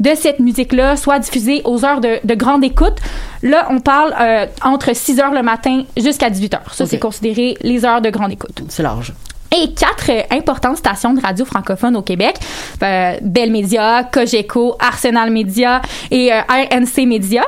de 0.00 0.10
cette 0.14 0.40
musique-là 0.40 0.96
soit 0.96 1.18
diffusée 1.18 1.62
aux 1.64 1.84
heures 1.84 2.00
de, 2.00 2.18
de 2.24 2.34
grande 2.34 2.64
écoute. 2.64 2.96
Là, 3.42 3.66
on 3.70 3.80
parle 3.80 4.14
euh, 4.18 4.46
entre 4.62 4.94
6 4.94 5.20
heures 5.20 5.32
le 5.32 5.42
matin 5.42 5.84
jusqu'à 5.96 6.30
18 6.30 6.54
heures. 6.54 6.74
Ça, 6.74 6.86
c'est 6.86 6.98
considéré 6.98 7.56
les 7.62 7.84
heures 7.84 8.00
de 8.00 8.10
grande 8.10 8.32
écoute. 8.32 8.62
C'est 8.68 8.82
large. 8.82 9.12
Et 9.56 9.72
quatre 9.72 10.10
euh, 10.10 10.22
importantes 10.30 10.78
stations 10.78 11.14
de 11.14 11.20
radio 11.20 11.44
francophones 11.44 11.96
au 11.96 12.02
Québec, 12.02 12.36
euh, 12.82 13.16
Bell 13.22 13.52
Media, 13.52 14.02
Cogeco, 14.02 14.76
Arsenal 14.80 15.30
Media 15.30 15.80
et 16.10 16.32
euh, 16.32 16.40
RNC 16.48 17.06
Media. 17.06 17.42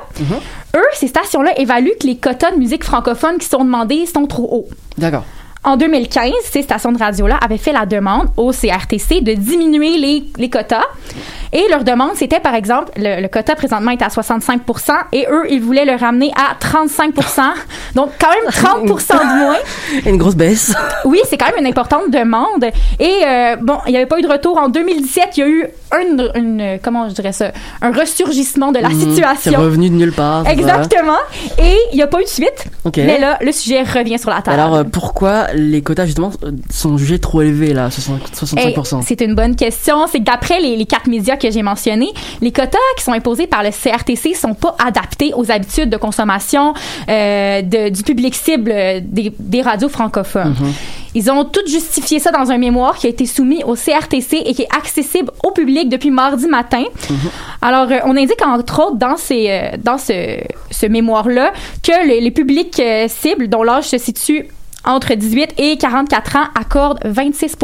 Eux, 0.76 0.84
ces 0.92 1.09
stations-là 1.09 1.59
évaluent 1.59 1.96
que 2.00 2.07
les 2.07 2.16
quotas 2.16 2.52
de 2.52 2.59
musique 2.59 2.84
francophone 2.84 3.38
qui 3.38 3.48
sont 3.48 3.64
demandés 3.64 4.07
sont 4.07 4.26
trop 4.26 4.48
hauts. 4.52 4.68
D'accord. 4.98 5.24
En 5.66 5.76
2015, 5.76 6.30
ces 6.44 6.62
stations 6.62 6.92
de 6.92 6.98
radio-là 6.98 7.38
avaient 7.44 7.58
fait 7.58 7.72
la 7.72 7.84
demande 7.86 8.28
au 8.36 8.52
CRTC 8.52 9.20
de 9.20 9.32
diminuer 9.34 9.98
les, 9.98 10.24
les 10.38 10.48
quotas. 10.48 10.84
Et 11.52 11.64
leur 11.70 11.84
demande, 11.84 12.10
c'était 12.14 12.40
par 12.40 12.54
exemple, 12.54 12.92
le, 12.96 13.20
le 13.22 13.28
quota 13.28 13.54
présentement 13.54 13.90
est 13.90 14.02
à 14.02 14.08
65% 14.08 14.58
et 15.12 15.26
eux, 15.30 15.44
ils 15.50 15.60
voulaient 15.60 15.84
le 15.84 15.94
ramener 15.96 16.30
à 16.36 16.54
35% 16.64 17.10
Donc, 17.94 18.10
quand 18.20 18.28
même 18.30 18.84
30% 18.86 19.12
de 19.18 19.38
moins. 19.44 19.56
Une 20.06 20.16
grosse 20.18 20.34
baisse. 20.36 20.74
Oui, 21.04 21.20
c'est 21.28 21.36
quand 21.36 21.46
même 21.46 21.56
une 21.60 21.66
importante 21.66 22.10
demande. 22.10 22.64
Et 22.98 23.12
euh, 23.26 23.56
bon, 23.60 23.78
il 23.86 23.90
n'y 23.90 23.96
avait 23.96 24.06
pas 24.06 24.18
eu 24.18 24.22
de 24.22 24.28
retour. 24.28 24.58
En 24.58 24.68
2017, 24.68 25.28
il 25.36 25.40
y 25.40 25.42
a 25.42 25.48
eu 25.48 25.66
une, 26.02 26.30
une- 26.34 26.78
comment 26.82 27.08
je 27.08 27.14
dirais 27.14 27.32
ça, 27.32 27.52
un 27.80 27.92
ressurgissement 27.92 28.72
de 28.72 28.78
la 28.80 28.88
Mhm. 28.88 29.00
situation. 29.00 29.52
C'est 29.52 29.56
revenu 29.56 29.88
de 29.90 29.94
nulle 29.94 30.12
part. 30.12 30.48
Exactement. 30.48 31.18
Et 31.58 31.76
il 31.92 31.96
n'y 31.96 32.02
a 32.02 32.06
pas 32.08 32.20
eu 32.20 32.24
de 32.24 32.28
suite. 32.28 32.66
Mais 32.96 33.18
là, 33.18 33.38
le 33.40 33.52
sujet 33.52 33.82
revient 33.82 34.18
sur 34.18 34.30
la 34.30 34.42
table. 34.42 34.58
Alors, 34.60 34.74
euh, 34.76 34.84
pourquoi 34.84 35.46
les 35.57 35.82
quotas, 35.82 36.07
justement, 36.07 36.30
euh, 36.44 36.52
sont 36.70 36.96
jugés 36.98 37.18
trop 37.18 37.42
élevés, 37.42 37.72
là, 37.72 37.90
60 37.90 38.20
Hey, 38.57 38.74
65%? 38.74 39.02
c'est 39.02 39.20
une 39.22 39.34
bonne 39.34 39.57
question. 39.57 40.07
C'est 40.07 40.18
que 40.20 40.24
d'après 40.24 40.61
les, 40.61 40.76
les 40.76 40.86
quatre 40.86 41.07
médias 41.09 41.36
que 41.36 41.50
j'ai 41.50 41.62
mentionnés, 41.62 42.11
les 42.40 42.52
quotas 42.52 42.78
qui 42.96 43.04
sont 43.04 43.12
imposés 43.12 43.46
par 43.46 43.62
le 43.62 43.70
CRTC 43.70 44.34
sont 44.34 44.54
pas 44.54 44.76
adaptés 44.78 45.32
aux 45.34 45.50
habitudes 45.50 45.90
de 45.90 45.96
consommation 45.96 46.74
euh, 47.09 47.62
de- 47.62 47.88
du 47.88 48.02
public 48.02 48.34
cible 48.34 48.70
euh, 48.72 49.00
des, 49.02 49.32
des 49.38 49.62
radios 49.62 49.88
francophones. 49.88 50.54
Ils 51.14 51.30
ont 51.30 51.44
tout 51.46 51.61
justifié 51.66 52.18
ça 52.18 52.30
dans 52.30 52.50
un 52.50 52.59
mémoire 52.59 52.96
qui 52.98 53.07
a 53.07 53.11
été 53.11 53.24
soumis 53.24 53.64
au 53.64 53.74
CRTC 53.74 54.42
et 54.44 54.52
qui 54.52 54.62
est 54.62 54.76
accessible 54.76 55.30
au 55.42 55.50
public 55.50 55.88
depuis 55.88 56.11
mardi 56.11 56.46
matin. 56.46 56.84
Alors, 57.62 57.90
euh, 57.90 57.98
on 58.04 58.16
indique 58.16 58.44
entre 58.44 58.80
autres 58.80 58.96
dans, 58.96 59.16
ces, 59.16 59.48
euh, 59.48 59.76
dans 59.82 59.96
ce, 59.98 60.38
ce 60.70 60.86
mémoire-là 60.86 61.52
que 61.82 61.92
le- 62.07 62.20
les 62.22 62.30
publics 62.30 62.78
euh, 62.80 63.07
cibles 63.09 63.48
dont 63.48 63.62
l'âge 63.62 63.84
se 63.88 63.98
situe 63.98 64.46
entre 64.87 65.14
18 65.14 65.55
et 65.59 65.76
44 65.76 66.37
ans 66.37 66.45
accordent 66.59 67.01
26 67.05 67.57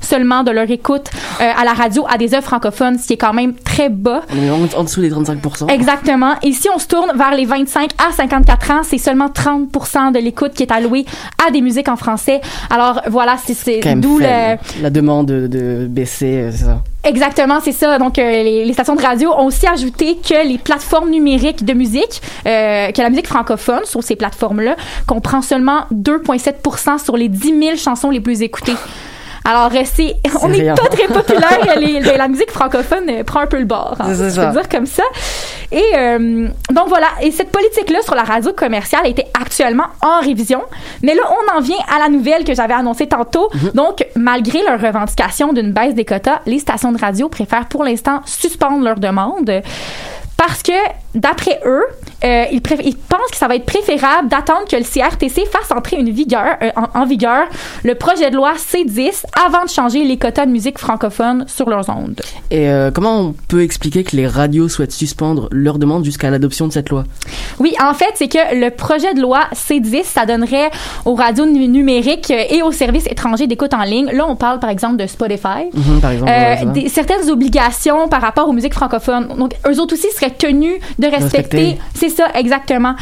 seulement 0.00 0.42
de 0.42 0.50
leur 0.50 0.70
écoute 0.70 1.10
euh, 1.40 1.50
à 1.56 1.64
la 1.64 1.72
radio 1.72 2.04
à 2.08 2.18
des 2.18 2.34
œuvres 2.34 2.44
francophones, 2.44 2.98
ce 2.98 3.06
qui 3.06 3.12
est 3.14 3.16
quand 3.18 3.32
même 3.32 3.54
très 3.54 3.88
bas. 3.88 4.22
On 4.32 4.42
est 4.66 4.74
en, 4.74 4.84
dessous 4.84 5.00
des 5.00 5.10
35%. 5.10 5.70
Exactement. 5.70 6.34
Et 6.42 6.52
si 6.52 6.68
on 6.74 6.78
se 6.78 6.86
tourne 6.86 7.12
vers 7.16 7.34
les 7.34 7.44
25 7.44 7.90
à 7.98 8.12
54 8.12 8.70
ans, 8.70 8.80
c'est 8.82 8.98
seulement 8.98 9.28
30 9.28 10.12
de 10.14 10.18
l'écoute 10.18 10.52
qui 10.54 10.62
est 10.62 10.72
allouée 10.72 11.04
à 11.46 11.50
des 11.50 11.60
musiques 11.60 11.88
en 11.88 11.96
français. 11.96 12.40
Alors 12.70 13.02
voilà, 13.08 13.36
c'est- 13.38 13.80
d'où 13.96 14.18
le... 14.18 14.56
La 14.82 14.90
demande 14.90 15.26
de, 15.26 15.46
de 15.46 15.86
baisser, 15.88 16.38
euh, 16.38 16.50
c'est 16.52 16.64
ça. 16.64 16.82
Exactement, 17.04 17.58
c'est 17.60 17.72
ça. 17.72 17.98
Donc, 17.98 18.18
euh, 18.18 18.42
les, 18.42 18.72
stations 18.72 18.94
de 18.94 19.02
radio 19.02 19.32
ont 19.32 19.46
aussi 19.46 19.66
ajouté 19.66 20.16
que 20.16 20.46
les 20.46 20.58
plateformes 20.58 21.10
numériques 21.10 21.64
de 21.64 21.72
musique, 21.72 22.22
euh, 22.46 22.92
que 22.92 23.02
la 23.02 23.10
musique 23.10 23.26
francophone 23.26 23.84
sur 23.84 24.04
ces 24.04 24.14
plateformes-là 24.14 24.76
comprend 25.06 25.42
seulement 25.42 25.86
2,7% 25.92 27.02
sur 27.02 27.16
les 27.16 27.28
10 27.28 27.58
000 27.58 27.76
chansons 27.76 28.10
les 28.10 28.20
plus 28.20 28.42
écoutées. 28.42 28.76
Alors, 29.44 29.70
c'est, 29.84 30.14
on 30.40 30.48
n'est 30.48 30.64
pas 30.74 30.88
très 30.88 31.06
populaire. 31.08 31.58
les- 31.76 32.00
les- 32.00 32.16
la 32.16 32.28
musique 32.28 32.50
francophone 32.50 33.04
euh, 33.10 33.24
prend 33.24 33.40
un 33.40 33.46
peu 33.46 33.58
le 33.58 33.64
bord. 33.64 33.96
hein, 33.98 34.12
C'est 34.14 34.30
ça. 34.30 34.46
peux 34.46 34.52
dire 34.52 34.68
comme 34.68 34.86
ça. 34.86 35.02
Et 35.72 35.82
euh, 35.96 36.48
donc 36.70 36.88
voilà. 36.88 37.08
Et 37.22 37.30
cette 37.32 37.50
politique-là 37.50 38.02
sur 38.02 38.14
la 38.14 38.22
radio 38.22 38.52
commerciale 38.52 39.06
était 39.06 39.26
actuellement 39.34 39.86
en 40.00 40.20
révision. 40.20 40.62
Mais 41.02 41.14
là, 41.14 41.22
on 41.28 41.56
en 41.58 41.60
vient 41.60 41.78
à 41.94 41.98
la 41.98 42.08
nouvelle 42.08 42.44
que 42.44 42.54
j'avais 42.54 42.74
annoncée 42.74 43.06
tantôt. 43.08 43.48
Donc, 43.74 44.06
malgré 44.14 44.62
leur 44.62 44.80
revendication 44.80 45.52
d'une 45.52 45.72
baisse 45.72 45.94
des 45.94 46.04
quotas, 46.04 46.40
les 46.46 46.58
stations 46.58 46.92
de 46.92 46.98
radio 46.98 47.28
préfèrent 47.28 47.66
pour 47.66 47.84
l'instant 47.84 48.20
suspendre 48.26 48.84
leur 48.84 48.96
demande. 49.00 49.50
Parce 50.36 50.62
que, 50.62 50.72
d'après 51.14 51.60
eux, 51.66 51.82
euh, 52.24 52.44
ils, 52.52 52.60
pensent 52.62 53.30
que 53.30 53.36
ça 53.36 53.48
va 53.48 53.56
être 53.56 53.64
préférable 53.66 54.28
d'attendre 54.28 54.66
que 54.70 54.76
le 54.76 54.82
CRTC 54.84 55.44
fasse 55.50 55.70
entrer 55.76 55.96
une 55.96 56.10
vigueur, 56.10 56.56
euh, 56.62 56.70
en, 56.76 57.00
en 57.00 57.04
vigueur 57.06 57.46
le 57.84 57.94
projet 57.94 58.30
de 58.30 58.36
loi 58.36 58.52
C10 58.54 59.24
avant 59.46 59.64
de 59.64 59.68
changer 59.70 60.04
les 60.04 60.16
quotas 60.18 60.46
de 60.46 60.50
musique 60.52 60.78
francophone 60.78 61.44
sur 61.48 61.68
leurs 61.68 61.88
ondes. 61.88 62.20
Et 62.50 62.68
euh, 62.68 62.90
comment 62.92 63.18
on 63.20 63.34
peut 63.48 63.62
expliquer 63.62 64.04
que 64.04 64.16
les 64.16 64.26
radios 64.26 64.68
souhaitent 64.68 64.92
suspendre 64.92 65.48
leur 65.50 65.78
demande 65.78 66.04
jusqu'à 66.04 66.30
l'adoption 66.30 66.68
de 66.68 66.72
cette 66.72 66.90
loi? 66.90 67.04
Oui, 67.58 67.74
en 67.82 67.94
fait, 67.94 68.12
c'est 68.14 68.28
que 68.28 68.54
le 68.58 68.70
projet 68.70 69.14
de 69.14 69.20
loi 69.20 69.40
C10, 69.54 70.04
ça 70.04 70.24
donnerait 70.26 70.70
aux 71.04 71.14
radios 71.14 71.46
nu- 71.46 71.66
numériques 71.68 72.30
et 72.30 72.62
aux 72.62 72.72
services 72.72 73.06
étrangers 73.06 73.46
d'écoute 73.46 73.74
en 73.74 73.82
ligne. 73.82 74.10
Là, 74.12 74.26
on 74.28 74.36
parle 74.36 74.60
par 74.60 74.70
exemple 74.70 74.96
de 74.96 75.06
Spotify. 75.06 75.66
Mhm, 75.74 76.00
par 76.00 76.10
exemple, 76.12 76.30
ouais, 76.30 76.64
des- 76.72 76.88
certaines 76.88 77.28
obligations 77.30 78.08
par 78.08 78.20
rapport 78.22 78.48
aux 78.48 78.52
musiques 78.52 78.74
francophones. 78.74 79.28
Donc, 79.36 79.52
eux 79.68 79.80
autres 79.80 79.94
aussi 79.94 80.10
seraient 80.12 80.30
tenus 80.30 80.74
de 81.02 81.08
respecter. 81.08 81.78
C'est 81.94 82.08
ça, 82.08 82.28
exactement. 82.34 82.94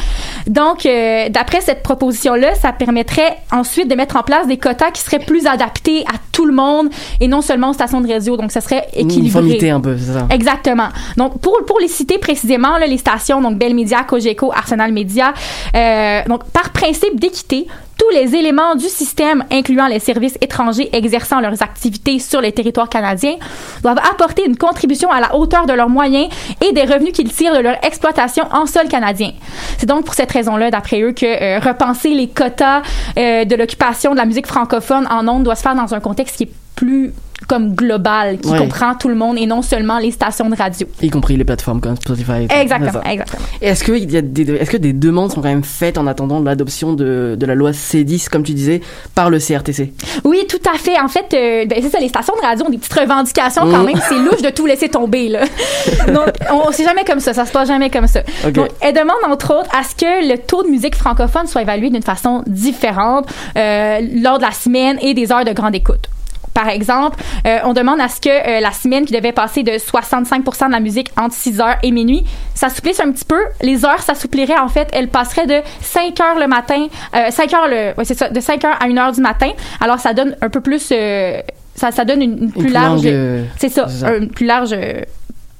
Donc, 0.47 0.85
euh, 0.85 1.29
d'après 1.29 1.61
cette 1.61 1.83
proposition-là, 1.83 2.55
ça 2.55 2.73
permettrait 2.73 3.37
ensuite 3.51 3.87
de 3.89 3.95
mettre 3.95 4.15
en 4.17 4.23
place 4.23 4.47
des 4.47 4.57
quotas 4.57 4.91
qui 4.91 5.01
seraient 5.01 5.19
plus 5.19 5.45
adaptés 5.47 6.01
à 6.01 6.17
tout 6.31 6.45
le 6.45 6.53
monde 6.53 6.89
et 7.19 7.27
non 7.27 7.41
seulement 7.41 7.69
aux 7.69 7.73
stations 7.73 8.01
de 8.01 8.11
radio. 8.11 8.35
Donc, 8.37 8.51
ça 8.51 8.61
serait 8.61 8.87
Une 8.95 9.05
équilibré. 9.09 9.19
uniformité 9.21 9.69
un 9.69 9.79
peu, 9.79 9.95
c'est 9.97 10.13
ça. 10.13 10.27
Exactement. 10.29 10.89
Donc, 11.17 11.39
pour, 11.39 11.57
pour 11.65 11.79
les 11.79 11.87
citer 11.87 12.17
précisément, 12.17 12.77
là, 12.77 12.87
les 12.87 12.97
stations, 12.97 13.41
donc 13.41 13.57
Bell 13.57 13.75
Media, 13.75 14.03
Cogeco, 14.03 14.51
Arsenal 14.51 14.91
Media, 14.91 15.33
euh, 15.75 16.21
donc 16.27 16.43
par 16.45 16.71
principe 16.71 17.19
d'équité, 17.19 17.67
tous 18.01 18.09
les 18.15 18.35
éléments 18.35 18.73
du 18.73 18.87
système, 18.87 19.43
incluant 19.51 19.85
les 19.85 19.99
services 19.99 20.35
étrangers 20.41 20.89
exerçant 20.91 21.39
leurs 21.39 21.61
activités 21.61 22.17
sur 22.17 22.41
le 22.41 22.51
territoire 22.51 22.89
canadien, 22.89 23.35
doivent 23.83 23.99
apporter 24.11 24.43
une 24.43 24.57
contribution 24.57 25.11
à 25.11 25.19
la 25.19 25.35
hauteur 25.35 25.67
de 25.67 25.73
leurs 25.73 25.89
moyens 25.89 26.27
et 26.65 26.71
des 26.73 26.81
revenus 26.81 27.13
qu'ils 27.13 27.31
tirent 27.31 27.55
de 27.55 27.59
leur 27.59 27.75
exploitation 27.85 28.45
en 28.51 28.65
sol 28.65 28.87
canadien. 28.87 29.33
C'est 29.77 29.85
donc 29.85 30.03
pour 30.05 30.15
cette 30.15 30.31
raison-là, 30.31 30.71
d'après 30.71 30.99
eux, 31.01 31.11
que 31.11 31.25
euh, 31.25 31.59
repenser 31.59 32.09
les 32.09 32.27
quotas 32.27 32.81
euh, 33.17 33.45
de 33.45 33.55
l'occupation 33.55 34.13
de 34.13 34.17
la 34.17 34.25
musique 34.25 34.47
francophone 34.47 35.07
en 35.11 35.27
ondes 35.27 35.43
doit 35.43 35.55
se 35.55 35.61
faire 35.61 35.75
dans 35.75 35.93
un 35.93 35.99
contexte 35.99 36.37
qui 36.37 36.43
est 36.43 36.51
plus 36.75 37.13
comme 37.51 37.73
global, 37.75 38.37
qui 38.39 38.49
Ouais. 38.49 38.57
comprend 38.57 38.95
tout 38.95 39.09
le 39.09 39.15
monde 39.15 39.37
et 39.37 39.45
non 39.45 39.61
seulement 39.61 39.99
les 39.99 40.11
stations 40.11 40.49
de 40.49 40.55
radio. 40.55 40.87
Y 41.01 41.09
compris 41.09 41.35
les 41.35 41.43
plateformes 41.43 41.81
comme 41.81 41.97
Spotify. 41.97 42.47
et. 42.49 42.61
Exactement, 42.61 43.03
exactement. 43.03 43.43
Est-ce 43.61 43.83
que, 43.83 43.91
il 43.91 44.09
y 44.09 44.15
a 44.15 44.21
des, 44.21 44.49
est-ce 44.53 44.71
que 44.71 44.77
des 44.77 44.93
demandes 44.93 45.31
sont 45.33 45.41
quand 45.41 45.49
même 45.49 45.63
faites 45.65 45.97
en 45.97 46.07
attendant 46.07 46.39
l'adoption 46.39 46.93
de, 46.93 47.35
de 47.37 47.45
la 47.45 47.53
loi 47.55 47.71
C10, 47.71 48.29
comme 48.29 48.43
tu 48.43 48.53
disais, 48.53 48.79
par 49.15 49.29
le 49.29 49.37
CRTC 49.39 49.91
Oui, 50.23 50.45
tout 50.47 50.61
à 50.73 50.77
fait. 50.77 50.97
En 50.99 51.09
fait, 51.09 51.25
euh, 51.33 51.65
ben, 51.65 51.79
c'est 51.81 51.89
ça, 51.89 51.99
les 51.99 52.07
stations 52.07 52.33
de 52.41 52.41
radio 52.45 52.65
ont 52.65 52.69
des 52.69 52.77
petites 52.77 52.93
revendications 52.93 53.63
quand 53.69 53.83
Mm. 53.83 53.85
même. 53.87 53.99
C'est 54.07 54.17
louche 54.19 54.41
de 54.41 54.49
tout 54.49 54.65
laisser 54.65 54.87
tomber, 54.87 55.27
là. 55.27 55.41
Donc, 56.07 56.29
on, 56.51 56.71
c'est 56.71 56.85
jamais 56.85 57.03
comme 57.03 57.19
ça. 57.19 57.33
Ça 57.33 57.45
se 57.45 57.51
passe 57.51 57.67
jamais 57.67 57.89
comme 57.89 58.07
ça. 58.07 58.21
Ok. 58.47 58.53
Donc, 58.53 58.67
elle 58.79 58.93
demande, 58.93 59.17
entre 59.29 59.53
autres, 59.53 59.69
à 59.77 59.83
ce 59.83 59.93
que 59.95 60.31
le 60.31 60.37
taux 60.37 60.63
de 60.63 60.69
musique 60.69 60.95
francophone 60.95 61.47
soit 61.47 61.63
évalué 61.63 61.89
d'une 61.89 62.01
façon 62.03 62.43
différente 62.47 63.27
euh, 63.57 63.99
lors 64.23 64.37
de 64.37 64.43
la 64.43 64.51
semaine 64.51 64.97
et 65.01 65.13
des 65.13 65.31
heures 65.33 65.43
de 65.45 65.51
grande 65.51 65.75
écoute. 65.75 66.07
Par 66.53 66.67
exemple, 66.69 67.17
euh, 67.47 67.59
on 67.63 67.73
demande 67.73 67.99
à 68.01 68.07
ce 68.07 68.19
que 68.19 68.29
euh, 68.29 68.59
la 68.59 68.71
semaine 68.71 69.05
qui 69.05 69.13
devait 69.13 69.31
passer 69.31 69.63
de 69.63 69.71
65% 69.71 70.67
de 70.67 70.71
la 70.71 70.79
musique 70.79 71.09
entre 71.17 71.33
6 71.33 71.57
h 71.59 71.77
et 71.83 71.91
minuit 71.91 72.25
s'assouplisse 72.53 72.99
un 72.99 73.11
petit 73.11 73.25
peu. 73.25 73.39
Les 73.61 73.85
heures 73.85 74.01
s'assoupliraient, 74.01 74.59
en 74.59 74.67
fait, 74.67 74.89
elles 74.93 75.07
passeraient 75.07 75.47
de 75.47 75.61
5 75.81 76.19
heures 76.19 76.39
le 76.39 76.47
matin, 76.47 76.87
euh, 77.15 77.31
5 77.31 77.53
heures 77.53 77.67
le, 77.67 77.93
ouais, 77.97 78.05
c'est 78.05 78.17
ça, 78.17 78.29
de 78.29 78.39
5 78.39 78.63
heures 78.65 78.77
à 78.79 78.85
1 78.85 78.97
heure 78.97 79.11
du 79.11 79.21
matin. 79.21 79.51
Alors, 79.79 79.99
ça 79.99 80.13
donne 80.13 80.35
un 80.41 80.49
peu 80.49 80.61
plus, 80.61 80.89
euh, 80.91 81.41
ça, 81.75 81.91
ça 81.91 82.05
donne 82.05 82.21
une, 82.21 82.37
une 82.43 82.51
plus 82.51 82.63
plus 82.63 82.71
large, 82.71 83.01
euh, 83.05 83.43
c'est 83.57 83.69
ça, 83.69 83.87
c'est 83.87 83.99
ça. 83.99 84.15
une 84.15 84.29
plus 84.29 84.45
large 84.45 84.75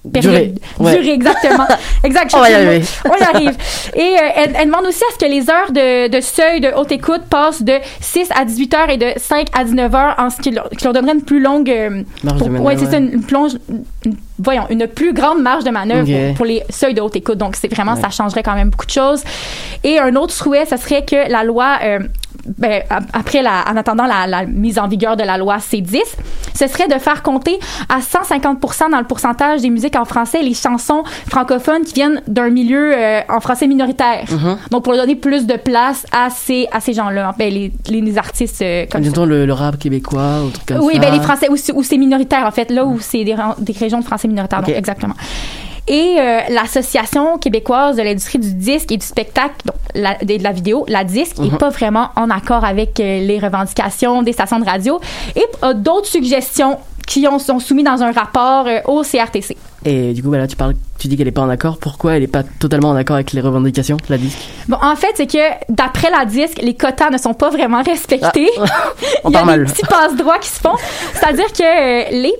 euh, 0.06 0.20
Durée. 0.20 0.32
période. 0.54 0.60
Ouais. 0.80 0.95
Durée, 0.97 1.14
exactement. 1.14 1.68
exact. 2.04 2.34
On 2.36 2.43
y 2.45 2.54
arriver. 2.54 2.82
On 3.06 3.16
y 3.16 3.24
arrive. 3.24 3.58
Et 3.95 3.99
euh, 4.02 4.30
elle, 4.36 4.54
elle 4.60 4.66
demande 4.68 4.86
aussi 4.86 5.04
à 5.04 5.14
ce 5.14 5.18
que 5.24 5.30
les 5.30 5.49
heures 5.49 5.72
de, 5.72 6.08
de 6.10 6.22
seuil 6.22 6.60
de 6.62 6.70
haute 6.76 6.91
écoute 6.91 7.22
passent 7.30 7.62
de 7.64 7.74
6 7.99 8.30
à 8.36 8.45
18 8.45 8.74
heures 8.74 8.89
et 8.89 8.97
de 8.97 9.08
5 9.18 9.47
à 9.54 9.64
19 9.64 9.93
heures, 9.95 10.16
en 10.18 10.30
ce 10.30 10.41
qui 10.41 10.52
leur, 10.52 10.70
qui 10.70 10.84
leur 10.84 10.93
donnerait 10.93 11.14
une 11.14 11.22
plus 11.24 11.39
longue. 11.41 11.70
euh, 11.70 12.04
Marge 12.24 12.38
pour- 12.39 12.47
de 12.47 12.52
manœuvre, 12.54 12.66
ouais, 12.66 12.78
c'est 12.78 12.97
une, 12.97 13.14
une 13.14 13.24
plonge. 13.24 13.52
une- 14.06 14.16
voyons, 14.43 14.64
une 14.72 14.88
plus 14.88 15.14
grande 15.14 15.39
marge 15.41 15.64
de 15.64 15.70
manœuvre 15.70 16.08
pour, 16.30 16.36
pour 16.38 16.45
les 16.45 16.64
seuils 16.70 16.95
de 16.95 17.02
haute 17.02 17.16
écoute. 17.16 17.38
Donc, 17.38 17.56
c'est 17.56 17.72
vraiment, 17.72 17.93
Ouais. 17.93 18.02
ça 18.02 18.10
changerait 18.10 18.41
quand 18.41 18.56
même 18.56 18.70
beaucoup 18.72 18.88
de 18.88 18.91
choses. 18.91 19.24
Et 19.84 19.99
un 19.99 20.16
autre 20.16 20.34
souhait, 20.34 20.66
ce 20.66 20.78
serait 20.78 21.06
que 21.06 21.30
la 21.32 21.43
loi, 21.43 21.78
euh, 21.84 21.99
ben, 22.57 22.81
ap- 22.89 23.03
après 23.13 23.41
la, 23.41 23.63
en 23.71 23.75
attendant 23.77 24.05
la, 24.05 24.27
la 24.27 24.45
mise 24.45 24.79
en 24.79 24.87
vigueur 24.87 25.15
de 25.17 25.23
la 25.23 25.37
loi 25.37 25.57
C10, 25.57 25.99
ce 26.55 26.67
serait 26.67 26.87
de 26.87 26.95
faire 26.99 27.21
compter 27.23 27.59
à 27.89 27.99
150% 27.99 28.91
dans 28.91 28.99
le 28.99 29.05
pourcentage 29.05 29.61
des 29.61 29.69
musiques 29.69 29.95
en 29.95 30.05
français 30.05 30.41
les 30.41 30.53
chansons 30.53 31.03
francophones 31.29 31.83
qui 31.83 31.93
viennent 31.93 32.21
d'un 32.27 32.49
milieu 32.49 32.93
euh, 32.95 33.21
en 33.29 33.39
français 33.39 33.67
minoritaire. 33.67 34.25
Mhm. 34.29 34.57
Donc, 34.71 34.83
pour 34.83 34.93
donner 34.95 35.15
plus 35.15 35.45
de 35.45 35.55
place 35.55 36.05
à 36.11 36.29
ces, 36.29 36.67
à 36.71 36.79
ces 36.79 36.93
gens-là, 36.93 37.33
ben, 37.37 37.51
les, 37.53 37.71
les, 37.89 38.01
les 38.01 38.17
artistes 38.17 38.61
euh, 38.61 38.85
comme. 38.91 39.01
Disons 39.01 39.25
le, 39.25 39.45
le 39.45 39.53
rap 39.53 39.77
québécois 39.77 40.41
ou 40.45 40.49
truc 40.49 40.65
comme 40.67 40.79
Oui, 40.81 40.93
ça. 40.95 40.99
ben 40.99 41.13
les 41.13 41.19
Français, 41.21 41.47
où, 41.49 41.55
c'est- 41.55 41.73
où 41.73 41.83
c'est 41.83 41.97
minoritaire, 41.97 42.45
en 42.45 42.51
fait, 42.51 42.69
là 42.71 42.85
où 42.85 42.99
c'est 42.99 43.23
des, 43.23 43.35
des 43.59 43.73
régions 43.73 43.99
de 43.99 44.05
Français 44.05 44.27
minoritaires, 44.27 44.61
donc, 44.61 44.69
exactement. 44.75 45.13
Et 45.88 46.15
euh, 46.19 46.39
l'Association 46.49 47.38
québécoise 47.38 47.97
de 47.97 48.03
l'industrie 48.03 48.39
du 48.39 48.53
disque 48.53 48.91
et 48.91 48.97
du 48.97 49.05
spectacle, 49.05 49.55
donc 49.65 49.75
la, 49.95 50.15
de, 50.15 50.38
de 50.38 50.43
la 50.43 50.51
vidéo, 50.51 50.86
la 50.88 51.03
disque, 51.03 51.38
Mhm. 51.39 51.45
est 51.55 51.57
pas 51.57 51.69
vraiment 51.69 52.09
en 52.15 52.29
accord 52.29 52.63
avec 52.63 52.99
euh, 52.99 53.19
les 53.19 53.39
revendications 53.39 54.21
des 54.21 54.32
stations 54.34 54.59
de 54.59 54.65
radio 54.65 54.99
et 55.36 55.43
a 55.61 55.73
d'autres 55.73 56.07
suggestions 56.07 56.77
qui 57.07 57.27
ont, 57.27 57.39
sont 57.39 57.59
soumises 57.59 57.86
dans 57.86 58.01
un 58.03 58.11
rapport 58.11 58.67
euh, 58.67 58.79
au 58.86 59.01
CRTC. 59.03 59.57
Et 59.84 60.13
du 60.13 60.21
coup, 60.21 60.29
bah 60.29 60.38
là, 60.38 60.47
tu 60.47 60.55
parles, 60.55 60.75
tu 60.99 61.07
dis 61.07 61.17
qu'elle 61.17 61.27
est 61.27 61.32
pas 61.32 61.41
en 61.41 61.49
accord. 61.49 61.79
Pourquoi 61.79 62.13
elle 62.15 62.21
est 62.23 62.27
pas 62.27 62.43
totalement 62.59 62.89
en 62.89 62.95
accord 62.95 63.15
avec 63.15 63.32
les 63.34 63.41
revendications, 63.41 63.97
la 64.07 64.19
disque? 64.19 64.38
Bon, 64.69 64.77
en 64.82 64.95
fait, 64.95 65.09
c'est 65.15 65.25
que 65.25 65.39
d'après 65.69 66.11
la 66.11 66.25
disque, 66.25 66.59
les 66.61 66.75
quotas 66.75 67.09
ne 67.09 67.17
sont 67.17 67.34
pas 67.34 67.49
vraiment 67.49 67.82
respectés. 67.82 68.47
On 69.23 69.29
Il 69.32 69.34
y 69.34 69.38
a 69.38 69.57
des 69.57 69.63
petits 69.65 69.82
passe-droits 69.82 70.38
qui 70.38 70.49
se 70.49 70.59
font. 70.59 70.75
C'est-à-dire 71.15 71.51
que 71.51 71.63
euh, 71.63 72.21
les 72.21 72.34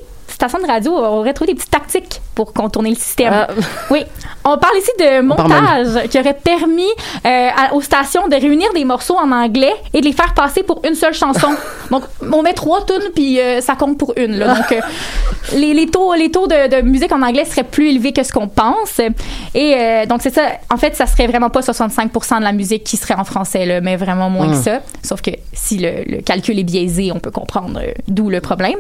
stations 0.50 0.60
de 0.60 0.68
radio 0.68 0.92
auraient 0.98 1.34
trouvé 1.34 1.54
des 1.54 1.58
petites 1.58 1.72
tactiques 1.72 2.22
pour 2.36 2.54
contourner 2.54 2.90
le 2.90 2.96
système. 2.96 3.32
Ah. 3.34 3.48
Oui. 3.90 4.04
On 4.44 4.58
parle 4.58 4.76
ici 4.78 4.90
de 5.00 5.22
montage 5.22 6.08
qui 6.10 6.20
aurait 6.20 6.34
permis 6.34 6.90
euh, 7.26 7.50
à- 7.56 7.74
aux 7.76 7.82
stations 7.82 8.28
de 8.28 8.36
réunir 8.36 8.74
des 8.74 8.86
morceaux 8.86 9.18
en 9.18 9.32
anglais 9.32 9.74
et 9.94 10.02
de 10.02 10.06
les 10.06 10.14
faire 10.14 10.34
passer 10.34 10.64
pour 10.64 10.82
une 10.88 10.96
seule 10.96 11.14
chanson. 11.14 11.50
Donc, 11.92 12.04
on 12.34 12.42
met 12.42 12.54
trois 12.54 12.84
tunes 12.86 13.12
puis 13.14 13.40
euh, 13.40 13.62
ça 13.62 13.76
compte 13.76 13.98
pour 14.00 14.14
une. 14.18 14.38
là. 14.40 14.56
Donc, 14.56 14.72
euh, 14.72 14.82
les, 15.54 15.74
les 15.74 15.88
taux, 15.88 16.14
les 16.16 16.32
taux 16.32 16.48
de, 16.48 16.76
de 16.78 16.82
musique 16.82 17.12
en 17.12 17.22
anglais 17.22 17.46
seraient 17.46 17.64
plus 17.64 17.90
élevés 17.90 18.14
que 18.14 18.24
ce 18.24 18.32
qu'on 18.34 18.48
pense. 18.48 19.00
Et 19.54 20.06
donc, 20.08 20.22
c'est 20.22 20.34
ça. 20.34 20.44
En 20.74 20.78
fait, 20.78 20.96
ça 20.96 21.06
serait 21.06 21.28
vraiment 21.28 21.50
pas 21.50 21.60
65% 21.62 22.40
de 22.40 22.44
la 22.44 22.52
musique 22.54 22.84
qui 22.84 22.98
serait 22.98 23.14
en 23.16 23.24
français, 23.26 23.66
là, 23.66 23.82
mais 23.82 23.96
vraiment 23.96 24.30
moins 24.30 24.50
que 24.50 24.56
ça. 24.58 24.80
Sauf 25.04 25.22
que 25.22 25.32
si 25.54 25.78
le, 25.78 26.04
le 26.08 26.22
calcul 26.22 26.58
est 26.58 26.64
biaisé, 26.64 27.12
on 27.14 27.20
peut 27.20 27.32
comprendre 27.32 27.80
d'où 28.08 28.30
le 28.30 28.42
problème. 28.42 28.78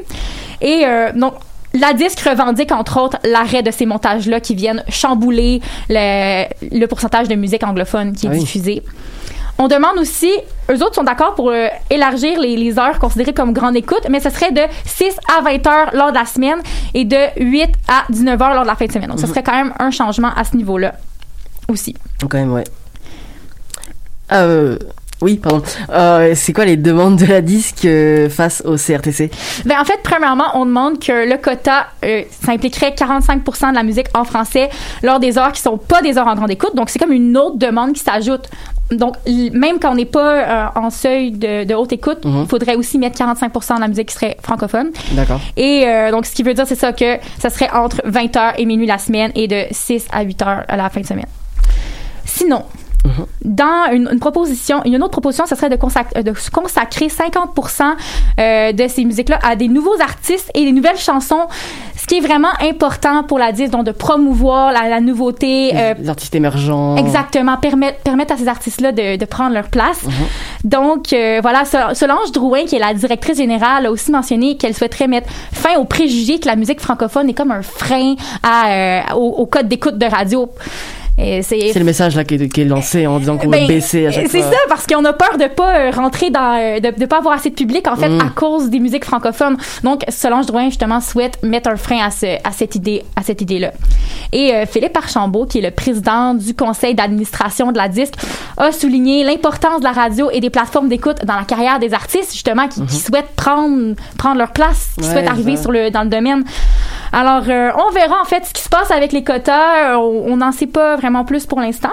Et 0.61 0.83
donc, 1.15 1.33
la 1.73 1.93
disque 1.93 2.19
revendique 2.21 2.71
entre 2.71 2.99
autres 2.99 3.17
l'arrêt 3.23 3.63
de 3.63 3.71
ces 3.71 3.85
montages-là 3.85 4.39
qui 4.41 4.55
viennent 4.55 4.83
chambouler 4.89 5.61
le, 5.89 6.45
le 6.79 6.85
pourcentage 6.87 7.27
de 7.27 7.35
musique 7.35 7.63
anglophone 7.63 8.13
qui 8.13 8.25
est 8.25 8.29
Ah 8.29 8.33
oui. 8.33 8.39
diffusée. 8.39 8.83
On 9.57 9.67
demande 9.67 9.97
aussi, 9.99 10.31
eux 10.71 10.83
autres 10.83 10.95
sont 10.95 11.03
d'accord 11.03 11.35
pour 11.35 11.49
euh, 11.51 11.67
élargir 11.91 12.39
les, 12.39 12.55
les 12.57 12.79
heures 12.79 12.97
considérées 12.97 13.33
comme 13.33 13.53
grande 13.53 13.75
écoute, 13.75 14.07
mais 14.09 14.19
ce 14.19 14.29
serait 14.31 14.51
de 14.51 14.61
6 14.85 15.15
à 15.37 15.41
20 15.41 15.67
heures 15.67 15.89
lors 15.93 16.11
de 16.11 16.17
la 16.17 16.25
semaine 16.25 16.57
et 16.95 17.05
de 17.05 17.17
8 17.39 17.69
à 17.87 18.03
19 18.09 18.41
heures 18.41 18.53
lors 18.55 18.63
de 18.63 18.67
la 18.67 18.75
fin 18.75 18.85
de 18.87 18.91
semaine. 18.91 19.09
Donc, 19.09 19.19
ce 19.19 19.25
Mhm. 19.25 19.29
serait 19.29 19.43
quand 19.43 19.53
même 19.55 19.73
un 19.77 19.91
changement 19.91 20.31
à 20.35 20.43
ce 20.45 20.57
niveau-là 20.57 20.93
aussi. 21.67 21.95
Quand 22.27 22.39
même, 22.39 22.51
ouais. 22.53 22.63
Euh, 24.31 24.77
Oui, 25.21 25.37
pardon. 25.37 25.61
Euh, 25.91 26.33
c'est 26.35 26.51
quoi 26.53 26.65
les 26.65 26.77
demandes 26.77 27.15
de 27.17 27.25
la 27.25 27.41
disque 27.41 27.85
euh, 27.85 28.29
face 28.29 28.61
au 28.65 28.75
CRTC 28.75 29.29
Ben, 29.65 29.79
en 29.79 29.85
fait, 29.85 29.99
premièrement, 30.03 30.45
on 30.55 30.65
demande 30.65 30.99
que 30.99 31.29
le 31.29 31.37
quota, 31.37 31.87
euh, 32.03 32.23
ça 32.43 32.51
impliquerait 32.53 32.95
45 32.95 33.43
de 33.71 33.75
la 33.75 33.83
musique 33.83 34.07
en 34.15 34.23
français 34.23 34.69
lors 35.03 35.19
des 35.19 35.37
heures 35.37 35.51
qui 35.51 35.61
sont 35.61 35.77
pas 35.77 36.01
des 36.01 36.17
heures 36.17 36.27
en 36.27 36.35
grande 36.35 36.51
écoute. 36.51 36.75
Donc, 36.75 36.89
c'est 36.89 36.99
comme 36.99 37.11
une 37.11 37.37
autre 37.37 37.57
demande 37.57 37.93
qui 37.93 38.01
s'ajoute. 38.03 38.49
Donc, 38.91 39.15
même 39.53 39.79
quand 39.79 39.91
on 39.91 39.95
n'est 39.95 40.05
pas 40.05 40.33
euh, 40.33 40.65
en 40.75 40.89
seuil 40.89 41.31
de, 41.31 41.63
de 41.65 41.73
haute 41.75 41.93
écoute, 41.93 42.19
il 42.25 42.29
Mhm. 42.31 42.47
faudrait 42.47 42.75
aussi 42.75 42.97
mettre 42.97 43.17
45% 43.23 43.75
de 43.75 43.81
la 43.81 43.87
musique 43.87 44.07
qui 44.09 44.15
serait 44.15 44.37
francophone. 44.41 44.89
D'accord. 45.11 45.39
Et 45.55 45.85
donc, 46.11 46.25
ce 46.25 46.33
qui 46.33 46.43
veut 46.43 46.53
dire, 46.53 46.65
c'est 46.67 46.75
ça, 46.75 46.91
que 46.91 47.17
ça 47.39 47.49
serait 47.49 47.69
entre 47.71 48.01
20h 48.05 48.53
et 48.57 48.65
minuit 48.65 48.87
la 48.87 48.97
semaine 48.97 49.31
et 49.35 49.47
de 49.47 49.63
6 49.71 50.07
à 50.11 50.25
8h 50.25 50.65
à 50.67 50.75
la 50.77 50.89
fin 50.89 50.99
de 51.01 51.05
semaine. 51.05 51.25
Sinon, 52.25 52.63
dans 53.43 53.91
une, 53.91 54.07
une 54.11 54.19
proposition, 54.19 54.81
une 54.85 54.97
autre 55.01 55.11
proposition, 55.11 55.45
ce 55.47 55.55
serait 55.55 55.69
de, 55.69 55.75
euh, 56.17 56.21
de 56.23 56.33
consacrer 56.51 57.07
50% 57.07 57.81
euh, 58.39 58.71
de 58.73 58.87
ces 58.87 59.03
musiques-là 59.05 59.39
à 59.43 59.55
des 59.55 59.67
nouveaux 59.67 59.99
artistes 59.99 60.51
et 60.53 60.63
des 60.65 60.71
nouvelles 60.71 60.97
chansons, 60.97 61.47
ce 61.97 62.05
qui 62.05 62.17
est 62.17 62.21
vraiment 62.21 62.51
important 62.61 63.23
pour 63.23 63.39
la 63.39 63.51
disque, 63.51 63.71
donc 63.71 63.85
de 63.85 63.91
promouvoir 63.91 64.71
la, 64.71 64.87
la 64.87 65.01
nouveauté. 65.01 65.71
euh, 65.75 65.93
Les 65.99 66.09
artistes 66.09 66.35
émergents. 66.35 66.95
Exactement, 66.97 67.57
permettre, 67.57 67.99
permettre 68.01 68.33
à 68.33 68.37
ces 68.37 68.47
artistes-là 68.47 68.91
de, 68.91 69.17
de 69.17 69.25
prendre 69.25 69.53
leur 69.53 69.67
place. 69.69 70.05
Donc, 70.63 71.11
euh, 71.13 71.39
voilà, 71.41 71.65
Sol- 71.65 71.95
Solange 71.95 72.31
Drouin, 72.31 72.65
qui 72.65 72.75
est 72.75 72.79
la 72.79 72.93
directrice 72.93 73.37
générale, 73.37 73.87
a 73.87 73.91
aussi 73.91 74.11
mentionné 74.11 74.57
qu'elle 74.57 74.75
souhaiterait 74.75 75.07
mettre 75.07 75.29
fin 75.51 75.77
aux 75.79 75.85
préjugés 75.85 76.39
que 76.39 76.47
la 76.47 76.55
musique 76.55 76.79
francophone 76.79 77.29
est 77.29 77.33
comme 77.33 77.51
un 77.51 77.63
frein 77.63 78.15
à, 78.43 78.69
euh, 78.69 79.01
au, 79.15 79.29
au 79.39 79.45
code 79.47 79.67
d'écoute 79.67 79.97
de 79.97 80.05
radio. 80.05 80.49
C'est 81.17 81.73
le 81.77 81.83
message 81.83 82.15
là 82.15 82.23
qui 82.23 82.35
est, 82.35 82.47
qui 82.49 82.61
est 82.61 82.65
lancé 82.65 83.05
en 83.05 83.19
disant 83.19 83.37
qu'on 83.37 83.49
va 83.49 83.57
ben, 83.57 83.67
baisser 83.67 84.07
à 84.07 84.11
chaque 84.11 84.27
C'est 84.29 84.41
fois. 84.41 84.51
ça, 84.51 84.57
parce 84.69 84.87
qu'on 84.87 85.03
a 85.05 85.13
peur 85.13 85.37
de 85.37 85.45
pas 85.47 85.75
euh, 85.77 85.91
rentrer 85.91 86.29
dans, 86.31 86.57
euh, 86.59 86.79
de, 86.79 86.99
de 86.99 87.05
pas 87.05 87.17
avoir 87.19 87.35
assez 87.35 87.49
de 87.51 87.55
public 87.55 87.87
en 87.87 87.95
fait 87.95 88.09
Mm. 88.09 88.21
à 88.21 88.29
cause 88.29 88.69
des 88.69 88.79
musiques 88.79 89.05
francophones. 89.05 89.57
Donc 89.83 90.01
Solange 90.09 90.47
Drouin 90.47 90.65
justement 90.65 90.99
souhaite 90.99 91.37
mettre 91.43 91.69
un 91.69 91.75
frein 91.75 91.99
à 92.05 92.11
ce, 92.11 92.25
à 92.43 92.51
cette 92.51 92.75
idée, 92.75 93.03
à 93.15 93.21
cette 93.23 93.41
idée 93.41 93.59
là. 93.59 93.71
Et 94.33 94.53
euh, 94.53 94.65
Philippe 94.65 94.97
Archambault, 94.97 95.45
qui 95.45 95.59
est 95.59 95.61
le 95.61 95.71
président 95.71 96.33
du 96.33 96.53
conseil 96.55 96.95
d'administration 96.95 97.71
de 97.71 97.77
la 97.77 97.87
disque, 97.87 98.15
a 98.57 98.71
souligné 98.71 99.23
l'importance 99.23 99.79
de 99.79 99.85
la 99.85 99.91
radio 99.91 100.29
et 100.31 100.39
des 100.39 100.49
plateformes 100.49 100.89
d'écoute 100.89 101.17
dans 101.25 101.35
la 101.35 101.43
carrière 101.43 101.77
des 101.79 101.93
artistes 101.93 102.31
justement 102.33 102.67
qui, 102.67 102.83
qui 102.85 102.95
souhaitent 102.95 103.35
prendre 103.35 103.93
prendre 104.17 104.37
leur 104.37 104.51
place, 104.51 104.89
qui 104.95 105.01
Mm-hmm. 105.01 105.05
Ouais, 105.07 105.11
souhaitent 105.13 105.29
arriver 105.29 105.55
ça. 105.55 105.61
sur 105.63 105.71
le 105.71 105.89
dans 105.91 106.03
le 106.03 106.09
domaine. 106.09 106.43
Alors, 107.13 107.43
euh, 107.49 107.71
on 107.77 107.91
verra 107.91 108.21
en 108.21 108.25
fait 108.25 108.45
ce 108.45 108.53
qui 108.53 108.61
se 108.61 108.69
passe 108.69 108.89
avec 108.91 109.11
les 109.11 109.23
quotas. 109.23 109.97
On 109.97 110.37
n'en 110.37 110.51
sait 110.51 110.67
pas 110.67 110.95
vraiment 110.95 111.25
plus 111.25 111.45
pour 111.45 111.59
l'instant. 111.59 111.91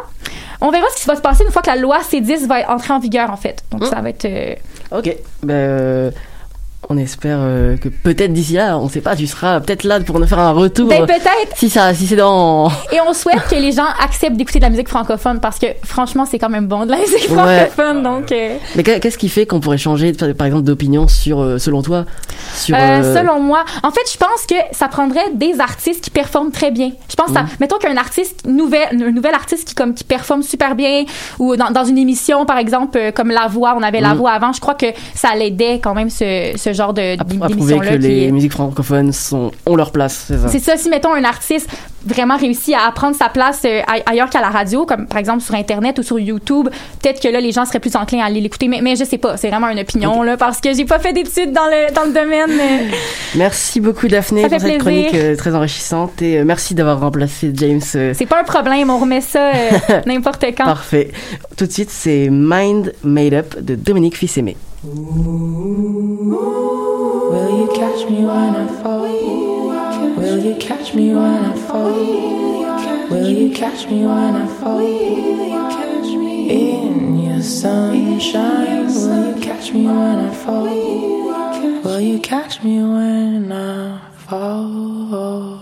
On 0.60 0.70
verra 0.70 0.86
ce 0.94 1.00
qui 1.02 1.06
va 1.08 1.16
se 1.16 1.20
passer 1.20 1.44
une 1.44 1.50
fois 1.50 1.62
que 1.62 1.70
la 1.70 1.76
loi 1.76 1.98
C10 2.00 2.46
va 2.46 2.70
entrer 2.70 2.92
en 2.92 2.98
vigueur 2.98 3.30
en 3.30 3.36
fait. 3.36 3.62
Donc, 3.70 3.84
ça 3.86 4.00
va 4.00 4.10
être. 4.10 4.24
euh, 4.24 4.54
Ok. 4.90 5.14
Ben, 5.42 5.54
euh, 5.54 6.10
on 6.90 6.96
espère 6.96 7.38
euh, 7.40 7.76
que 7.76 7.88
peut-être 7.88 8.32
d'ici 8.32 8.54
là, 8.54 8.78
on 8.78 8.88
sait 8.88 9.00
pas, 9.02 9.14
tu 9.14 9.26
seras 9.26 9.60
peut-être 9.60 9.84
là 9.84 10.00
pour 10.00 10.18
nous 10.18 10.26
faire 10.26 10.38
un 10.38 10.52
retour. 10.52 10.88
Ben, 10.88 11.04
peut-être. 11.06 11.54
Si 11.56 11.68
ça, 11.68 11.92
si 11.92 12.06
c'est 12.06 12.16
dans. 12.16 12.68
Et 12.92 13.00
on 13.06 13.12
souhaite 13.12 13.46
que 13.50 13.56
les 13.56 13.72
gens 13.72 13.84
acceptent 14.02 14.36
d'écouter 14.36 14.58
de 14.58 14.64
la 14.64 14.70
musique 14.70 14.88
francophone 14.88 15.38
parce 15.40 15.58
que 15.58 15.66
franchement, 15.84 16.24
c'est 16.24 16.38
quand 16.38 16.48
même 16.48 16.66
bon 16.66 16.86
de 16.86 16.90
la 16.92 16.98
musique 16.98 17.28
Ouais. 17.30 17.66
francophone. 17.68 18.02
Donc, 18.02 18.32
euh, 18.32 18.56
Mais 18.74 18.82
qu'est- 18.82 19.00
qu'est-ce 19.00 19.18
qui 19.18 19.28
fait 19.28 19.44
qu'on 19.46 19.60
pourrait 19.60 19.76
changer, 19.78 20.12
par 20.14 20.46
exemple, 20.46 20.64
d'opinion 20.64 21.08
sur, 21.08 21.40
euh, 21.40 21.58
selon 21.58 21.82
toi, 21.82 22.06
sur. 22.54 22.74
Euh, 22.78 23.14
selon 23.14 23.40
moi, 23.40 23.64
en 23.82 23.90
fait, 23.90 24.10
je 24.10 24.16
pense 24.16 24.46
que 24.48 24.54
ça 24.72 24.88
prendrait 24.88 25.30
des 25.34 25.60
artistes 25.60 26.02
qui 26.04 26.10
performent 26.10 26.52
très 26.52 26.70
bien. 26.70 26.92
Je 27.10 27.16
pense, 27.16 27.30
Mhm. 27.30 27.46
mettons 27.60 27.76
qu'un 27.78 27.96
artiste 27.96 28.46
nouvelle, 28.46 28.88
un 28.92 29.10
nouvel 29.10 29.34
artiste 29.34 29.68
qui 29.68 29.74
comme 29.74 29.92
qui 29.94 30.04
performe 30.04 30.42
super 30.42 30.74
bien, 30.74 31.04
ou 31.38 31.54
dans, 31.56 31.70
dans 31.70 31.84
une 31.84 31.98
émission 31.98 32.46
par 32.46 32.56
exemple 32.58 32.98
comme 33.14 33.28
La 33.30 33.46
Voix, 33.46 33.74
on 33.76 33.82
avait 33.82 34.00
La 34.00 34.10
Mhm. 34.14 34.18
Voix 34.18 34.30
avant. 34.32 34.52
Je 34.54 34.60
crois 34.60 34.74
que 34.74 34.86
ça 35.14 35.34
l'aidait 35.34 35.80
quand 35.82 35.94
même 35.94 36.08
ce, 36.10 36.52
ce 36.56 36.72
genre 36.78 36.94
de 36.94 37.14
à 37.20 37.24
prouver 37.24 37.48
d'émission 37.48 37.78
que 37.80 37.84
là. 37.84 37.96
les 37.96 38.32
musiques 38.32 38.52
francophones 38.52 39.12
sont, 39.12 39.50
ont 39.66 39.76
leur 39.76 39.92
place, 39.92 40.24
c'est 40.28 40.38
ça. 40.38 40.48
C'est 40.48 40.58
ça, 40.60 40.76
si 40.76 40.88
mettons 40.88 41.12
un 41.12 41.24
artiste 41.24 41.68
vraiment 42.06 42.36
réussit 42.38 42.74
à 42.74 42.90
prendre 42.92 43.14
sa 43.16 43.28
place 43.28 43.62
euh, 43.66 43.80
aille- 43.86 44.02
ailleurs 44.06 44.30
qu'à 44.30 44.40
la 44.40 44.48
radio, 44.50 44.86
comme 44.86 45.06
par 45.06 45.18
exemple 45.18 45.40
sur 45.42 45.54
Internet 45.54 45.98
ou 45.98 46.02
sur 46.02 46.18
YouTube, 46.18 46.68
peut-être 47.02 47.20
que 47.20 47.28
là, 47.28 47.40
les 47.40 47.52
gens 47.52 47.64
seraient 47.64 47.80
plus 47.80 47.94
enclins 47.96 48.20
à 48.20 48.26
aller 48.26 48.40
l'écouter. 48.40 48.68
Mais, 48.68 48.80
mais 48.80 48.96
je 48.96 49.04
sais 49.04 49.18
pas, 49.18 49.36
c'est 49.36 49.48
vraiment 49.50 49.68
une 49.68 49.80
opinion, 49.80 50.22
là, 50.22 50.36
parce 50.36 50.60
que 50.60 50.72
j'ai 50.72 50.84
pas 50.84 50.98
fait 51.00 51.12
d'études 51.12 51.52
dans 51.52 51.66
le, 51.66 51.92
dans 51.92 52.04
le 52.04 52.12
domaine. 52.12 52.50
mais- 52.56 52.86
Merci 53.34 53.80
beaucoup, 53.80 54.08
Daphné, 54.08 54.42
Ça 54.42 54.48
pour 54.48 54.60
cette 54.60 54.78
plaisir. 54.78 54.80
chronique 54.80 55.14
euh, 55.14 55.36
très 55.36 55.54
enrichissante 55.54 56.22
et 56.22 56.38
euh, 56.38 56.44
merci 56.46 56.74
d'avoir 56.74 57.00
remplacé 57.00 57.50
James. 57.54 57.80
euh, 57.96 58.12
C'est 58.16 58.26
pas 58.26 58.40
un 58.40 58.44
problème, 58.44 58.88
on 58.90 58.98
remet 58.98 59.20
ça 59.20 59.50
euh, 59.50 60.00
n'importe 60.06 60.44
quand. 60.56 60.64
Parfait. 60.64 61.10
Tout 61.56 61.66
de 61.66 61.72
suite, 61.72 61.90
c'est 61.90 62.28
Mind 62.30 62.92
Made 63.02 63.34
Up 63.34 63.56
de 63.60 63.74
Dominique 63.74 64.16
Fils-Aimé. 64.16 64.56
Will 64.80 64.92
you 67.58 67.66
catch 67.74 68.08
me 68.08 68.24
when 68.24 68.54
I 68.54 68.68
fall? 68.80 69.02
Will 70.16 70.38
you 70.38 70.54
catch 70.60 70.94
me 70.94 71.12
when 71.12 71.44
I 71.46 71.56
fall? 71.56 71.92
Will 73.10 73.28
you 73.28 73.52
catch 73.52 73.90
me 73.90 74.06
when 74.06 74.36
I 74.36 74.46
fall? 74.46 74.78
In 76.48 77.18
your 77.18 77.42
sunshine, 77.42 78.86
will 78.86 79.34
you 79.34 79.42
catch 79.42 79.72
me 79.72 79.86
when 79.86 79.96
I 79.96 80.32
fall? 80.32 80.68
Will 81.82 82.00
you 82.00 82.20
catch 82.20 82.62
me 82.62 82.80
when 82.80 83.50
I 83.50 83.98
fall? 84.12 85.58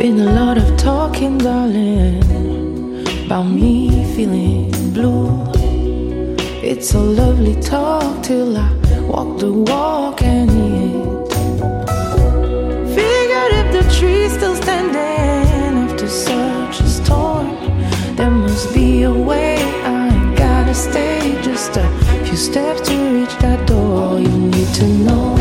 Been 0.00 0.18
a 0.18 0.32
lot 0.32 0.56
of 0.56 0.78
talking, 0.78 1.36
darling, 1.36 2.22
about 3.26 3.42
me 3.42 4.02
feeling 4.14 4.70
blue. 4.94 5.28
It's 6.62 6.94
a 6.94 6.98
lovely 6.98 7.60
talk 7.60 8.22
till 8.22 8.56
I 8.56 8.72
walk 9.02 9.38
the 9.38 9.52
walk 9.52 10.22
and 10.22 10.50
eat. 10.50 11.32
Figured 12.94 13.52
if 13.60 13.72
the 13.76 13.94
tree's 13.94 14.32
still 14.32 14.56
standing 14.56 15.76
after 15.84 16.08
such 16.08 16.80
a 16.80 16.88
storm, 16.88 17.54
there 18.16 18.30
must 18.30 18.72
be 18.72 19.02
a 19.02 19.12
way. 19.12 19.58
I 19.84 20.34
gotta 20.34 20.72
stay 20.72 21.38
just 21.42 21.76
a 21.76 21.86
few 22.24 22.38
steps 22.38 22.88
to 22.88 22.94
reach 23.12 23.36
that 23.40 23.66
door. 23.66 24.18
You 24.18 24.28
need 24.28 24.74
to 24.76 24.86
know 25.04 25.39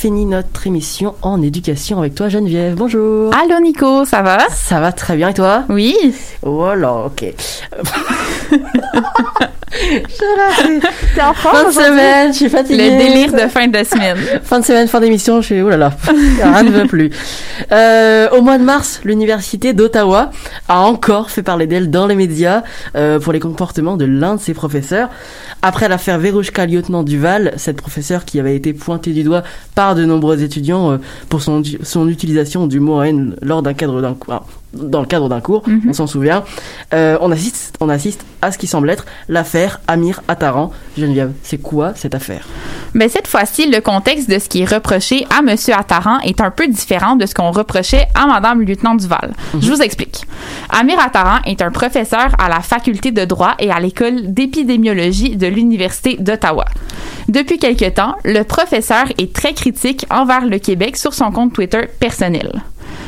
finit 0.00 0.24
notre 0.24 0.66
émission 0.66 1.14
en 1.20 1.42
éducation 1.42 1.98
avec 1.98 2.14
toi, 2.14 2.30
Geneviève. 2.30 2.74
Bonjour. 2.74 3.34
Allô 3.34 3.60
Nico, 3.60 4.06
ça 4.06 4.22
va? 4.22 4.38
Ça 4.48 4.80
va 4.80 4.92
très 4.92 5.14
bien 5.14 5.28
et 5.28 5.34
toi? 5.34 5.64
Oui. 5.68 5.94
Voilà, 6.40 7.04
ok. 7.04 7.34
T'es 11.14 11.22
en 11.22 11.32
forme 11.32 11.56
Fin 11.56 11.68
de 11.68 11.72
semaine, 11.72 12.32
je 12.32 12.36
suis 12.36 12.48
fatiguée. 12.48 12.90
Le 12.90 12.98
délire 12.98 13.32
de 13.32 13.48
fin 13.48 13.66
de 13.68 13.84
semaine. 13.84 14.16
Fin 14.42 14.60
de 14.60 14.64
semaine, 14.64 14.88
fin 14.88 15.00
d'émission, 15.00 15.40
je 15.40 15.46
suis, 15.46 15.60
oh 15.62 15.68
là 15.68 15.76
là, 15.76 15.92
rien 16.42 16.62
ne 16.64 16.70
va 16.70 16.86
plus. 16.86 17.10
Euh, 17.70 18.28
au 18.30 18.42
mois 18.42 18.58
de 18.58 18.64
mars, 18.64 19.00
l'université 19.04 19.72
d'Ottawa 19.72 20.30
a 20.68 20.80
encore 20.80 21.30
fait 21.30 21.42
parler 21.42 21.66
d'elle 21.66 21.90
dans 21.90 22.06
les 22.06 22.16
médias 22.16 22.62
euh, 22.96 23.20
pour 23.20 23.32
les 23.32 23.40
comportements 23.40 23.96
de 23.96 24.04
l'un 24.04 24.34
de 24.36 24.40
ses 24.40 24.54
professeurs. 24.54 25.08
Après 25.62 25.88
l'affaire 25.88 26.18
Verouchka 26.18 26.66
lieutenant 26.66 27.02
Duval, 27.02 27.52
cette 27.56 27.76
professeure 27.76 28.24
qui 28.24 28.40
avait 28.40 28.56
été 28.56 28.72
pointée 28.72 29.12
du 29.12 29.22
doigt 29.22 29.44
par 29.74 29.94
de 29.94 30.04
nombreux 30.04 30.42
étudiants 30.42 30.92
euh, 30.92 30.96
pour 31.28 31.42
son, 31.42 31.62
son 31.82 32.08
utilisation 32.08 32.66
du 32.66 32.80
mot 32.80 33.02
haine 33.02 33.36
lors 33.40 33.62
d'un 33.62 33.74
cadre 33.74 34.02
d'un 34.02 34.14
cours, 34.14 34.44
dans 34.72 35.00
le 35.00 35.06
cadre 35.06 35.28
d'un 35.28 35.40
cours, 35.40 35.62
on 35.88 35.92
s'en 35.92 36.06
souvient. 36.06 36.44
Euh, 36.94 37.18
on 37.20 37.30
assiste, 37.30 37.76
on 37.80 37.88
assiste 37.88 38.24
à 38.42 38.52
ce 38.52 38.58
qui 38.58 38.66
semble 38.66 38.90
être 38.90 39.04
l'affaire 39.28 39.80
Amir 39.88 40.22
Attaran. 40.28 40.72
Geneviève, 40.96 41.32
c'est 41.42 41.58
quoi 41.58 41.92
cette 41.94 42.14
affaire? 42.14 42.46
Mais 42.94 43.08
cette 43.08 43.26
fois-ci, 43.26 43.70
le 43.70 43.80
contexte 43.80 44.28
de 44.28 44.38
ce 44.38 44.48
qui 44.48 44.62
est 44.62 44.72
reproché 44.72 45.26
à 45.30 45.40
M. 45.40 45.56
Attaran 45.76 46.18
est 46.20 46.40
un 46.40 46.50
peu 46.50 46.66
différent 46.66 47.16
de 47.16 47.26
ce 47.26 47.34
qu'on 47.34 47.50
reprochait 47.50 48.06
à 48.14 48.26
Mme 48.26 48.62
lieutenant 48.62 48.94
Duval. 48.94 49.32
Je 49.60 49.70
vous 49.70 49.82
explique. 49.82 50.26
Amir 50.70 50.98
Attaran 50.98 51.40
est 51.46 51.62
un 51.62 51.70
professeur 51.70 52.30
à 52.38 52.48
la 52.48 52.60
faculté 52.60 53.12
de 53.12 53.24
droit 53.24 53.54
et 53.58 53.70
à 53.70 53.80
l'école 53.80 54.32
d'épidémiologie 54.32 55.36
de 55.36 55.46
l'Université 55.46 56.16
d'Ottawa. 56.18 56.64
Depuis 57.28 57.58
quelque 57.58 57.88
temps, 57.90 58.16
le 58.24 58.42
professeur 58.42 59.04
est 59.18 59.32
très 59.32 59.52
critique 59.52 60.06
envers 60.10 60.44
le 60.44 60.58
Québec 60.58 60.96
sur 60.96 61.14
son 61.14 61.30
compte 61.30 61.52
Twitter 61.52 61.82
personnel. 62.00 62.62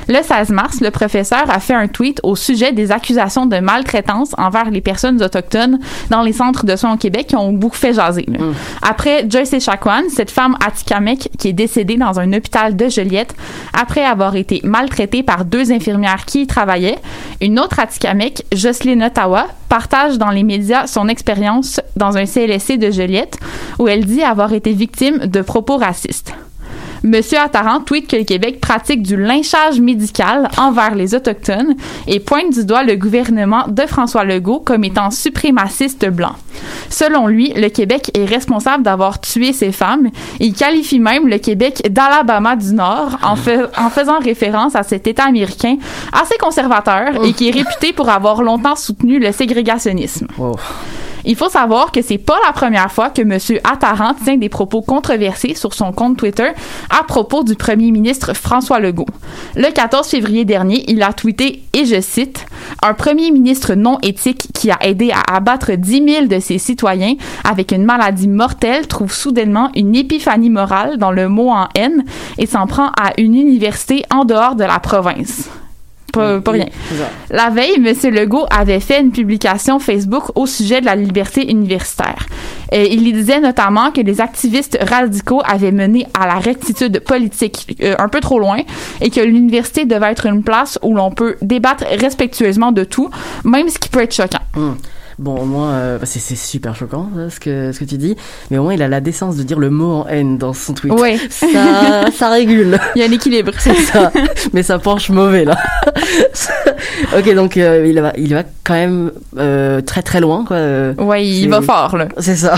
Le 0.08 0.22
16 0.22 0.50
mars, 0.50 0.80
le 0.80 0.90
professeur 0.90 1.44
a 1.48 1.60
fait 1.60 1.74
un 1.74 1.88
tweet 1.88 2.20
au 2.22 2.34
sujet 2.36 2.72
des 2.72 2.90
accusations 2.90 3.46
de 3.46 3.58
maltraitance 3.58 4.34
envers 4.36 4.70
les 4.70 4.80
personnes 4.80 5.22
autochtones 5.22 5.78
dans 6.10 6.22
les 6.22 6.32
centres 6.32 6.66
de 6.66 6.74
soins 6.76 6.94
au 6.94 6.96
Québec 6.96 7.28
qui 7.28 7.36
ont 7.36 7.52
beaucoup 7.52 7.76
fait 7.76 7.94
jaser. 7.94 8.26
là. 8.28 8.38
Après 8.82 9.26
Joyce 9.28 9.52
Echaquan, 9.52 10.02
cette 10.08 10.30
femme 10.30 10.56
atikamekw 10.64 11.28
qui 11.38 11.48
est 11.48 11.52
décédée 11.52 11.96
dans 11.96 12.18
un 12.18 12.32
hôpital 12.32 12.76
de 12.76 12.88
Joliette 12.88 13.34
après 13.78 14.04
avoir 14.04 14.36
été 14.36 14.60
maltraitée 14.64 15.22
par 15.22 15.44
deux 15.44 15.72
infirmières 15.72 16.24
qui 16.24 16.42
y 16.42 16.46
travaillaient, 16.46 16.98
une 17.40 17.58
autre 17.58 17.78
atikamekw, 17.78 18.42
Jocelyne 18.52 19.04
Ottawa, 19.04 19.46
partage 19.68 20.18
dans 20.18 20.30
les 20.30 20.42
médias 20.42 20.86
son 20.86 21.08
expérience 21.08 21.80
dans 21.96 22.16
un 22.16 22.26
CLSC 22.26 22.76
de 22.76 22.90
Joliette 22.90 23.38
où 23.78 23.88
elle 23.88 24.04
dit 24.04 24.22
avoir 24.22 24.52
été 24.52 24.72
victime 24.72 25.18
de 25.26 25.40
propos 25.40 25.76
racistes. 25.76 26.34
Monsieur 27.04 27.38
Attaran 27.38 27.80
tweet 27.80 28.06
que 28.06 28.14
le 28.14 28.22
Québec 28.22 28.60
pratique 28.60 29.02
du 29.02 29.16
lynchage 29.16 29.80
médical 29.80 30.48
envers 30.56 30.94
les 30.94 31.16
Autochtones 31.16 31.74
et 32.06 32.20
pointe 32.20 32.52
du 32.52 32.64
doigt 32.64 32.84
le 32.84 32.94
gouvernement 32.94 33.66
de 33.66 33.82
François 33.86 34.22
Legault 34.22 34.60
comme 34.60 34.84
étant 34.84 35.10
suprémaciste 35.10 36.08
blanc. 36.08 36.36
Selon 36.90 37.26
lui, 37.26 37.52
le 37.54 37.68
Québec 37.68 38.10
est 38.14 38.24
responsable 38.24 38.82
d'avoir 38.82 39.20
tué 39.20 39.52
ces 39.52 39.72
femmes. 39.72 40.08
Il 40.40 40.52
qualifie 40.54 40.98
même 40.98 41.28
le 41.28 41.38
Québec 41.38 41.82
d'Alabama 41.90 42.56
du 42.56 42.72
Nord 42.74 43.18
en, 43.22 43.36
fais- 43.36 43.58
en 43.78 43.90
faisant 43.90 44.18
référence 44.18 44.76
à 44.76 44.82
cet 44.82 45.06
État 45.06 45.24
américain 45.24 45.76
assez 46.12 46.36
conservateur 46.38 47.24
et 47.24 47.32
qui 47.32 47.48
est 47.48 47.52
réputé 47.52 47.92
pour 47.92 48.08
avoir 48.08 48.42
longtemps 48.42 48.76
soutenu 48.76 49.18
le 49.18 49.32
ségrégationnisme. 49.32 50.26
Il 51.24 51.36
faut 51.36 51.48
savoir 51.48 51.92
que 51.92 52.02
c'est 52.02 52.18
pas 52.18 52.36
la 52.44 52.52
première 52.52 52.90
fois 52.90 53.08
que 53.10 53.22
M. 53.22 53.38
Attaran 53.62 54.12
tient 54.24 54.36
des 54.36 54.48
propos 54.48 54.82
controversés 54.82 55.54
sur 55.54 55.72
son 55.72 55.92
compte 55.92 56.16
Twitter 56.16 56.48
à 56.90 57.04
propos 57.04 57.44
du 57.44 57.54
premier 57.54 57.92
ministre 57.92 58.34
François 58.34 58.80
Legault. 58.80 59.06
Le 59.54 59.70
14 59.70 60.08
février 60.08 60.44
dernier, 60.44 60.82
il 60.88 61.00
a 61.00 61.12
tweeté, 61.12 61.62
et 61.74 61.84
je 61.84 62.00
cite, 62.00 62.44
Un 62.82 62.94
premier 62.94 63.30
ministre 63.30 63.74
non 63.74 63.98
éthique 64.02 64.48
qui 64.52 64.72
a 64.72 64.78
aidé 64.80 65.12
à 65.12 65.36
abattre 65.36 65.70
10 65.76 66.04
000 66.12 66.26
de 66.26 66.40
ses 66.42 66.58
citoyens 66.58 67.14
avec 67.44 67.72
une 67.72 67.84
maladie 67.84 68.28
mortelle 68.28 68.86
trouve 68.86 69.12
soudainement 69.12 69.70
une 69.74 69.96
épiphanie 69.96 70.50
morale 70.50 70.98
dans 70.98 71.12
le 71.12 71.28
mot 71.28 71.48
en 71.48 71.68
haine 71.74 72.04
et 72.36 72.46
s'en 72.46 72.66
prend 72.66 72.88
à 72.88 73.12
une 73.18 73.34
université 73.34 74.04
en 74.10 74.24
dehors 74.24 74.54
de 74.54 74.64
la 74.64 74.78
province. 74.78 75.48
Pas, 76.12 76.40
pas 76.40 76.50
rien. 76.50 76.66
La 77.30 77.48
veille, 77.48 77.76
M. 77.76 78.14
Legault 78.14 78.44
avait 78.50 78.80
fait 78.80 79.00
une 79.00 79.12
publication 79.12 79.78
Facebook 79.78 80.24
au 80.34 80.46
sujet 80.46 80.82
de 80.82 80.86
la 80.86 80.94
liberté 80.94 81.50
universitaire. 81.50 82.26
Il 82.70 83.06
y 83.08 83.12
disait 83.12 83.40
notamment 83.40 83.90
que 83.90 84.00
les 84.00 84.20
activistes 84.20 84.78
radicaux 84.80 85.42
avaient 85.44 85.72
mené 85.72 86.06
à 86.18 86.26
la 86.26 86.34
rectitude 86.34 87.00
politique 87.00 87.76
euh, 87.82 87.94
un 87.98 88.08
peu 88.08 88.20
trop 88.20 88.38
loin 88.38 88.58
et 89.00 89.10
que 89.10 89.20
l'université 89.20 89.84
devait 89.84 90.12
être 90.12 90.26
une 90.26 90.42
place 90.42 90.78
où 90.82 90.94
l'on 90.94 91.10
peut 91.10 91.36
débattre 91.42 91.84
respectueusement 91.98 92.72
de 92.72 92.84
tout, 92.84 93.10
même 93.44 93.68
ce 93.68 93.78
qui 93.78 93.88
peut 93.88 94.00
être 94.00 94.14
choquant. 94.14 94.38
Hum. 94.56 94.76
Bon, 95.22 95.36
au 95.36 95.44
moins, 95.44 95.70
euh, 95.74 95.98
c'est 96.02 96.34
super 96.34 96.74
choquant 96.74 97.08
là, 97.14 97.30
ce, 97.30 97.38
que, 97.38 97.70
ce 97.70 97.78
que 97.78 97.84
tu 97.84 97.96
dis, 97.96 98.16
mais 98.50 98.58
au 98.58 98.64
moins 98.64 98.74
il 98.74 98.82
a 98.82 98.88
la 98.88 99.00
décence 99.00 99.36
de 99.36 99.44
dire 99.44 99.58
le 99.60 99.70
mot 99.70 99.92
en 100.02 100.06
haine 100.08 100.36
dans 100.36 100.52
son 100.52 100.74
tweet. 100.74 100.92
Oui. 100.98 101.16
Ça, 101.30 101.46
ça 102.12 102.28
régule. 102.30 102.78
Il 102.96 103.02
y 103.02 103.04
a 103.04 103.08
un 103.08 103.12
équilibre. 103.12 103.52
C'est 103.58 103.74
ça. 103.76 104.10
Mais 104.52 104.64
ça 104.64 104.78
penche 104.80 105.10
mauvais 105.10 105.44
là. 105.44 105.56
ok, 107.16 107.34
donc 107.34 107.56
euh, 107.56 107.86
il, 107.86 108.00
va, 108.00 108.12
il 108.16 108.34
va 108.34 108.42
quand 108.64 108.74
même 108.74 109.12
euh, 109.38 109.80
très 109.80 110.02
très 110.02 110.20
loin. 110.20 110.44
Quoi. 110.44 110.56
Euh, 110.56 110.94
Ouais, 110.98 111.24
il 111.26 111.48
va 111.48 111.60
fort, 111.62 111.96
là. 111.96 112.08
C'est 112.18 112.36
ça. 112.36 112.56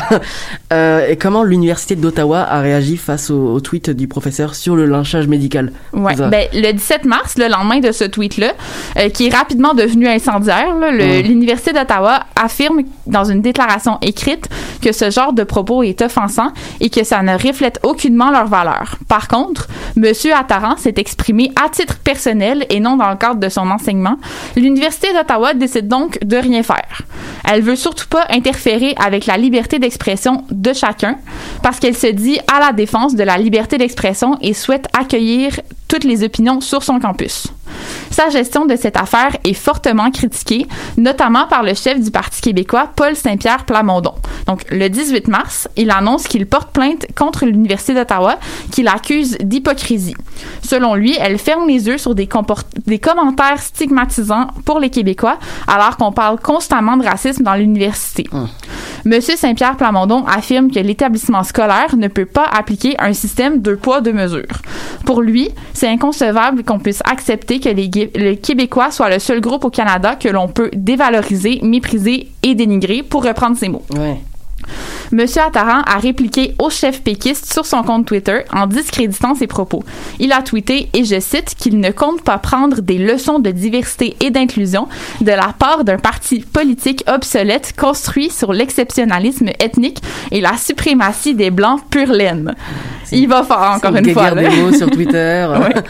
Et 1.09 1.17
comment 1.17 1.45
l'université 1.45 1.97
d'Ottawa 1.97 2.41
a 2.43 2.61
réagi 2.61 2.97
face 2.97 3.31
au, 3.31 3.53
au 3.55 3.61
tweet 3.61 3.91
du 3.91 4.09
professeur 4.09 4.55
sur 4.55 4.75
le 4.77 4.87
lynchage 4.87 5.27
médical? 5.29 5.73
Ouais. 5.93 6.15
Ben, 6.17 6.47
le 6.53 6.73
17 6.73 7.05
mars, 7.05 7.35
le 7.37 7.49
lendemain 7.49 7.81
de 7.81 7.93
ce 7.93 8.05
tweet-là, 8.05 8.53
euh, 8.99 9.09
qui 9.09 9.27
est 9.27 9.35
rapidement 9.35 9.75
devenu 9.75 10.09
incendiaire, 10.09 10.75
là, 10.79 10.89
Ouais. 10.95 11.23
l'Université 11.23 11.73
d'Ottawa 11.73 12.21
affirme 12.55 12.83
dans 13.07 13.25
une 13.25 13.41
déclaration 13.43 13.99
écrite 14.01 14.49
que 14.81 14.93
ce 14.93 15.11
genre 15.11 15.33
de 15.33 15.43
propos 15.43 15.83
est 15.83 16.01
offensant 16.03 16.53
et 16.81 16.89
que 16.89 17.03
ça 17.03 17.21
ne 17.23 17.33
reflète 17.33 17.81
aucunement 17.83 18.31
leur 18.31 18.47
valeur. 18.47 18.97
Par 19.09 19.27
contre, 19.27 19.67
M. 19.97 20.13
Attaran 20.33 20.77
s'est 20.77 20.95
exprimé 20.97 21.51
à 21.57 21.69
titre 21.69 21.99
personnel 21.99 22.65
et 22.71 22.79
non 22.79 22.97
dans 22.97 23.11
le 23.11 23.17
cadre 23.17 23.41
de 23.41 23.49
son 23.49 23.69
enseignement. 23.71 24.17
L'Université 24.55 25.13
d'Ottawa 25.13 25.55
décide 25.55 25.89
donc 25.89 26.19
de 26.25 26.37
rien 26.37 26.63
faire. 26.63 27.03
Elle 27.45 27.63
veut 27.63 27.77
surtout 27.77 28.09
pas 28.09 28.25
interférer 28.31 28.95
avec 29.05 29.27
la 29.27 29.37
liberté 29.37 29.79
d'expression 29.81 30.45
de 30.51 30.73
chacun 30.73 31.17
parce 31.63 31.81
qu'elle 31.81 31.97
se 31.97 32.07
dit 32.07 32.39
à 32.53 32.61
la 32.61 32.73
défense 32.73 33.17
de 33.17 33.25
la 33.25 33.37
liberté 33.37 33.79
d'expression 33.79 34.39
et 34.41 34.55
souhaite 34.55 34.87
accueillir 34.97 35.61
toutes 35.89 36.05
les 36.05 36.23
opinions 36.23 36.61
sur 36.61 36.83
son 36.83 37.01
campus. 37.01 37.49
Sa 38.11 38.29
gestion 38.31 38.67
de 38.67 38.77
cette 38.77 38.97
affaire 38.97 39.37
est 39.45 39.55
fortement 39.55 40.11
critiquée, 40.11 40.67
notamment 40.97 41.47
par 41.47 41.63
le 41.63 41.75
chef 41.75 42.01
du 42.01 42.11
Parti 42.11 42.41
québécois, 42.41 42.91
Paul 42.95 43.17
Saint-Pierre 43.17 43.65
Plamondon. 43.65 44.15
Donc, 44.47 44.63
le 44.71 44.89
18 44.89 45.29
mars, 45.29 45.69
il 45.77 45.91
annonce 45.91 46.25
qu'il 46.25 46.47
porte 46.47 46.71
plainte 46.71 47.07
contre 47.17 47.47
l'Université 47.47 47.95
d'Ottawa, 47.95 48.39
qu'il 48.71 48.89
accuse 48.89 49.37
d'hypocrisie. 49.41 50.15
Selon 50.63 50.95
lui, 50.95 51.17
elle 51.19 51.39
ferme 51.39 51.67
les 51.67 51.87
yeux 51.87 51.99
sur 51.99 52.15
des, 52.15 52.27
commentaires 52.27 53.61
stigmatisants 53.61 54.49
pour 54.65 54.81
les 54.81 54.91
Québécois, 54.91 55.39
alors 55.67 55.97
qu'on 55.97 56.13
parle 56.13 56.39
constamment 56.41 56.97
de 56.97 57.05
racisme 57.05 57.43
dans 57.43 57.55
l'université. 57.55 58.29
Monsieur 59.05 59.37
Saint-Pierre 59.37 59.77
Plamondon 59.77 60.25
affirme 60.27 60.71
que 60.71 60.79
l'établissement 60.79 61.43
scolaire 61.43 61.97
ne 61.97 62.09
peut 62.09 62.25
pas 62.25 62.47
appliquer 62.53 62.95
un 62.99 63.13
système 63.13 63.61
deux 63.61 63.77
poids, 63.77 64.01
deux 64.01 64.13
mesures. 64.13 64.63
Pour 65.05 65.21
lui, 65.21 65.51
c'est 65.75 65.89
inconcevable 65.89 66.65
qu'on 66.65 66.79
puisse 66.79 67.03
accepter 67.05 67.61
que 67.61 67.69
les, 67.75 68.37
Québécois 68.37 68.91
soient 68.91 69.11
le 69.11 69.19
seul 69.19 69.41
groupe 69.41 69.65
au 69.65 69.71
Canada 69.71 70.17
que 70.17 70.29
l'on 70.29 70.49
peut 70.49 70.71
dévaloriser, 70.73 71.61
mépriser 71.63 72.29
et 72.43 72.55
dénigrer, 72.55 73.03
pour 73.03 73.25
reprendre 73.25 73.57
ses 73.57 73.69
mots. 73.69 73.85
Monsieur 75.13 75.43
Attaran 75.43 75.83
a 75.87 75.99
répliqué 75.99 76.55
au 76.59 76.71
chef 76.71 77.03
péquiste 77.03 77.53
sur 77.53 77.67
son 77.67 77.83
compte 77.83 78.07
Twitter 78.07 78.41
en 78.53 78.67
discréditant 78.67 79.35
ses 79.35 79.47
propos. 79.47 79.85
Il 80.19 80.33
a 80.33 80.43
tweeté, 80.43 80.89
et 80.95 81.05
je 81.05 81.21
cite, 81.21 81.55
qu'il 81.57 81.79
ne 81.81 81.91
compte 81.91 82.23
pas 82.23 82.39
prendre 82.39 82.81
des 82.81 82.99
leçons 82.99 83.39
de 83.39 83.51
diversité 83.51 84.17
et 84.21 84.31
d'inclusion 84.31 84.89
de 85.21 85.31
la 85.31 85.55
part 85.59 85.85
d'un 85.85 85.99
parti 85.99 86.41
politique 86.41 87.05
obsolète 87.07 87.75
construit 87.79 88.31
sur 88.31 88.53
l'exceptionnalisme 88.53 89.49
ethnique 89.61 89.99
et 90.31 90.41
la 90.41 90.57
suprématie 90.57 91.35
des 91.35 91.51
Blancs 91.51 91.81
pure 91.91 92.13
laine. 92.13 92.55
Il 93.13 93.29
va 93.29 93.43
fort, 93.43 93.73
encore 93.77 93.93
C'est 93.95 94.01
une 94.07 94.13
fois. 94.13 94.31
des 94.33 94.49
mots 94.49 94.73
sur 94.73 94.91
Twitter. 94.91 95.47
Ouais. 95.51 95.83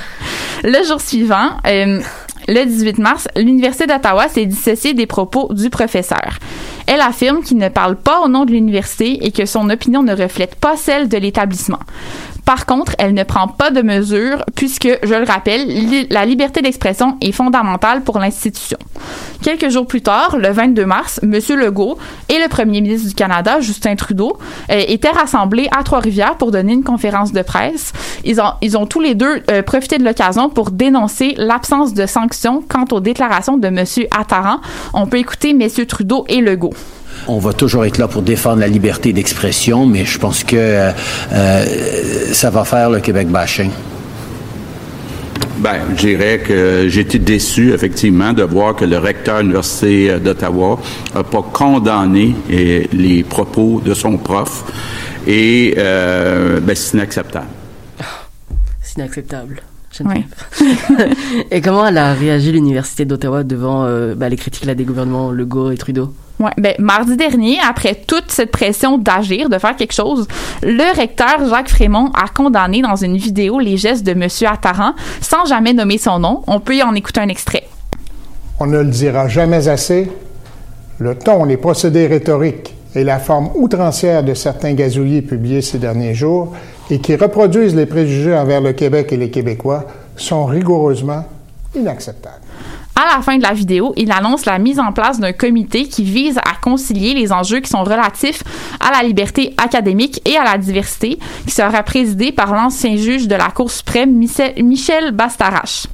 Le 0.64 0.84
jour 0.86 1.00
suivant, 1.00 1.50
euh, 1.66 2.00
le 2.49 2.64
18 2.64 2.99
mars, 2.99 3.28
l'Université 3.36 3.86
d'Ottawa 3.86 4.28
s'est 4.28 4.47
dissociée 4.47 4.95
des 4.95 5.07
propos 5.07 5.53
du 5.53 5.70
professeur. 5.70 6.38
Elle 6.86 7.01
affirme 7.01 7.42
qu'il 7.42 7.57
ne 7.57 7.68
parle 7.68 7.97
pas 7.97 8.20
au 8.20 8.28
nom 8.28 8.45
de 8.45 8.53
l'université 8.53 9.24
et 9.24 9.32
que 9.32 9.47
son 9.47 9.70
opinion 9.70 10.03
ne 10.03 10.14
reflète 10.14 10.55
pas 10.57 10.76
celle 10.76 11.09
de 11.09 11.16
l'établissement. 11.16 11.80
Par 12.45 12.66
contre, 12.66 12.95
elle 12.99 13.14
ne 13.14 13.22
prend 13.24 13.49
pas 13.49 13.70
de 13.70 13.82
mesures 13.82 14.45
puisque, 14.55 14.88
je 15.03 15.14
le 15.14 15.24
rappelle, 15.24 15.66
la 16.11 16.24
liberté 16.26 16.61
d'expression 16.61 17.16
est 17.20 17.32
fondamentale 17.32 18.03
pour 18.03 18.18
l'institution. 18.18 18.78
Quelques 19.42 19.70
jours 19.70 19.86
plus 19.86 20.03
tard, 20.03 20.36
le 20.36 20.49
22 20.49 20.86
mars, 20.86 21.20
M. 21.22 21.38
Legault 21.57 21.99
et 22.28 22.38
le 22.38 22.49
premier 22.49 22.80
ministre 22.80 23.09
du 23.09 23.14
Canada, 23.14 23.61
Justin 23.61 23.97
Trudeau, 23.97 24.38
euh, 24.70 24.82
étaient 24.88 25.11
rassemblés 25.11 25.68
à 25.76 25.82
Trois-Rivières 25.82 26.36
pour 26.36 26.51
donner 26.51 26.72
une 26.72 26.84
conférence 26.84 27.32
de 27.32 27.42
presse. 27.42 27.92
Ils 28.24 28.40
ont, 28.40 28.53
ils 28.62 28.76
ont 28.76 28.86
tous 28.86 29.01
les 29.01 29.14
deux 29.14 29.42
euh, 29.51 29.62
profité 29.62 29.99
de 29.99 30.05
l'occasion 30.05 30.49
pour 30.49 30.70
dénoncer 30.70 31.34
l'absence 31.36 31.95
de 31.95 32.07
sanctions 32.07 32.62
quant 32.66 32.86
aux 32.92 33.01
déclarations 33.01 33.57
de 33.57 33.66
M. 33.68 33.84
Attaran. 34.11 34.61
On 34.92 35.07
peut 35.07 35.18
écouter 35.18 35.51
M. 35.51 35.68
Trudeau 35.86 36.24
et 36.28 36.40
Legault. 36.40 36.74
On 37.28 37.38
va 37.38 37.52
toujours 37.52 37.84
être 37.84 37.98
là 37.98 38.08
pour 38.08 38.22
défendre 38.22 38.60
la 38.60 38.68
liberté 38.68 39.12
d'expression, 39.12 39.86
mais 39.86 40.04
je 40.04 40.18
pense 40.18 40.44
que 40.44 40.56
euh, 40.56 40.90
euh, 41.32 41.64
ça 42.32 42.50
va 42.50 42.64
faire 42.64 42.90
le 42.90 43.00
Québec 43.00 43.28
bashing. 43.28 43.70
Ben, 45.58 45.76
je 45.96 46.06
dirais 46.06 46.40
que 46.40 46.86
j'ai 46.88 47.00
été 47.00 47.18
déçu, 47.18 47.72
effectivement, 47.72 48.32
de 48.32 48.42
voir 48.42 48.74
que 48.74 48.84
le 48.84 48.98
recteur 48.98 49.36
de 49.36 49.42
l'Université 49.42 50.18
d'Ottawa 50.18 50.78
n'a 51.14 51.22
pas 51.22 51.42
condamné 51.42 52.34
eh, 52.50 52.88
les 52.92 53.22
propos 53.22 53.80
de 53.82 53.94
son 53.94 54.18
prof. 54.18 54.64
Et 55.26 55.74
euh, 55.78 56.60
ben, 56.60 56.74
c'est 56.76 56.96
inacceptable. 56.96 57.46
C'est 58.82 58.96
inacceptable. 58.96 59.62
Et 61.50 61.60
comment 61.60 61.86
elle 61.86 61.98
a 61.98 62.14
réagi 62.14 62.52
l'Université 62.52 63.04
d'Ottawa 63.04 63.44
devant 63.44 63.84
euh, 63.84 64.14
bah, 64.14 64.28
les 64.28 64.36
critiques 64.36 64.64
là, 64.64 64.74
des 64.74 64.84
gouvernements 64.84 65.30
Legault 65.30 65.70
et 65.70 65.76
Trudeau? 65.76 66.12
Ben 66.41 66.74
mardi 66.80 67.16
dernier, 67.16 67.59
après 67.66 67.95
toute 67.95 68.30
cette 68.30 68.51
pression 68.51 68.99
d'agir, 68.99 69.49
de 69.49 69.59
faire 69.59 69.76
quelque 69.76 69.93
chose, 69.93 70.26
le 70.62 70.97
recteur 70.97 71.49
Jacques 71.49 71.68
Frémont 71.68 72.11
a 72.12 72.26
condamné 72.28 72.82
dans 72.82 72.97
une 72.97 73.16
vidéo 73.16 73.61
les 73.61 73.76
gestes 73.76 74.05
de 74.05 74.14
Monsieur 74.14 74.49
Attaran 74.49 74.95
sans 75.20 75.47
jamais 75.47 75.72
nommer 75.72 75.97
son 75.97 76.18
nom. 76.18 76.43
On 76.49 76.59
peut 76.59 76.76
y 76.76 76.82
en 76.82 76.95
écouter 76.95 77.20
un 77.20 77.28
extrait. 77.28 77.64
On 78.59 78.66
ne 78.66 78.78
le 78.78 78.91
dira 78.91 79.28
jamais 79.28 79.68
assez. 79.68 80.11
Le 80.99 81.14
ton, 81.16 81.45
les 81.45 81.57
procédés 81.57 82.07
rhétoriques 82.07 82.74
et 82.95 83.05
la 83.05 83.18
forme 83.18 83.51
outrancière 83.55 84.22
de 84.22 84.35
certains 84.35 84.74
gazouillis 84.74 85.22
publiés 85.22 85.62
ces 85.62 85.78
derniers 85.78 86.14
jours 86.14 86.53
et 86.91 87.01
qui 87.01 87.16
reproduisent 87.16 87.74
les 87.74 87.87
préjugés 87.87 88.35
envers 88.35 88.61
le 88.61 88.72
Québec 88.72 89.12
et 89.12 89.16
les 89.16 89.30
Québécois 89.30 89.87
sont 90.16 90.45
rigoureusement 90.47 91.24
inacceptables. 91.74 92.43
À 92.97 93.16
la 93.16 93.22
fin 93.22 93.36
de 93.38 93.42
la 93.42 93.53
vidéo, 93.53 93.92
il 93.97 94.12
annonce 94.12 94.47
la 94.47 94.59
mise 94.59 94.78
en 94.78 94.92
place 94.92 95.18
d'un 95.18 95.32
comité 95.32 95.88
qui 95.88 96.05
vise 96.05 96.38
à 96.38 96.55
concilier 96.62 97.12
les 97.12 97.32
enjeux 97.32 97.59
qui 97.59 97.68
sont 97.68 97.82
relatifs 97.82 98.42
à 98.78 98.92
la 98.92 99.03
liberté 99.07 99.53
académique 99.57 100.20
et 100.24 100.36
à 100.36 100.45
la 100.45 100.59
diversité, 100.59 101.18
qui 101.45 101.51
sera 101.53 101.82
présidé 101.82 102.30
par 102.30 102.55
l'ancien 102.55 102.97
juge 102.97 103.26
de 103.26 103.34
la 103.34 103.49
Cour 103.49 103.70
suprême, 103.70 104.12
Michel, 104.12 105.11
Bastarache. 105.11 105.86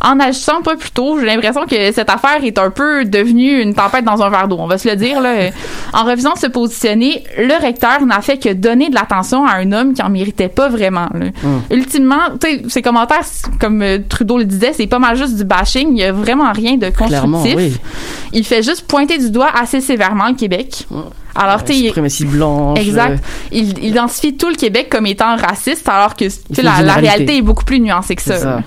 En 0.00 0.18
agissant 0.18 0.60
un 0.60 0.62
peu 0.62 0.76
plus 0.76 0.90
tôt, 0.92 1.18
j'ai 1.20 1.26
l'impression 1.26 1.66
que 1.66 1.92
cette 1.92 2.08
affaire 2.08 2.42
est 2.42 2.58
un 2.58 2.70
peu 2.70 3.04
devenue 3.04 3.60
une 3.60 3.74
tempête 3.74 4.04
dans 4.06 4.22
un 4.22 4.30
verre 4.30 4.48
d'eau, 4.48 4.56
on 4.58 4.66
va 4.66 4.78
se 4.78 4.88
le 4.88 4.96
dire. 4.96 5.20
Là. 5.20 5.50
En 5.92 6.04
refusant 6.04 6.34
de 6.34 6.38
se 6.38 6.46
positionner, 6.46 7.24
le 7.36 7.60
recteur 7.60 8.06
n'a 8.06 8.20
fait 8.20 8.38
que 8.38 8.52
donner 8.52 8.90
de 8.90 8.94
l'attention 8.94 9.44
à 9.44 9.54
un 9.56 9.72
homme 9.72 9.92
qui 9.92 10.02
en 10.02 10.08
méritait 10.08 10.48
pas 10.48 10.68
vraiment. 10.68 11.08
là. 11.12 11.26
Ultimement, 11.70 12.38
tu 12.40 12.48
sais, 12.48 12.62
ses 12.68 12.80
commentaires, 12.80 13.24
comme 13.58 13.82
euh, 13.82 13.98
Trudeau 14.08 14.38
le 14.38 14.44
disait, 14.44 14.72
c'est 14.72 14.86
pas 14.86 15.00
mal 15.00 15.16
juste 15.16 15.36
du 15.36 15.44
bashing. 15.44 15.88
Il 15.90 15.98
y 15.98 16.04
a 16.04 16.12
vraiment 16.12 16.29
rien 16.52 16.76
de 16.76 16.90
constructif. 16.90 17.54
Oui. 17.56 17.76
Il 18.32 18.44
fait 18.44 18.62
juste 18.62 18.82
pointer 18.86 19.18
du 19.18 19.30
doigt 19.30 19.50
assez 19.54 19.80
sévèrement 19.80 20.28
le 20.28 20.34
Québec. 20.34 20.86
Alors, 21.34 21.64
tu 21.64 21.72
sais, 21.72 21.78
blanche. 22.24 22.78
Exact. 22.80 23.12
euh, 23.12 23.16
Il, 23.52 23.78
il 23.78 23.90
identifie 23.90 24.36
tout 24.36 24.48
le 24.48 24.56
Québec 24.56 24.88
comme 24.90 25.06
étant 25.06 25.36
raciste, 25.36 25.88
alors 25.88 26.14
que 26.16 26.24
la, 26.24 26.62
la 26.62 26.76
généralité. 26.76 27.08
réalité 27.08 27.36
est 27.38 27.42
beaucoup 27.42 27.64
plus 27.64 27.80
nuancée 27.80 28.16
que 28.16 28.22
ça. 28.22 28.62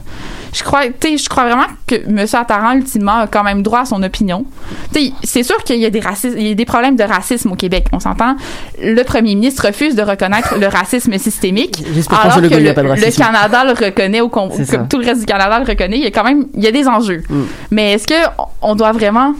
Je 0.54 0.64
crois, 0.64 0.86
tu 0.88 1.10
sais, 1.10 1.18
je 1.18 1.28
crois 1.30 1.46
vraiment 1.46 1.66
que 1.88 1.96
M. 1.96 2.26
Attaran, 2.34 2.74
ultimement, 2.74 3.20
a 3.20 3.28
quand 3.28 3.44
même 3.44 3.64
droit 3.64 3.82
à 3.82 3.86
son 3.86 4.02
opinion. 4.04 4.46
Tu 4.94 5.08
sais, 5.08 5.14
c'est 5.24 5.44
sûr 5.44 5.58
qu'il 5.64 5.80
y 5.80 5.86
a 5.86 5.90
des 5.90 6.00
racistes, 6.00 6.36
il 6.38 6.48
y 6.48 6.52
a 6.52 6.56
des 6.56 6.66
problèmes 6.66 6.96
de 6.96 7.04
racisme 7.04 7.52
au 7.52 7.56
Québec. 7.56 7.88
On 7.92 8.00
s'entend. 8.00 8.36
Le 8.82 9.02
premier 9.04 9.36
ministre 9.36 9.68
refuse 9.68 9.96
de 9.96 10.04
reconnaître 10.04 10.56
le 10.60 10.68
racisme 10.68 11.18
systémique. 11.18 11.84
Alors 12.10 12.36
que 12.36 12.46
y 12.46 12.50
le, 12.50 12.74
le 12.74 12.90
racisme. 12.90 13.24
Canada 13.24 13.64
le 13.66 13.72
reconnaît 13.72 14.22
au 14.22 14.30
comme 14.30 14.52
tout 14.90 15.00
le 15.00 15.06
reste 15.06 15.22
du 15.22 15.26
Canada 15.26 15.60
le 15.60 15.66
reconnaît. 15.66 15.98
Il 15.98 16.04
y 16.04 16.08
a 16.08 16.12
quand 16.12 16.24
même, 16.24 16.48
il 16.56 16.64
y 16.64 16.68
a 16.68 16.72
des 16.72 16.88
enjeux. 16.88 17.24
Mm. 17.30 17.42
Mais 17.72 17.94
est-ce 17.94 18.08
que 18.08 18.44
on 18.62 18.76
doit 18.76 18.92
vraiment 18.92 19.34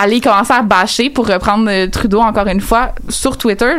aller 0.00 0.20
commencer 0.20 0.52
à 0.52 0.62
bâcher 0.62 1.10
pour 1.10 1.26
reprendre 1.26 1.68
euh, 1.68 1.86
Trudeau 1.86 2.20
encore 2.20 2.46
une 2.46 2.60
fois 2.60 2.94
sur 3.08 3.36
Twitter, 3.36 3.76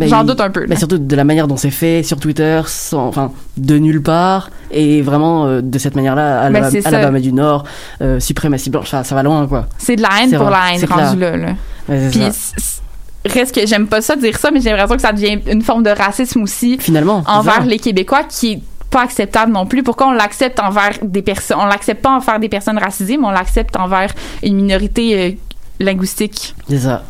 j'en 0.00 0.24
doute 0.24 0.40
un 0.40 0.50
peu. 0.50 0.62
Mais 0.62 0.74
là. 0.74 0.76
surtout 0.76 0.98
de 0.98 1.16
la 1.16 1.24
manière 1.24 1.46
dont 1.46 1.56
c'est 1.56 1.70
fait 1.70 2.02
sur 2.02 2.18
Twitter, 2.18 2.60
sans, 2.66 3.08
enfin, 3.08 3.32
de 3.56 3.78
nulle 3.78 4.02
part, 4.02 4.50
et 4.70 5.02
vraiment 5.02 5.46
euh, 5.46 5.60
de 5.62 5.78
cette 5.78 5.94
manière-là, 5.94 6.50
Ben, 6.50 6.70
Alabama, 6.84 7.20
du 7.20 7.32
Nord, 7.32 7.64
euh, 8.00 8.20
suprématie 8.20 8.70
blanche, 8.70 8.90
ça, 8.90 9.04
ça 9.04 9.14
va 9.14 9.22
loin, 9.22 9.46
quoi. 9.46 9.66
C'est 9.78 9.96
de 9.96 10.02
la 10.02 10.08
haine 10.20 10.30
pour 10.30 10.46
vrai, 10.46 10.56
la 10.56 10.74
haine 10.74 10.84
rendu 10.84 11.20
là. 11.20 11.36
là. 11.36 11.48
Ouais, 11.88 12.08
c'est 12.10 12.18
Puis 12.18 13.38
reste 13.40 13.54
que 13.54 13.66
j'aime 13.66 13.86
pas 13.86 14.00
ça 14.00 14.16
dire 14.16 14.38
ça, 14.38 14.50
mais 14.50 14.60
j'ai 14.60 14.70
l'impression 14.70 14.96
que 14.96 15.02
ça 15.02 15.12
devient 15.12 15.38
une 15.50 15.62
forme 15.62 15.82
de 15.82 15.90
racisme 15.90 16.42
aussi 16.42 16.78
Finalement, 16.78 17.22
envers 17.26 17.64
les 17.64 17.78
Québécois 17.78 18.24
qui 18.24 18.52
est 18.52 18.62
pas 18.90 19.02
acceptable 19.02 19.52
non 19.52 19.66
plus. 19.66 19.82
Pourquoi 19.82 20.08
on 20.08 20.12
l'accepte 20.12 20.60
envers 20.60 20.92
des 21.02 21.22
personnes, 21.22 21.58
on 21.60 21.66
l'accepte 21.66 22.02
pas 22.02 22.10
envers 22.10 22.38
des 22.38 22.48
personnes 22.48 22.78
racisées, 22.78 23.16
mais 23.16 23.26
on 23.26 23.30
l'accepte 23.30 23.76
envers 23.76 24.12
une 24.42 24.56
minorité 24.56 25.38
linguistique. 25.80 26.54
C'est 26.68 26.78
ça. 26.78 27.04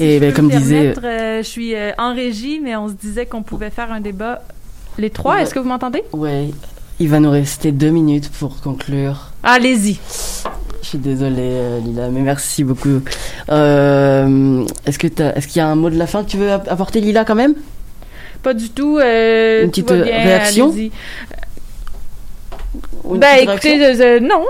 Et 0.00 0.18
ben, 0.18 0.30
peux 0.30 0.36
comme 0.36 0.46
me 0.46 0.56
disait. 0.58 0.94
euh, 1.04 1.38
je 1.42 1.48
suis 1.48 1.74
euh, 1.74 1.92
en 1.98 2.14
régie, 2.14 2.60
mais 2.62 2.74
on 2.76 2.88
se 2.88 2.94
disait 2.94 3.26
qu'on 3.26 3.42
pouvait 3.42 3.70
faire 3.70 3.92
un 3.92 4.00
débat. 4.00 4.42
Les 4.98 5.10
trois, 5.10 5.34
Ouais. 5.36 5.42
est-ce 5.42 5.54
que 5.54 5.58
vous 5.60 5.68
m'entendez? 5.68 6.02
Ouais, 6.12 6.50
il 7.00 7.08
va 7.08 7.20
nous 7.20 7.30
rester 7.30 7.72
deux 7.72 7.90
minutes 7.90 8.28
pour 8.30 8.60
conclure. 8.60 9.30
Allez-y. 9.42 9.98
Je 10.82 10.88
suis 10.88 10.98
désolée, 10.98 11.36
euh, 11.38 11.80
Lila, 11.80 12.08
mais 12.10 12.20
merci 12.20 12.62
beaucoup. 12.62 13.00
Euh, 13.50 14.64
est-ce 14.86 14.98
que 14.98 15.06
est-ce 15.06 15.46
qu'il 15.48 15.56
y 15.56 15.60
a 15.60 15.68
un 15.68 15.74
mot 15.76 15.90
de 15.90 15.96
la 15.96 16.06
fin 16.06 16.22
que 16.24 16.30
tu 16.30 16.36
veux 16.36 16.50
app- 16.52 16.68
apporter, 16.70 17.00
Lila, 17.00 17.24
quand 17.24 17.34
même? 17.34 17.54
Pas 18.42 18.52
du 18.54 18.68
tout. 18.70 18.98
euh, 18.98 19.62
Une 19.64 19.70
petite, 19.70 19.90
réaction? 19.90 20.74
Une 23.06 23.18
Ben 23.18 23.36
écoutez, 23.42 23.78
je- 23.78 23.98
je- 23.98 24.18
non, 24.20 24.42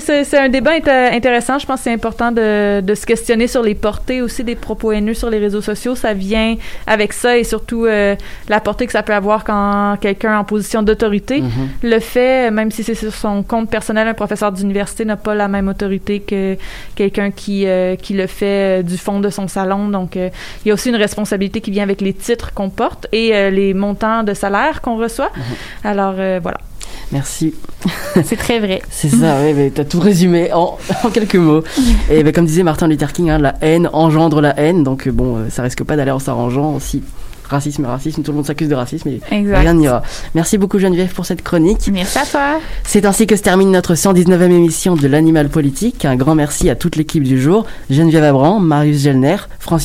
c'est 0.00 0.38
un 0.38 0.48
débat 0.48 0.72
int- 0.78 1.14
intéressant. 1.14 1.58
Je 1.60 1.66
pense 1.66 1.76
que 1.80 1.84
c'est 1.84 1.92
important 1.92 2.32
de, 2.32 2.80
de 2.80 2.94
se 2.96 3.06
questionner 3.06 3.46
sur 3.46 3.62
les 3.62 3.76
portées 3.76 4.20
aussi 4.20 4.42
des 4.42 4.56
propos 4.56 4.90
haineux 4.90 5.14
sur 5.14 5.30
les 5.30 5.38
réseaux 5.38 5.60
sociaux. 5.60 5.94
Ça 5.94 6.12
vient 6.12 6.56
avec 6.88 7.12
ça 7.12 7.38
et 7.38 7.44
surtout 7.44 7.84
euh, 7.86 8.16
la 8.48 8.58
portée 8.60 8.86
que 8.86 8.92
ça 8.92 9.04
peut 9.04 9.14
avoir 9.14 9.44
quand 9.44 9.96
quelqu'un 10.00 10.38
en 10.38 10.44
position 10.44 10.82
d'autorité 10.82 11.40
Mhm. 11.40 11.68
le 11.84 12.00
fait, 12.00 12.50
même 12.50 12.70
si 12.72 12.82
c'est 12.82 12.96
sur 12.96 13.14
son 13.14 13.42
compte 13.44 13.70
personnel, 13.70 14.08
un 14.08 14.14
professeur 14.14 14.50
d'université 14.50 15.04
n'a 15.04 15.16
pas 15.16 15.34
la 15.36 15.46
même 15.46 15.68
autorité 15.68 16.18
que 16.20 16.56
quelqu'un 16.96 17.30
qui, 17.30 17.66
euh, 17.66 17.94
qui 17.96 18.14
le 18.14 18.26
fait 18.26 18.80
euh, 18.80 18.82
du 18.82 18.98
fond 18.98 19.20
de 19.20 19.30
son 19.30 19.46
salon. 19.46 19.88
Donc, 19.88 20.16
euh, 20.16 20.30
il 20.64 20.68
y 20.68 20.70
a 20.72 20.74
aussi 20.74 20.88
une 20.88 20.96
responsabilité 20.96 21.60
qui 21.60 21.70
vient 21.70 21.84
avec 21.84 22.00
les 22.00 22.12
titres 22.14 22.52
qu'on 22.54 22.70
porte 22.70 23.06
et 23.12 23.34
euh, 23.36 23.50
les 23.50 23.72
montants 23.72 24.24
de 24.24 24.34
salaire 24.34 24.80
qu'on 24.80 24.96
reçoit. 24.96 25.30
Alors, 25.84 26.14
euh, 26.18 26.40
voilà. 26.42 26.58
Merci. 27.12 27.54
C'est 28.24 28.36
très 28.36 28.60
vrai. 28.60 28.82
C'est 28.90 29.08
ça, 29.08 29.38
oui, 29.44 29.52
mais 29.54 29.70
t'as 29.70 29.84
tout 29.84 30.00
résumé 30.00 30.52
en, 30.52 30.78
en 31.04 31.10
quelques 31.10 31.34
mots. 31.36 31.62
Et 32.10 32.22
ben, 32.22 32.32
comme 32.32 32.46
disait 32.46 32.62
Martin 32.62 32.86
Luther 32.88 33.12
King, 33.12 33.30
hein, 33.30 33.38
la 33.38 33.54
haine 33.62 33.88
engendre 33.92 34.40
la 34.40 34.58
haine, 34.60 34.84
donc 34.84 35.06
euh, 35.06 35.10
bon, 35.12 35.36
euh, 35.38 35.50
ça 35.50 35.62
risque 35.62 35.82
pas 35.82 35.96
d'aller 35.96 36.10
en 36.12 36.18
s'arrangeant 36.20 36.78
si 36.78 37.02
racisme, 37.48 37.84
racisme, 37.84 38.22
tout 38.22 38.30
le 38.30 38.36
monde 38.36 38.46
s'accuse 38.46 38.68
de 38.68 38.76
racisme 38.76 39.08
et 39.08 39.20
Exact. 39.32 39.58
rien 39.58 39.74
n'ira. 39.74 40.02
Merci 40.36 40.56
beaucoup 40.56 40.78
Geneviève 40.78 41.12
pour 41.12 41.26
cette 41.26 41.42
chronique. 41.42 41.90
Merci 41.92 42.18
à 42.18 42.24
toi. 42.24 42.60
C'est 42.84 43.04
ainsi 43.04 43.26
que 43.26 43.34
se 43.34 43.42
termine 43.42 43.72
notre 43.72 43.94
119e 43.94 44.52
émission 44.52 44.94
de 44.94 45.08
l'Animal 45.08 45.48
Politique. 45.48 46.04
Un 46.04 46.14
grand 46.14 46.36
merci 46.36 46.70
à 46.70 46.76
toute 46.76 46.94
l'équipe 46.94 47.24
du 47.24 47.40
jour, 47.42 47.66
Geneviève 47.90 48.22
Abran, 48.22 48.60
Marius 48.60 49.02
Gelner, 49.02 49.34
Francis 49.58 49.78